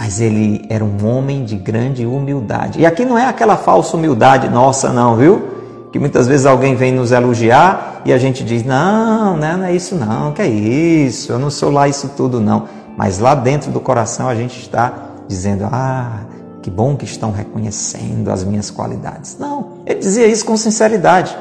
mas 0.02 0.20
ele 0.20 0.66
era 0.68 0.84
um 0.84 1.06
homem 1.06 1.46
de 1.46 1.56
grande 1.56 2.08
humildade. 2.08 2.80
E 2.80 2.88
aqui 2.88 3.06
não 3.06 3.20
é 3.20 3.28
aquela 3.28 3.56
falsa 3.56 3.96
humildade 3.96 4.50
nossa, 4.50 4.92
não, 4.92 5.16
viu? 5.16 5.44
Que 5.92 6.00
muitas 6.00 6.28
vezes 6.28 6.48
alguém 6.48 6.76
vem 6.76 6.92
nos 6.92 7.12
elogiar 7.12 8.02
e 8.04 8.12
a 8.12 8.18
gente 8.18 8.44
diz: 8.44 8.66
não, 8.66 9.38
né, 9.38 9.56
não 9.56 9.66
é 9.66 9.76
isso, 9.76 9.94
não, 9.94 10.32
que 10.32 10.42
é 10.42 10.48
isso, 10.48 11.32
eu 11.32 11.38
não 11.38 11.52
sou 11.52 11.70
lá 11.70 11.88
isso 11.88 12.14
tudo, 12.18 12.42
não. 12.42 12.68
Mas 12.98 13.20
lá 13.20 13.36
dentro 13.36 13.70
do 13.70 13.80
coração 13.80 14.28
a 14.28 14.34
gente 14.34 14.60
está 14.60 14.92
dizendo: 15.28 15.68
ah, 15.72 16.22
que 16.64 16.72
bom 16.72 16.96
que 16.96 17.06
estão 17.06 17.32
reconhecendo 17.32 18.32
as 18.32 18.44
minhas 18.44 18.72
qualidades. 18.72 19.38
Não, 19.40 19.84
ele 19.86 20.00
dizia 20.00 20.26
isso 20.26 20.44
com 20.46 20.58
sinceridade. 20.58 21.38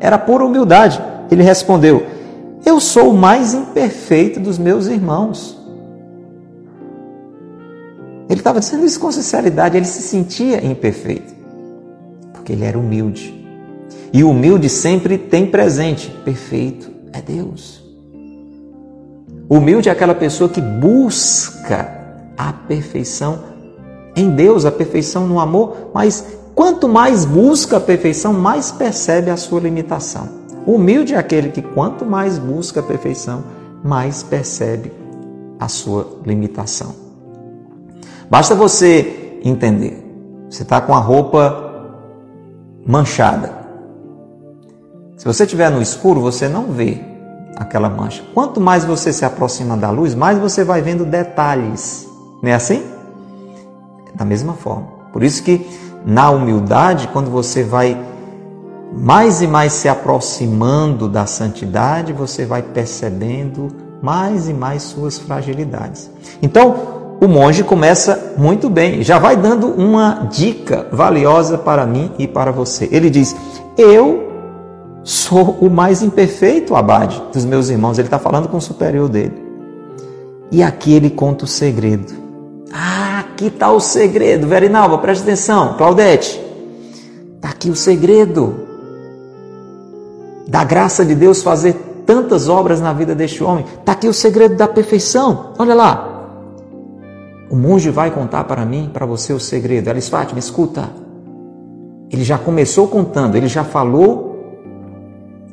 Era 0.00 0.18
pura 0.18 0.44
humildade. 0.44 1.00
Ele 1.30 1.44
respondeu: 1.44 2.04
Eu 2.64 2.80
sou 2.80 3.10
o 3.10 3.16
mais 3.16 3.54
imperfeito 3.54 4.40
dos 4.40 4.58
meus 4.58 4.88
irmãos. 4.88 5.64
Ele 8.28 8.40
estava 8.40 8.60
dizendo 8.60 8.84
isso 8.84 8.98
com 8.98 9.10
sinceridade, 9.12 9.76
ele 9.76 9.86
se 9.86 10.02
sentia 10.02 10.64
imperfeito, 10.64 11.34
porque 12.32 12.52
ele 12.52 12.64
era 12.64 12.78
humilde. 12.78 13.32
E 14.12 14.24
o 14.24 14.30
humilde 14.30 14.68
sempre 14.68 15.16
tem 15.16 15.46
presente, 15.46 16.10
perfeito 16.24 16.90
é 17.12 17.20
Deus. 17.20 17.82
Humilde 19.48 19.88
é 19.88 19.92
aquela 19.92 20.14
pessoa 20.14 20.50
que 20.50 20.60
busca 20.60 21.88
a 22.36 22.52
perfeição 22.52 23.44
em 24.16 24.30
Deus, 24.30 24.64
a 24.64 24.72
perfeição 24.72 25.26
no 25.26 25.38
amor, 25.38 25.90
mas 25.94 26.24
quanto 26.54 26.88
mais 26.88 27.24
busca 27.24 27.76
a 27.76 27.80
perfeição, 27.80 28.32
mais 28.32 28.72
percebe 28.72 29.30
a 29.30 29.36
sua 29.36 29.60
limitação. 29.60 30.28
Humilde 30.66 31.14
é 31.14 31.16
aquele 31.16 31.50
que 31.50 31.62
quanto 31.62 32.04
mais 32.04 32.38
busca 32.38 32.80
a 32.80 32.82
perfeição, 32.82 33.44
mais 33.84 34.22
percebe 34.22 34.90
a 35.60 35.68
sua 35.68 36.18
limitação. 36.26 37.05
Basta 38.30 38.54
você 38.54 39.40
entender. 39.44 40.02
Você 40.48 40.62
está 40.62 40.80
com 40.80 40.94
a 40.94 40.98
roupa 40.98 41.64
manchada. 42.86 43.52
Se 45.16 45.24
você 45.24 45.44
estiver 45.44 45.70
no 45.70 45.80
escuro, 45.80 46.20
você 46.20 46.48
não 46.48 46.72
vê 46.72 47.00
aquela 47.56 47.88
mancha. 47.88 48.22
Quanto 48.34 48.60
mais 48.60 48.84
você 48.84 49.12
se 49.12 49.24
aproxima 49.24 49.76
da 49.76 49.90
luz, 49.90 50.14
mais 50.14 50.38
você 50.38 50.62
vai 50.62 50.82
vendo 50.82 51.04
detalhes. 51.04 52.06
Não 52.42 52.50
é 52.50 52.54
assim? 52.54 52.84
Da 54.14 54.24
mesma 54.24 54.54
forma. 54.54 54.88
Por 55.12 55.22
isso 55.22 55.42
que 55.42 55.66
na 56.04 56.30
humildade, 56.30 57.08
quando 57.08 57.30
você 57.30 57.64
vai 57.64 57.96
mais 58.92 59.42
e 59.42 59.46
mais 59.46 59.72
se 59.72 59.88
aproximando 59.88 61.08
da 61.08 61.26
santidade, 61.26 62.12
você 62.12 62.44
vai 62.44 62.62
percebendo 62.62 63.68
mais 64.02 64.48
e 64.48 64.54
mais 64.54 64.82
suas 64.82 65.18
fragilidades. 65.18 66.10
Então, 66.40 66.95
o 67.20 67.26
monge 67.26 67.64
começa 67.64 68.34
muito 68.36 68.68
bem, 68.68 69.02
já 69.02 69.18
vai 69.18 69.36
dando 69.36 69.68
uma 69.68 70.28
dica 70.30 70.86
valiosa 70.92 71.56
para 71.56 71.86
mim 71.86 72.12
e 72.18 72.26
para 72.26 72.50
você. 72.52 72.88
Ele 72.92 73.08
diz: 73.08 73.34
Eu 73.76 74.26
sou 75.02 75.56
o 75.60 75.70
mais 75.70 76.02
imperfeito 76.02 76.74
abade 76.74 77.22
dos 77.32 77.44
meus 77.44 77.68
irmãos. 77.70 77.98
Ele 77.98 78.06
está 78.06 78.18
falando 78.18 78.48
com 78.48 78.58
o 78.58 78.60
superior 78.60 79.08
dele. 79.08 79.44
E 80.50 80.62
aqui 80.62 80.92
ele 80.92 81.10
conta 81.10 81.44
o 81.44 81.48
segredo. 81.48 82.12
Ah, 82.72 83.20
aqui 83.20 83.46
está 83.46 83.70
o 83.70 83.80
segredo. 83.80 84.46
Verinalva, 84.46 84.98
preste 84.98 85.22
atenção. 85.22 85.74
Claudete, 85.78 86.40
está 87.36 87.48
aqui 87.48 87.70
o 87.70 87.76
segredo 87.76 88.66
da 90.46 90.62
graça 90.64 91.04
de 91.04 91.14
Deus 91.14 91.42
fazer 91.42 91.74
tantas 92.04 92.48
obras 92.48 92.80
na 92.80 92.92
vida 92.92 93.14
deste 93.14 93.42
homem. 93.42 93.64
Está 93.80 93.92
aqui 93.92 94.06
o 94.06 94.14
segredo 94.14 94.54
da 94.54 94.68
perfeição. 94.68 95.52
Olha 95.58 95.74
lá. 95.74 96.05
O 97.48 97.56
monge 97.56 97.90
vai 97.90 98.10
contar 98.10 98.44
para 98.44 98.64
mim, 98.64 98.90
para 98.92 99.06
você, 99.06 99.32
o 99.32 99.40
segredo. 99.40 99.88
Ela 99.88 100.00
Fátima, 100.00 100.38
escuta. 100.38 100.90
Ele 102.10 102.24
já 102.24 102.38
começou 102.38 102.88
contando, 102.88 103.36
ele 103.36 103.48
já 103.48 103.64
falou 103.64 104.36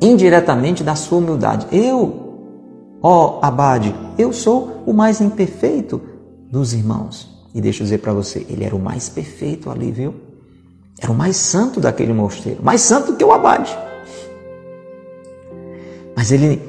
indiretamente 0.01 0.83
da 0.83 0.95
sua 0.95 1.19
humildade. 1.19 1.67
Eu, 1.71 2.37
ó 3.01 3.39
Abade, 3.41 3.93
eu 4.17 4.33
sou 4.33 4.83
o 4.85 4.93
mais 4.93 5.21
imperfeito 5.21 6.01
dos 6.51 6.73
irmãos. 6.73 7.31
E 7.53 7.61
deixa 7.61 7.81
eu 7.81 7.85
dizer 7.85 7.99
para 7.99 8.13
você, 8.13 8.45
ele 8.49 8.63
era 8.63 8.75
o 8.75 8.79
mais 8.79 9.09
perfeito 9.09 9.69
ali, 9.69 9.91
viu? 9.91 10.15
Era 10.99 11.11
o 11.11 11.15
mais 11.15 11.37
santo 11.37 11.79
daquele 11.79 12.13
mosteiro, 12.13 12.63
mais 12.63 12.81
santo 12.81 13.15
que 13.15 13.23
o 13.23 13.31
Abade. 13.31 13.77
Mas 16.15 16.31
ele 16.31 16.61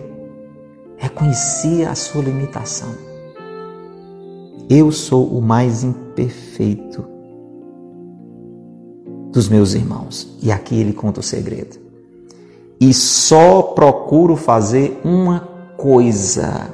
reconhecia 0.97 1.91
a 1.91 1.95
sua 1.95 2.23
limitação. 2.23 3.04
Eu 4.69 4.91
sou 4.91 5.27
o 5.27 5.43
mais 5.43 5.85
imperfeito 5.85 7.05
dos 9.33 9.49
meus 9.49 9.75
irmãos. 9.75 10.29
E 10.43 10.51
aqui 10.51 10.79
ele 10.79 10.93
conta 10.93 11.21
o 11.21 11.23
segredo 11.23 11.85
e 12.81 12.93
só 12.93 13.63
procuro 13.63 14.37
fazer 14.37 15.01
uma 15.05 15.41
coisa. 15.77 16.69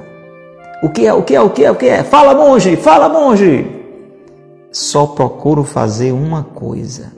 O 0.83 0.89
que 0.89 1.05
é? 1.05 1.13
O 1.13 1.23
que 1.23 1.35
é? 1.35 1.41
O 1.41 1.49
que 1.49 1.63
é? 1.63 1.71
O 1.71 1.75
que 1.75 1.85
é? 1.87 2.03
Fala, 2.03 2.33
monge! 2.33 2.75
Fala, 2.75 3.07
monge! 3.07 3.79
Só 4.71 5.05
procuro 5.07 5.63
fazer 5.63 6.11
uma 6.11 6.43
coisa: 6.43 7.11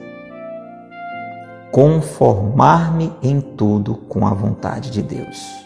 conformar-me 1.72 3.12
em 3.22 3.40
tudo 3.40 3.96
com 4.08 4.26
a 4.26 4.34
vontade 4.34 4.90
de 4.90 5.02
Deus. 5.02 5.63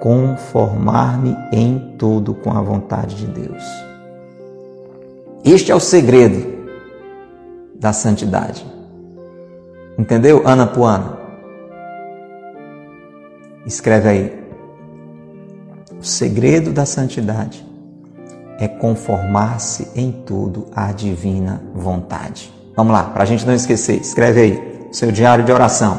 Conformar-me 0.00 1.36
em 1.52 1.94
tudo 1.98 2.34
com 2.34 2.50
a 2.50 2.62
vontade 2.62 3.16
de 3.16 3.26
Deus. 3.26 3.62
Este 5.44 5.70
é 5.70 5.74
o 5.74 5.80
segredo 5.80 6.58
da 7.78 7.92
santidade. 7.92 8.66
Entendeu, 9.98 10.42
Ana 10.46 10.66
Puana? 10.66 11.18
Escreve 13.66 14.08
aí. 14.08 14.40
O 16.00 16.02
segredo 16.02 16.72
da 16.72 16.86
santidade 16.86 17.66
é 18.58 18.66
conformar-se 18.66 19.88
em 19.94 20.10
tudo 20.10 20.66
à 20.74 20.92
divina 20.92 21.62
vontade. 21.74 22.50
Vamos 22.74 22.94
lá, 22.94 23.04
para 23.04 23.24
a 23.24 23.26
gente 23.26 23.46
não 23.46 23.54
esquecer, 23.54 24.00
escreve 24.00 24.40
aí, 24.40 24.88
seu 24.92 25.12
diário 25.12 25.44
de 25.44 25.52
oração. 25.52 25.98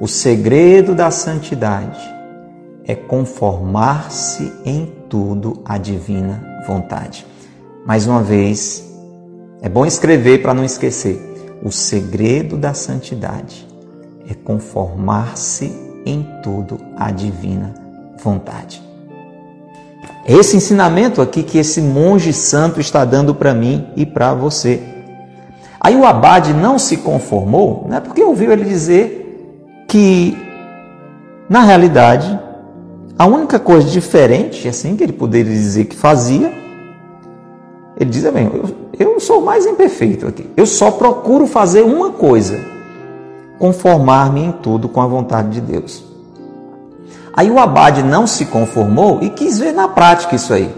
O 0.00 0.06
segredo 0.06 0.94
da 0.94 1.10
santidade 1.10 2.13
é 2.86 2.94
conformar-se 2.94 4.52
em 4.64 4.92
tudo 5.08 5.62
à 5.64 5.78
divina 5.78 6.62
vontade. 6.66 7.26
Mais 7.86 8.06
uma 8.06 8.22
vez, 8.22 8.84
é 9.62 9.68
bom 9.68 9.86
escrever 9.86 10.42
para 10.42 10.54
não 10.54 10.64
esquecer. 10.64 11.32
O 11.62 11.72
segredo 11.72 12.56
da 12.56 12.74
santidade 12.74 13.66
é 14.28 14.34
conformar-se 14.34 15.72
em 16.04 16.26
tudo 16.42 16.78
à 16.96 17.10
divina 17.10 17.74
vontade. 18.22 18.82
É 20.26 20.32
esse 20.32 20.56
ensinamento 20.56 21.20
aqui 21.20 21.42
que 21.42 21.58
esse 21.58 21.80
monge 21.80 22.32
santo 22.32 22.80
está 22.80 23.04
dando 23.04 23.34
para 23.34 23.54
mim 23.54 23.86
e 23.96 24.06
para 24.06 24.34
você. 24.34 24.82
Aí 25.80 25.96
o 25.96 26.04
abade 26.04 26.54
não 26.54 26.78
se 26.78 26.98
conformou, 26.98 27.86
né, 27.88 28.00
porque 28.00 28.22
ouviu 28.22 28.50
ele 28.50 28.64
dizer 28.64 29.84
que, 29.86 30.36
na 31.48 31.60
realidade, 31.60 32.40
a 33.18 33.26
única 33.26 33.58
coisa 33.58 33.88
diferente, 33.88 34.66
assim, 34.66 34.96
que 34.96 35.04
ele 35.04 35.12
poderia 35.12 35.52
dizer 35.52 35.84
que 35.84 35.96
fazia, 35.96 36.52
ele 37.96 38.10
diz, 38.10 38.28
bem, 38.30 38.50
eu, 38.52 38.68
eu 38.98 39.20
sou 39.20 39.40
mais 39.40 39.66
imperfeito 39.66 40.26
aqui. 40.26 40.50
Eu 40.56 40.66
só 40.66 40.90
procuro 40.90 41.46
fazer 41.46 41.82
uma 41.82 42.10
coisa: 42.10 42.58
conformar-me 43.58 44.42
em 44.42 44.52
tudo 44.52 44.88
com 44.88 45.00
a 45.00 45.06
vontade 45.06 45.50
de 45.50 45.60
Deus. 45.60 46.04
Aí 47.32 47.50
o 47.50 47.58
abade 47.58 48.02
não 48.02 48.26
se 48.26 48.46
conformou 48.46 49.20
e 49.22 49.30
quis 49.30 49.58
ver 49.58 49.72
na 49.72 49.88
prática 49.88 50.34
isso 50.34 50.52
aí. 50.52 50.74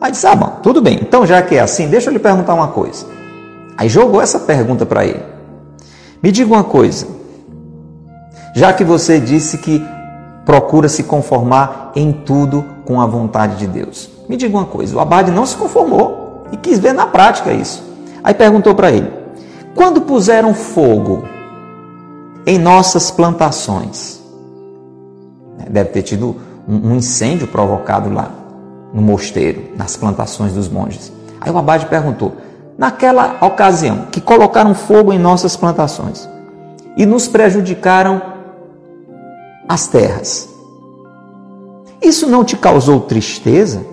Aí 0.00 0.10
disse: 0.10 0.26
Ah, 0.26 0.34
bom, 0.34 0.60
tudo 0.62 0.80
bem, 0.80 0.98
então 1.00 1.26
já 1.26 1.42
que 1.42 1.56
é 1.56 1.60
assim, 1.60 1.88
deixa 1.88 2.08
eu 2.08 2.12
lhe 2.12 2.18
perguntar 2.18 2.54
uma 2.54 2.68
coisa. 2.68 3.06
Aí 3.76 3.88
jogou 3.88 4.22
essa 4.22 4.38
pergunta 4.38 4.86
para 4.86 5.04
ele: 5.04 5.22
Me 6.22 6.32
diga 6.32 6.52
uma 6.52 6.64
coisa, 6.64 7.06
já 8.54 8.72
que 8.72 8.84
você 8.84 9.20
disse 9.20 9.58
que 9.58 9.84
procura 10.46 10.88
se 10.88 11.02
conformar 11.02 11.90
em 11.96 12.12
tudo 12.12 12.64
com 12.86 13.00
a 13.00 13.06
vontade 13.06 13.56
de 13.56 13.66
Deus, 13.66 14.08
me 14.28 14.36
diga 14.36 14.56
uma 14.56 14.64
coisa: 14.64 14.96
o 14.96 15.00
abade 15.00 15.30
não 15.30 15.44
se 15.44 15.56
conformou 15.56 16.46
e 16.52 16.56
quis 16.56 16.78
ver 16.78 16.94
na 16.94 17.06
prática 17.06 17.52
isso. 17.52 17.82
Aí 18.22 18.32
perguntou 18.32 18.74
para 18.74 18.92
ele: 18.92 19.12
quando 19.74 20.00
puseram 20.00 20.54
fogo 20.54 21.24
em 22.46 22.58
nossas 22.58 23.10
plantações? 23.10 24.22
Né, 25.58 25.66
deve 25.68 25.90
ter 25.90 26.02
tido 26.02 26.36
um 26.66 26.94
incêndio 26.94 27.48
provocado 27.48 28.08
lá 28.08 28.30
no 28.94 29.02
mosteiro, 29.02 29.70
nas 29.76 29.96
plantações 29.96 30.52
dos 30.52 30.68
monges. 30.68 31.12
Aí 31.40 31.50
o 31.50 31.58
abade 31.58 31.86
perguntou: 31.86 32.36
naquela 32.78 33.36
ocasião 33.40 34.06
que 34.12 34.20
colocaram 34.20 34.74
fogo 34.76 35.12
em 35.12 35.18
nossas 35.18 35.56
plantações 35.56 36.28
e 36.96 37.04
nos 37.04 37.26
prejudicaram 37.26 38.35
as 39.68 39.86
terras, 39.86 40.48
isso 42.02 42.26
não 42.28 42.44
te 42.44 42.56
causou 42.56 43.00
tristeza? 43.00 43.84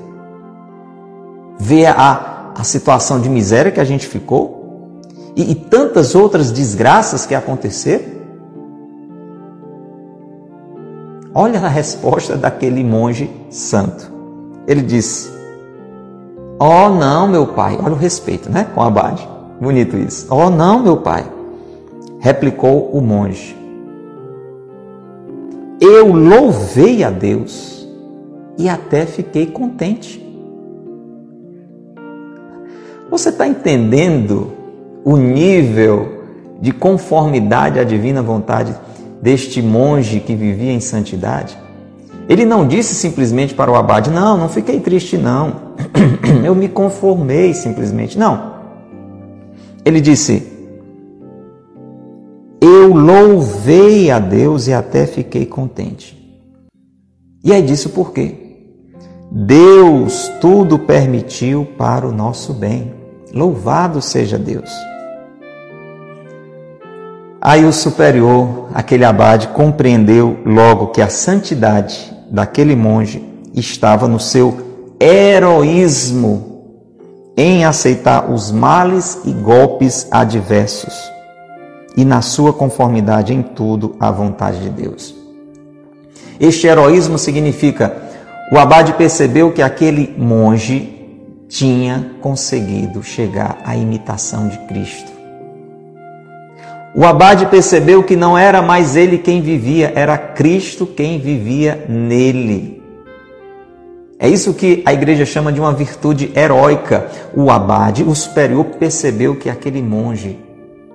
Ver 1.59 1.87
a 1.87 2.33
a 2.55 2.63
situação 2.63 3.19
de 3.19 3.29
miséria 3.29 3.71
que 3.71 3.79
a 3.79 3.83
gente 3.83 4.07
ficou 4.07 5.01
e, 5.35 5.51
e 5.51 5.55
tantas 5.55 6.15
outras 6.15 6.51
desgraças 6.51 7.25
que 7.25 7.33
aconteceram? 7.33 8.13
Olha 11.33 11.59
a 11.59 11.67
resposta 11.67 12.37
daquele 12.37 12.83
monge 12.83 13.29
santo. 13.49 14.11
Ele 14.67 14.81
disse: 14.83 15.31
Oh, 16.59 16.89
não, 16.89 17.27
meu 17.27 17.47
pai. 17.47 17.77
Olha 17.83 17.93
o 17.93 17.97
respeito, 17.97 18.51
né? 18.51 18.67
Com 18.75 18.81
a 18.81 18.87
abade. 18.87 19.27
Bonito 19.59 19.97
isso. 19.97 20.27
Oh, 20.29 20.51
não, 20.51 20.83
meu 20.83 20.97
pai. 20.97 21.25
Replicou 22.19 22.91
o 22.93 23.01
monge. 23.01 23.57
Eu 25.85 26.13
louvei 26.13 27.03
a 27.03 27.09
Deus 27.09 27.85
e 28.57 28.69
até 28.69 29.05
fiquei 29.05 29.47
contente. 29.47 30.25
Você 33.11 33.27
está 33.27 33.45
entendendo 33.45 34.53
o 35.03 35.17
nível 35.17 36.23
de 36.61 36.71
conformidade 36.71 37.79
à 37.79 37.83
divina 37.83 38.21
vontade 38.21 38.73
deste 39.21 39.61
monge 39.61 40.21
que 40.21 40.33
vivia 40.33 40.71
em 40.71 40.79
santidade? 40.79 41.57
Ele 42.29 42.45
não 42.45 42.65
disse 42.65 42.95
simplesmente 42.95 43.53
para 43.53 43.69
o 43.69 43.75
abade: 43.75 44.09
Não, 44.09 44.37
não 44.37 44.47
fiquei 44.47 44.79
triste, 44.79 45.17
não. 45.17 45.73
Eu 46.45 46.55
me 46.55 46.69
conformei 46.69 47.53
simplesmente. 47.53 48.17
Não. 48.17 48.53
Ele 49.83 49.99
disse: 49.99 50.47
Eu 52.61 52.93
louvei 52.93 53.32
a 54.11 54.19
Deus 54.19 54.67
e 54.67 54.73
até 54.73 55.05
fiquei 55.05 55.45
contente. 55.45 56.19
E 57.43 57.51
aí 57.53 57.61
disse 57.61 57.89
por 57.89 58.11
quê? 58.11 58.35
Deus 59.31 60.31
tudo 60.41 60.77
permitiu 60.77 61.65
para 61.77 62.07
o 62.07 62.11
nosso 62.11 62.53
bem. 62.53 62.93
Louvado 63.33 64.01
seja 64.01 64.37
Deus. 64.37 64.69
Aí 67.41 67.65
o 67.65 67.73
superior, 67.73 68.67
aquele 68.73 69.03
abade, 69.03 69.47
compreendeu 69.49 70.37
logo 70.45 70.87
que 70.87 71.01
a 71.01 71.09
santidade 71.09 72.13
daquele 72.29 72.75
monge 72.75 73.23
estava 73.53 74.07
no 74.07 74.19
seu 74.19 74.95
heroísmo 74.99 76.53
em 77.35 77.65
aceitar 77.65 78.31
os 78.31 78.51
males 78.51 79.19
e 79.25 79.31
golpes 79.31 80.07
adversos 80.11 81.13
e 81.95 82.03
na 82.03 82.21
sua 82.21 82.53
conformidade 82.53 83.33
em 83.33 83.41
tudo 83.41 83.95
à 83.99 84.11
vontade 84.11 84.59
de 84.59 84.69
Deus. 84.69 85.15
Este 86.39 86.67
heroísmo 86.67 87.17
significa 87.17 87.95
o 88.51 88.57
abade 88.57 88.93
percebeu 88.93 89.51
que 89.51 89.61
aquele 89.61 90.13
monge 90.17 90.93
tinha 91.47 92.11
conseguido 92.21 93.01
chegar 93.01 93.57
à 93.63 93.75
imitação 93.75 94.47
de 94.47 94.57
Cristo. 94.67 95.11
O 96.95 97.05
abade 97.05 97.47
percebeu 97.47 98.03
que 98.03 98.15
não 98.15 98.37
era 98.37 98.61
mais 98.61 98.95
ele 98.95 99.17
quem 99.17 99.41
vivia, 99.41 99.91
era 99.95 100.17
Cristo 100.17 100.85
quem 100.85 101.19
vivia 101.19 101.85
nele. 101.89 102.83
É 104.19 104.29
isso 104.29 104.53
que 104.53 104.83
a 104.85 104.93
igreja 104.93 105.25
chama 105.25 105.51
de 105.51 105.59
uma 105.59 105.73
virtude 105.73 106.31
heróica. 106.35 107.07
O 107.35 107.49
abade, 107.49 108.03
o 108.03 108.13
superior, 108.13 108.65
percebeu 108.79 109.35
que 109.35 109.49
aquele 109.49 109.81
monge 109.81 110.39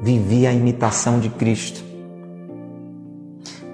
vivia 0.00 0.50
a 0.50 0.52
imitação 0.52 1.18
de 1.18 1.28
Cristo. 1.28 1.82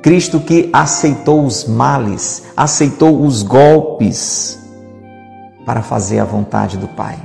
Cristo 0.03 0.39
que 0.41 0.69
aceitou 0.73 1.45
os 1.45 1.67
males, 1.67 2.45
aceitou 2.57 3.23
os 3.23 3.43
golpes 3.43 4.59
para 5.65 5.83
fazer 5.83 6.19
a 6.19 6.25
vontade 6.25 6.77
do 6.77 6.89
Pai. 6.89 7.19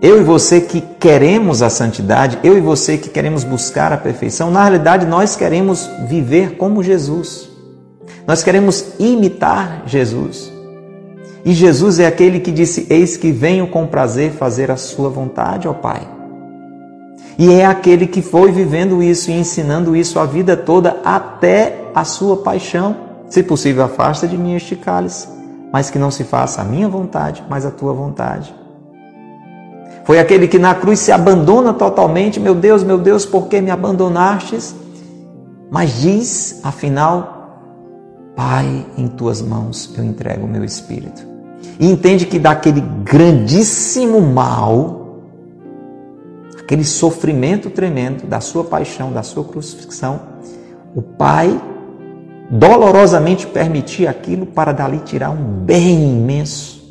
Eu 0.00 0.20
e 0.20 0.22
você 0.22 0.60
que 0.60 0.80
queremos 1.00 1.62
a 1.62 1.70
santidade, 1.70 2.38
eu 2.44 2.56
e 2.56 2.60
você 2.60 2.98
que 2.98 3.08
queremos 3.08 3.42
buscar 3.42 3.92
a 3.92 3.96
perfeição, 3.96 4.50
na 4.50 4.62
realidade 4.62 5.06
nós 5.06 5.34
queremos 5.34 5.88
viver 6.06 6.56
como 6.56 6.82
Jesus. 6.82 7.48
Nós 8.26 8.42
queremos 8.42 8.94
imitar 8.98 9.82
Jesus. 9.86 10.52
E 11.44 11.52
Jesus 11.52 11.98
é 11.98 12.06
aquele 12.06 12.40
que 12.40 12.52
disse: 12.52 12.86
Eis 12.88 13.16
que 13.16 13.32
venho 13.32 13.66
com 13.66 13.86
prazer 13.86 14.32
fazer 14.32 14.70
a 14.70 14.76
sua 14.76 15.08
vontade, 15.08 15.66
ó 15.66 15.72
Pai. 15.72 16.13
E 17.38 17.52
é 17.52 17.66
aquele 17.66 18.06
que 18.06 18.22
foi 18.22 18.52
vivendo 18.52 19.02
isso 19.02 19.30
e 19.30 19.34
ensinando 19.34 19.96
isso 19.96 20.18
a 20.18 20.24
vida 20.24 20.56
toda 20.56 21.00
até 21.04 21.90
a 21.94 22.04
sua 22.04 22.38
paixão. 22.38 22.96
Se 23.28 23.42
possível, 23.42 23.84
afasta 23.84 24.28
de 24.28 24.38
mim 24.38 24.54
este 24.54 24.76
cálice, 24.76 25.28
mas 25.72 25.90
que 25.90 25.98
não 25.98 26.10
se 26.10 26.24
faça 26.24 26.62
a 26.62 26.64
minha 26.64 26.88
vontade, 26.88 27.42
mas 27.48 27.66
a 27.66 27.70
tua 27.70 27.92
vontade. 27.92 28.54
Foi 30.04 30.18
aquele 30.18 30.46
que 30.46 30.58
na 30.58 30.74
cruz 30.74 31.00
se 31.00 31.10
abandona 31.10 31.72
totalmente. 31.72 32.38
Meu 32.38 32.54
Deus, 32.54 32.82
meu 32.82 32.98
Deus, 32.98 33.24
por 33.24 33.48
que 33.48 33.60
me 33.60 33.70
abandonastes? 33.70 34.74
Mas 35.70 36.00
diz, 36.00 36.60
afinal, 36.62 37.34
Pai, 38.36 38.84
em 38.98 39.06
tuas 39.06 39.40
mãos 39.40 39.92
eu 39.96 40.04
entrego 40.04 40.44
o 40.44 40.48
meu 40.48 40.64
espírito. 40.64 41.22
E 41.78 41.90
entende 41.90 42.26
que 42.26 42.38
daquele 42.38 42.80
grandíssimo 43.02 44.20
mal, 44.20 45.03
aquele 46.64 46.84
sofrimento 46.84 47.68
tremendo 47.68 48.26
da 48.26 48.40
sua 48.40 48.64
paixão, 48.64 49.12
da 49.12 49.22
sua 49.22 49.44
crucifixão, 49.44 50.20
o 50.94 51.02
Pai 51.02 51.60
dolorosamente 52.50 53.46
permitia 53.46 54.08
aquilo 54.10 54.46
para 54.46 54.72
dali 54.72 54.98
tirar 55.00 55.30
um 55.30 55.64
bem 55.64 56.16
imenso, 56.16 56.82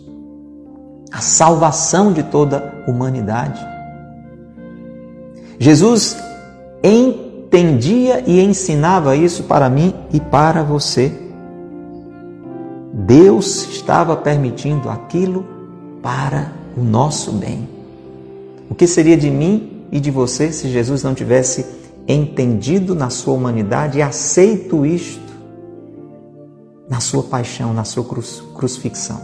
a 1.11 1.19
salvação 1.21 2.13
de 2.13 2.21
toda 2.21 2.83
a 2.85 2.91
humanidade. 2.91 3.65
Jesus 5.57 6.17
entendia 6.83 8.23
e 8.27 8.41
ensinava 8.41 9.15
isso 9.15 9.43
para 9.43 9.69
mim 9.69 9.93
e 10.11 10.19
para 10.19 10.61
você. 10.61 11.11
Deus 12.93 13.69
estava 13.69 14.15
permitindo 14.15 14.87
aquilo 14.87 15.45
para 16.01 16.51
o 16.77 16.83
nosso 16.83 17.31
bem. 17.31 17.72
O 18.73 18.75
que 18.75 18.87
seria 18.87 19.15
de 19.15 19.29
mim 19.29 19.85
e 19.91 19.99
de 19.99 20.09
você 20.09 20.51
se 20.51 20.67
Jesus 20.67 21.03
não 21.03 21.13
tivesse 21.13 21.63
entendido 22.07 22.95
na 22.95 23.11
sua 23.11 23.35
humanidade 23.35 23.99
e 23.99 24.01
aceito 24.01 24.83
isto 24.83 25.21
na 26.89 26.99
sua 26.99 27.21
paixão, 27.21 27.71
na 27.71 27.83
sua 27.83 28.03
crucifixão? 28.03 29.21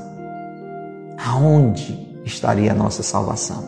Aonde 1.18 2.00
estaria 2.24 2.72
a 2.72 2.76
nossa 2.76 3.02
salvação? 3.02 3.68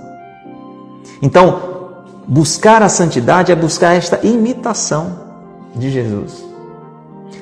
Então, 1.19 2.03
buscar 2.27 2.83
a 2.83 2.87
santidade 2.87 3.51
é 3.51 3.55
buscar 3.55 3.95
esta 3.95 4.23
imitação 4.23 5.19
de 5.75 5.89
Jesus. 5.89 6.45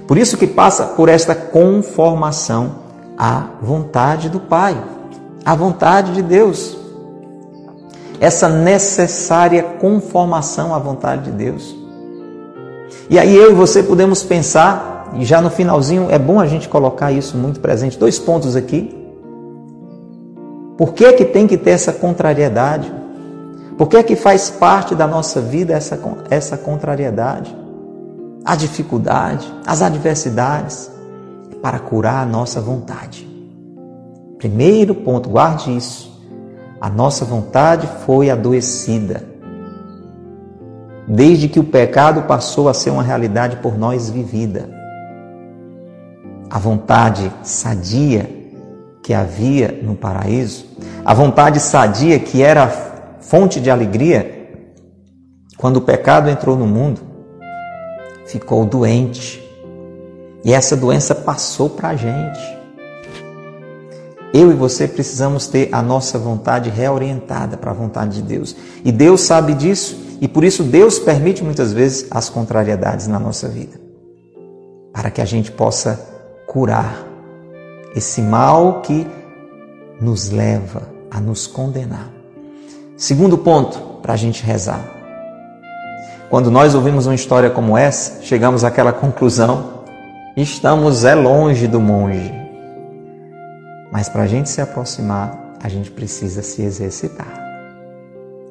Por 0.08 0.18
isso 0.18 0.38
que 0.38 0.48
passa 0.48 0.86
por 0.86 1.10
esta 1.10 1.36
conformação 1.36 2.76
à 3.18 3.50
vontade 3.62 4.30
do 4.30 4.40
Pai, 4.40 4.82
à 5.44 5.54
vontade 5.56 6.14
de 6.14 6.22
Deus 6.22 6.79
essa 8.20 8.50
necessária 8.50 9.64
conformação 9.64 10.74
à 10.74 10.80
vontade 10.80 11.26
de 11.26 11.32
Deus. 11.32 11.76
E 13.10 13.18
aí 13.18 13.36
eu 13.36 13.52
e 13.52 13.54
você 13.54 13.82
podemos 13.82 14.24
pensar, 14.24 15.12
e 15.16 15.26
já 15.26 15.42
no 15.42 15.50
finalzinho 15.50 16.08
é 16.10 16.20
bom 16.20 16.40
a 16.40 16.46
gente 16.46 16.68
colocar 16.68 17.12
isso 17.12 17.38
muito 17.38 17.60
presente, 17.60 17.98
dois 17.98 18.20
pontos 18.20 18.56
aqui. 18.56 18.96
Por 20.78 20.94
que 20.94 21.14
que 21.14 21.26
tem 21.26 21.48
que 21.48 21.58
ter 21.58 21.72
essa 21.72 21.92
contrariedade? 21.92 22.94
Por 23.78 23.88
que 23.88 24.04
que 24.04 24.16
faz 24.16 24.50
parte 24.50 24.94
da 24.94 25.08
nossa 25.08 25.42
vida 25.42 25.74
essa, 25.74 26.00
essa 26.30 26.58
contrariedade? 26.58 27.56
A 28.46 28.56
dificuldade, 28.56 29.52
as 29.66 29.82
adversidades, 29.82 30.92
para 31.62 31.80
curar 31.80 32.24
a 32.24 32.26
nossa 32.26 32.62
vontade. 32.62 33.28
Primeiro 34.38 34.96
ponto, 34.96 35.30
guarde 35.30 35.76
isso. 35.76 36.09
A 36.82 36.90
nossa 36.90 37.26
vontade 37.26 37.88
foi 38.06 38.30
adoecida. 38.30 39.24
Desde 41.08 41.50
que 41.50 41.60
o 41.60 41.64
pecado 41.64 42.22
passou 42.22 42.70
a 42.70 42.74
ser 42.74 42.90
uma 42.92 43.04
realidade 43.04 43.58
por 43.58 43.78
nós 43.78 44.10
vivida. 44.10 44.70
A 46.50 46.58
vontade 46.58 47.32
sadia 47.44 48.30
que 49.04 49.14
havia 49.14 49.80
no 49.82 49.96
paraíso, 49.96 50.66
a 51.04 51.14
vontade 51.14 51.60
sadia 51.60 52.20
que 52.20 52.42
era 52.42 52.68
fonte 53.20 53.60
de 53.60 53.70
alegria, 53.70 54.40
quando 55.58 55.78
o 55.78 55.82
pecado 55.82 56.30
entrou 56.30 56.56
no 56.56 56.66
mundo, 56.66 57.02
ficou 58.26 58.66
doente. 58.66 59.44
E 60.46 60.54
essa 60.54 60.78
doença 60.78 61.14
passou 61.14 61.70
para 61.70 61.90
a 61.90 61.96
gente. 61.96 62.59
Eu 64.34 64.52
e 64.52 64.54
você 64.54 64.88
precisamos 64.88 65.48
ter 65.48 65.70
a 65.72 65.82
nossa 65.82 66.20
vontade 66.20 66.70
reorientada 66.70 67.58
para 67.58 67.72
a 67.72 67.74
vontade 67.74 68.18
de 68.18 68.22
Deus. 68.22 68.56
E 68.86 68.92
Deus 68.92 69.22
sabe 69.22 69.54
disso 69.54 69.98
e 70.22 70.28
por 70.28 70.44
isso 70.44 70.64
Deus 70.64 71.00
permite 71.00 71.44
muitas 71.44 71.74
vezes 71.74 72.08
as 72.12 72.30
contrariedades 72.30 73.08
na 73.08 73.20
nossa 73.20 73.48
vida. 73.48 73.80
Para 74.94 75.10
que 75.10 75.22
a 75.22 75.26
gente 75.26 75.52
possa 75.52 76.00
curar 76.46 77.06
esse 77.96 78.22
mal 78.22 78.82
que 78.82 79.08
nos 80.00 80.30
leva 80.30 80.90
a 81.10 81.20
nos 81.20 81.48
condenar. 81.48 82.10
Segundo 82.96 83.38
ponto 83.38 83.80
para 84.02 84.14
a 84.14 84.18
gente 84.18 84.44
rezar. 84.44 84.84
Quando 86.30 86.52
nós 86.52 86.76
ouvimos 86.76 87.08
uma 87.08 87.16
história 87.16 87.50
como 87.50 87.76
essa, 87.76 88.22
chegamos 88.22 88.64
àquela 88.64 88.94
conclusão: 88.94 89.86
estamos 90.38 91.04
é 91.04 91.16
longe 91.16 91.66
do 91.66 91.80
monge. 91.80 92.39
Mas 93.92 94.08
para 94.08 94.24
a 94.24 94.28
gente 94.28 94.50
se 94.50 94.62
aproximar, 94.62 95.56
a 95.62 95.68
gente 95.68 95.92
precisa 95.92 96.42
se 96.42 96.62
exercitar. 96.62 97.40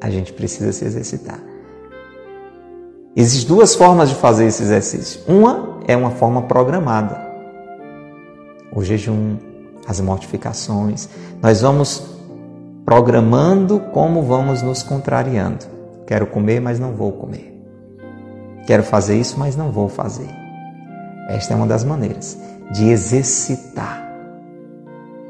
A 0.00 0.10
gente 0.10 0.32
precisa 0.32 0.72
se 0.72 0.84
exercitar. 0.84 1.40
Existem 3.16 3.48
duas 3.48 3.74
formas 3.74 4.08
de 4.08 4.14
fazer 4.16 4.46
esse 4.46 4.62
exercício. 4.62 5.20
Uma 5.26 5.78
é 5.86 5.96
uma 5.96 6.10
forma 6.10 6.42
programada. 6.42 7.26
O 8.72 8.84
jejum, 8.84 9.36
as 9.86 10.00
mortificações. 10.00 11.08
Nós 11.42 11.62
vamos 11.62 12.16
programando 12.84 13.80
como 13.92 14.22
vamos 14.22 14.62
nos 14.62 14.82
contrariando. 14.82 15.66
Quero 16.06 16.26
comer, 16.26 16.60
mas 16.60 16.78
não 16.78 16.92
vou 16.92 17.12
comer. 17.12 17.54
Quero 18.66 18.82
fazer 18.82 19.18
isso, 19.18 19.38
mas 19.38 19.56
não 19.56 19.72
vou 19.72 19.88
fazer. 19.88 20.28
Esta 21.28 21.54
é 21.54 21.56
uma 21.56 21.66
das 21.66 21.84
maneiras 21.84 22.38
de 22.70 22.88
exercitar 22.88 24.07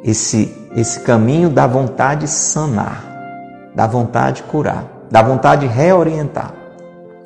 esse, 0.03 0.55
esse 0.77 1.01
caminho 1.01 1.51
da 1.51 1.67
vontade 1.67 2.29
sanar, 2.29 3.05
da 3.75 3.87
vontade 3.87 4.43
curar, 4.45 4.85
da 5.11 5.23
vontade 5.23 5.67
reorientar, 5.67 6.55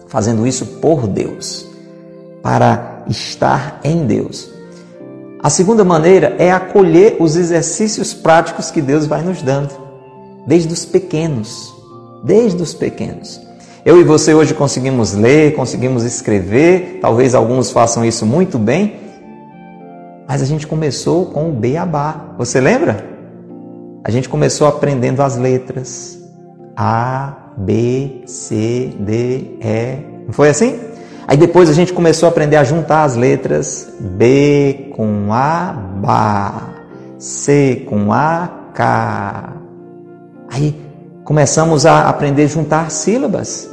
fazendo 0.06 0.46
isso 0.46 0.66
por 0.80 1.06
Deus, 1.06 1.66
para 2.42 3.04
estar 3.08 3.80
em 3.84 4.06
Deus. 4.06 4.50
A 5.42 5.50
segunda 5.50 5.84
maneira 5.84 6.36
é 6.38 6.52
acolher 6.52 7.16
os 7.18 7.36
exercícios 7.36 8.14
práticos 8.14 8.70
que 8.70 8.80
Deus 8.80 9.06
vai 9.06 9.22
nos 9.22 9.42
dando, 9.42 9.70
desde 10.46 10.72
os 10.72 10.84
pequenos, 10.84 11.74
desde 12.22 12.62
os 12.62 12.72
pequenos. 12.72 13.40
Eu 13.84 14.00
e 14.00 14.04
você 14.04 14.32
hoje 14.32 14.54
conseguimos 14.54 15.12
ler, 15.12 15.56
conseguimos 15.56 16.04
escrever, 16.04 17.00
talvez 17.02 17.34
alguns 17.34 17.72
façam 17.72 18.04
isso 18.04 18.24
muito 18.24 18.56
bem, 18.56 19.01
mas 20.32 20.40
a 20.40 20.46
gente 20.46 20.66
começou 20.66 21.26
com 21.26 21.50
o 21.50 21.52
beabá. 21.52 22.32
Você 22.38 22.58
lembra? 22.58 23.04
A 24.02 24.10
gente 24.10 24.30
começou 24.30 24.66
aprendendo 24.66 25.20
as 25.20 25.36
letras. 25.36 26.18
A, 26.74 27.34
B, 27.58 28.22
C, 28.24 28.94
D, 28.98 29.58
E. 29.60 30.24
Não 30.24 30.32
foi 30.32 30.48
assim? 30.48 30.80
Aí 31.28 31.36
depois 31.36 31.68
a 31.68 31.74
gente 31.74 31.92
começou 31.92 32.26
a 32.26 32.30
aprender 32.32 32.56
a 32.56 32.64
juntar 32.64 33.02
as 33.02 33.14
letras 33.14 33.92
B 34.00 34.90
com 34.96 35.34
A, 35.34 35.74
Bá, 36.00 36.76
C 37.18 37.84
com 37.86 38.10
A, 38.10 38.48
K. 38.72 39.52
Aí 40.50 40.80
começamos 41.24 41.84
a 41.84 42.08
aprender 42.08 42.44
a 42.44 42.46
juntar 42.46 42.90
sílabas. 42.90 43.68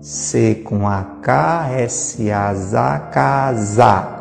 C 0.00 0.62
com 0.64 0.88
A, 0.88 1.04
K, 1.22 1.68
S, 1.76 2.28
A, 2.28 2.52
Z, 2.54 2.76
K, 3.12 3.54
Z. 3.54 4.15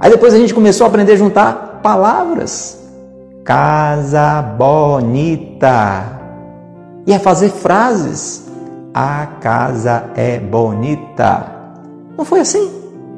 Aí 0.00 0.10
depois 0.10 0.34
a 0.34 0.38
gente 0.38 0.54
começou 0.54 0.84
a 0.84 0.88
aprender 0.88 1.12
a 1.12 1.16
juntar 1.16 1.80
palavras. 1.82 2.82
Casa 3.44 4.42
bonita. 4.42 6.20
E 7.06 7.12
a 7.12 7.18
fazer 7.18 7.50
frases. 7.50 8.48
A 8.92 9.26
casa 9.40 10.10
é 10.14 10.38
bonita. 10.38 11.46
Não 12.16 12.24
foi 12.24 12.40
assim? 12.40 12.70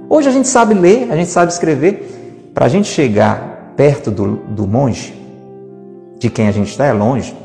Hoje 0.09 0.29
a 0.29 0.33
gente 0.33 0.49
sabe 0.49 0.75
ler, 0.75 1.11
a 1.11 1.17
gente 1.17 1.31
sabe 1.31 1.53
escrever. 1.53 2.51
Para 2.55 2.67
a 2.67 2.69
gente 2.69 2.89
chegar 2.89 3.75
perto 3.77 4.11
do, 4.11 4.37
do 4.37 4.67
monge, 4.67 5.15
de 6.19 6.31
quem 6.31 6.49
a 6.49 6.53
gente 6.53 6.71
está 6.71 6.87
é 6.87 6.93
longe, 6.93 7.37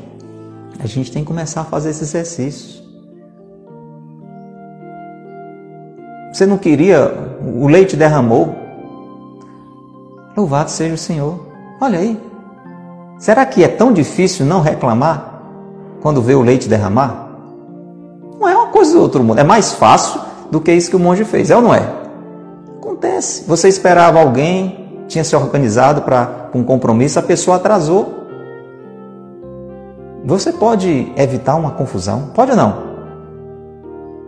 a 0.78 0.86
gente 0.86 1.12
tem 1.12 1.22
que 1.22 1.28
começar 1.28 1.60
a 1.60 1.64
fazer 1.64 1.90
esse 1.90 2.02
exercício. 2.02 2.82
Você 6.32 6.46
não 6.46 6.56
queria, 6.56 7.12
o 7.44 7.68
leite 7.68 7.94
derramou. 7.94 8.61
Louvado 10.36 10.70
seja 10.70 10.94
o 10.94 10.98
Senhor. 10.98 11.38
Olha 11.80 11.98
aí. 11.98 12.20
Será 13.18 13.44
que 13.46 13.62
é 13.62 13.68
tão 13.68 13.92
difícil 13.92 14.44
não 14.46 14.60
reclamar 14.60 15.42
quando 16.00 16.22
vê 16.22 16.34
o 16.34 16.42
leite 16.42 16.68
derramar? 16.68 17.28
Não 18.40 18.48
é 18.48 18.56
uma 18.56 18.68
coisa 18.68 18.92
do 18.92 19.00
outro 19.00 19.22
mundo. 19.22 19.38
É 19.38 19.44
mais 19.44 19.72
fácil 19.72 20.20
do 20.50 20.60
que 20.60 20.72
isso 20.72 20.90
que 20.90 20.96
o 20.96 21.00
monge 21.00 21.24
fez, 21.24 21.50
é 21.50 21.56
ou 21.56 21.62
não 21.62 21.74
é? 21.74 21.88
Acontece. 22.78 23.44
Você 23.46 23.68
esperava 23.68 24.20
alguém, 24.20 25.04
tinha 25.06 25.22
se 25.22 25.36
organizado 25.36 26.02
para 26.02 26.50
um 26.54 26.64
compromisso, 26.64 27.18
a 27.18 27.22
pessoa 27.22 27.56
atrasou. 27.56 28.22
Você 30.24 30.52
pode 30.52 31.12
evitar 31.16 31.56
uma 31.56 31.72
confusão? 31.72 32.30
Pode 32.34 32.52
ou 32.52 32.56
não? 32.56 32.92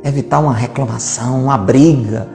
evitar 0.05 0.39
uma 0.39 0.53
reclamação, 0.53 1.43
uma 1.45 1.57
briga, 1.57 2.29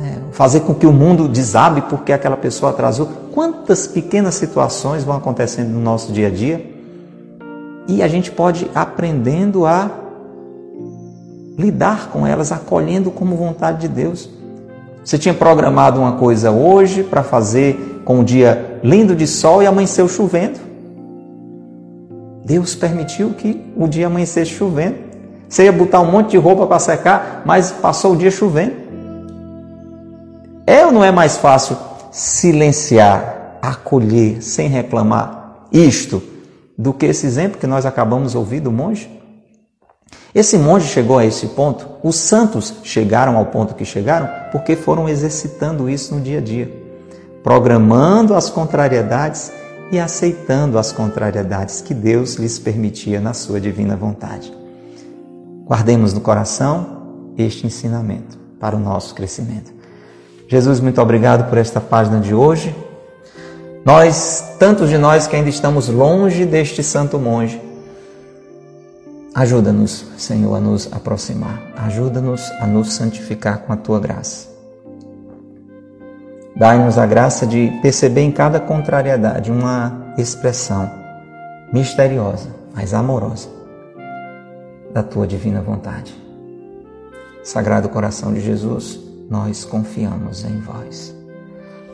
né? 0.00 0.18
fazer 0.32 0.60
com 0.60 0.74
que 0.74 0.86
o 0.86 0.92
mundo 0.92 1.28
desabe 1.28 1.82
porque 1.82 2.12
aquela 2.12 2.36
pessoa 2.36 2.72
atrasou. 2.72 3.08
Quantas 3.32 3.86
pequenas 3.86 4.34
situações 4.34 5.04
vão 5.04 5.16
acontecendo 5.16 5.68
no 5.68 5.80
nosso 5.80 6.10
dia 6.12 6.28
a 6.28 6.30
dia 6.30 6.64
e 7.86 8.02
a 8.02 8.08
gente 8.08 8.30
pode 8.30 8.70
aprendendo 8.74 9.66
a 9.66 9.90
lidar 11.58 12.08
com 12.08 12.26
elas, 12.26 12.50
acolhendo 12.50 13.10
como 13.10 13.36
vontade 13.36 13.82
de 13.82 13.88
Deus. 13.88 14.30
Você 15.04 15.18
tinha 15.18 15.34
programado 15.34 16.00
uma 16.00 16.12
coisa 16.12 16.50
hoje 16.50 17.02
para 17.02 17.22
fazer 17.22 18.02
com 18.04 18.20
um 18.20 18.24
dia 18.24 18.78
lindo 18.82 19.14
de 19.14 19.26
sol 19.26 19.62
e 19.62 19.66
amanheceu 19.66 20.08
chovendo. 20.08 20.58
Deus 22.44 22.74
permitiu 22.74 23.30
que 23.30 23.62
o 23.76 23.86
dia 23.86 24.06
amanhecesse 24.06 24.52
chovendo. 24.52 24.96
Você 25.48 25.64
ia 25.64 25.72
botar 25.72 26.00
um 26.00 26.10
monte 26.10 26.30
de 26.30 26.36
roupa 26.36 26.66
para 26.66 26.78
secar, 26.78 27.42
mas 27.44 27.70
passou 27.70 28.12
o 28.12 28.16
dia 28.16 28.30
chovendo. 28.30 28.79
É 30.70 30.86
ou 30.86 30.92
não 30.92 31.02
é 31.02 31.10
mais 31.10 31.36
fácil 31.36 31.76
silenciar, 32.12 33.58
acolher, 33.60 34.40
sem 34.40 34.68
reclamar 34.68 35.66
isto, 35.72 36.22
do 36.78 36.92
que 36.92 37.06
esse 37.06 37.26
exemplo 37.26 37.58
que 37.58 37.66
nós 37.66 37.84
acabamos 37.84 38.36
ouvir 38.36 38.60
do 38.60 38.70
monge? 38.70 39.10
Esse 40.32 40.56
monge 40.56 40.86
chegou 40.86 41.18
a 41.18 41.26
esse 41.26 41.48
ponto, 41.48 41.88
os 42.04 42.14
santos 42.14 42.72
chegaram 42.84 43.36
ao 43.36 43.46
ponto 43.46 43.74
que 43.74 43.84
chegaram 43.84 44.28
porque 44.52 44.76
foram 44.76 45.08
exercitando 45.08 45.90
isso 45.90 46.14
no 46.14 46.20
dia 46.20 46.38
a 46.38 46.40
dia, 46.40 46.72
programando 47.42 48.32
as 48.36 48.48
contrariedades 48.48 49.50
e 49.90 49.98
aceitando 49.98 50.78
as 50.78 50.92
contrariedades 50.92 51.80
que 51.80 51.92
Deus 51.92 52.34
lhes 52.34 52.60
permitia 52.60 53.20
na 53.20 53.34
sua 53.34 53.60
divina 53.60 53.96
vontade. 53.96 54.56
Guardemos 55.66 56.14
no 56.14 56.20
coração 56.20 57.32
este 57.36 57.66
ensinamento 57.66 58.38
para 58.60 58.76
o 58.76 58.78
nosso 58.78 59.16
crescimento. 59.16 59.79
Jesus, 60.50 60.80
muito 60.80 61.00
obrigado 61.00 61.48
por 61.48 61.58
esta 61.58 61.80
página 61.80 62.18
de 62.18 62.34
hoje. 62.34 62.74
Nós, 63.84 64.56
tantos 64.58 64.90
de 64.90 64.98
nós 64.98 65.28
que 65.28 65.36
ainda 65.36 65.48
estamos 65.48 65.88
longe 65.88 66.44
deste 66.44 66.82
santo 66.82 67.20
monge, 67.20 67.62
ajuda-nos, 69.32 70.06
Senhor, 70.18 70.52
a 70.56 70.60
nos 70.60 70.92
aproximar. 70.92 71.62
Ajuda-nos 71.76 72.50
a 72.60 72.66
nos 72.66 72.92
santificar 72.92 73.58
com 73.58 73.72
a 73.72 73.76
tua 73.76 74.00
graça. 74.00 74.48
Dai-nos 76.56 76.98
a 76.98 77.06
graça 77.06 77.46
de 77.46 77.70
perceber 77.80 78.22
em 78.22 78.32
cada 78.32 78.58
contrariedade 78.58 79.52
uma 79.52 80.12
expressão 80.18 80.90
misteriosa, 81.72 82.48
mas 82.74 82.92
amorosa 82.92 83.48
da 84.92 85.04
tua 85.04 85.28
divina 85.28 85.62
vontade. 85.62 86.12
Sagrado 87.44 87.88
coração 87.88 88.34
de 88.34 88.40
Jesus, 88.40 89.09
nós 89.30 89.64
confiamos 89.64 90.44
em 90.44 90.58
vós. 90.58 91.14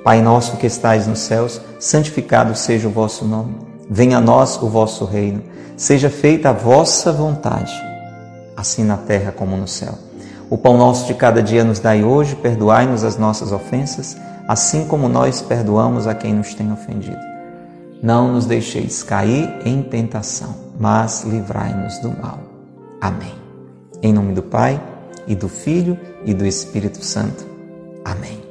Pai 0.03 0.23
nosso 0.23 0.57
que 0.57 0.67
estais 0.67 1.07
nos 1.07 1.19
céus, 1.19 1.61
santificado 1.79 2.57
seja 2.57 2.89
o 2.89 2.91
vosso 2.91 3.27
nome. 3.27 3.55
Venha 3.91 4.17
a 4.17 4.21
nós 4.21 4.61
o 4.63 4.69
vosso 4.69 5.05
reino. 5.05 5.43
Seja 5.77 6.09
feita 6.09 6.49
a 6.49 6.53
vossa 6.53 7.13
vontade, 7.13 7.75
assim 8.57 8.83
na 8.83 8.97
terra 8.97 9.31
como 9.31 9.55
no 9.55 9.69
céu. 9.69 9.93
O 10.49 10.57
pão 10.57 10.79
nosso 10.79 11.07
de 11.07 11.13
cada 11.13 11.43
dia 11.43 11.63
nos 11.63 11.79
dai 11.79 12.03
hoje, 12.03 12.35
perdoai-nos 12.37 13.05
as 13.05 13.19
nossas 13.19 13.53
ofensas, 13.53 14.17
assim 14.49 14.87
como 14.87 15.07
nós 15.07 15.43
perdoamos 15.43 16.07
a 16.07 16.15
quem 16.15 16.33
nos 16.33 16.55
tem 16.55 16.73
ofendido. 16.73 17.21
Não 18.03 18.33
nos 18.33 18.47
deixeis 18.47 19.03
cair 19.03 19.53
em 19.65 19.83
tentação, 19.83 20.55
mas 20.79 21.25
livrai-nos 21.25 21.99
do 21.99 22.09
mal. 22.09 22.39
Amém. 23.01 23.35
Em 24.03 24.13
nome 24.13 24.33
do 24.33 24.43
Pai, 24.43 24.81
e 25.27 25.35
do 25.35 25.49
Filho, 25.49 25.99
e 26.27 26.35
do 26.35 26.45
Espírito 26.45 27.03
Santo. 27.03 27.47
Amém. 28.05 28.43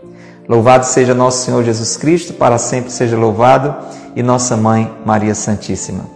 Louvado 0.47 0.85
seja 0.85 1.13
nosso 1.13 1.45
Senhor 1.45 1.63
Jesus 1.63 1.97
Cristo, 1.97 2.33
para 2.33 2.57
sempre 2.57 2.91
seja 2.91 3.17
louvado, 3.17 3.75
e 4.15 4.23
nossa 4.23 4.55
Mãe 4.55 4.91
Maria 5.05 5.35
Santíssima. 5.35 6.14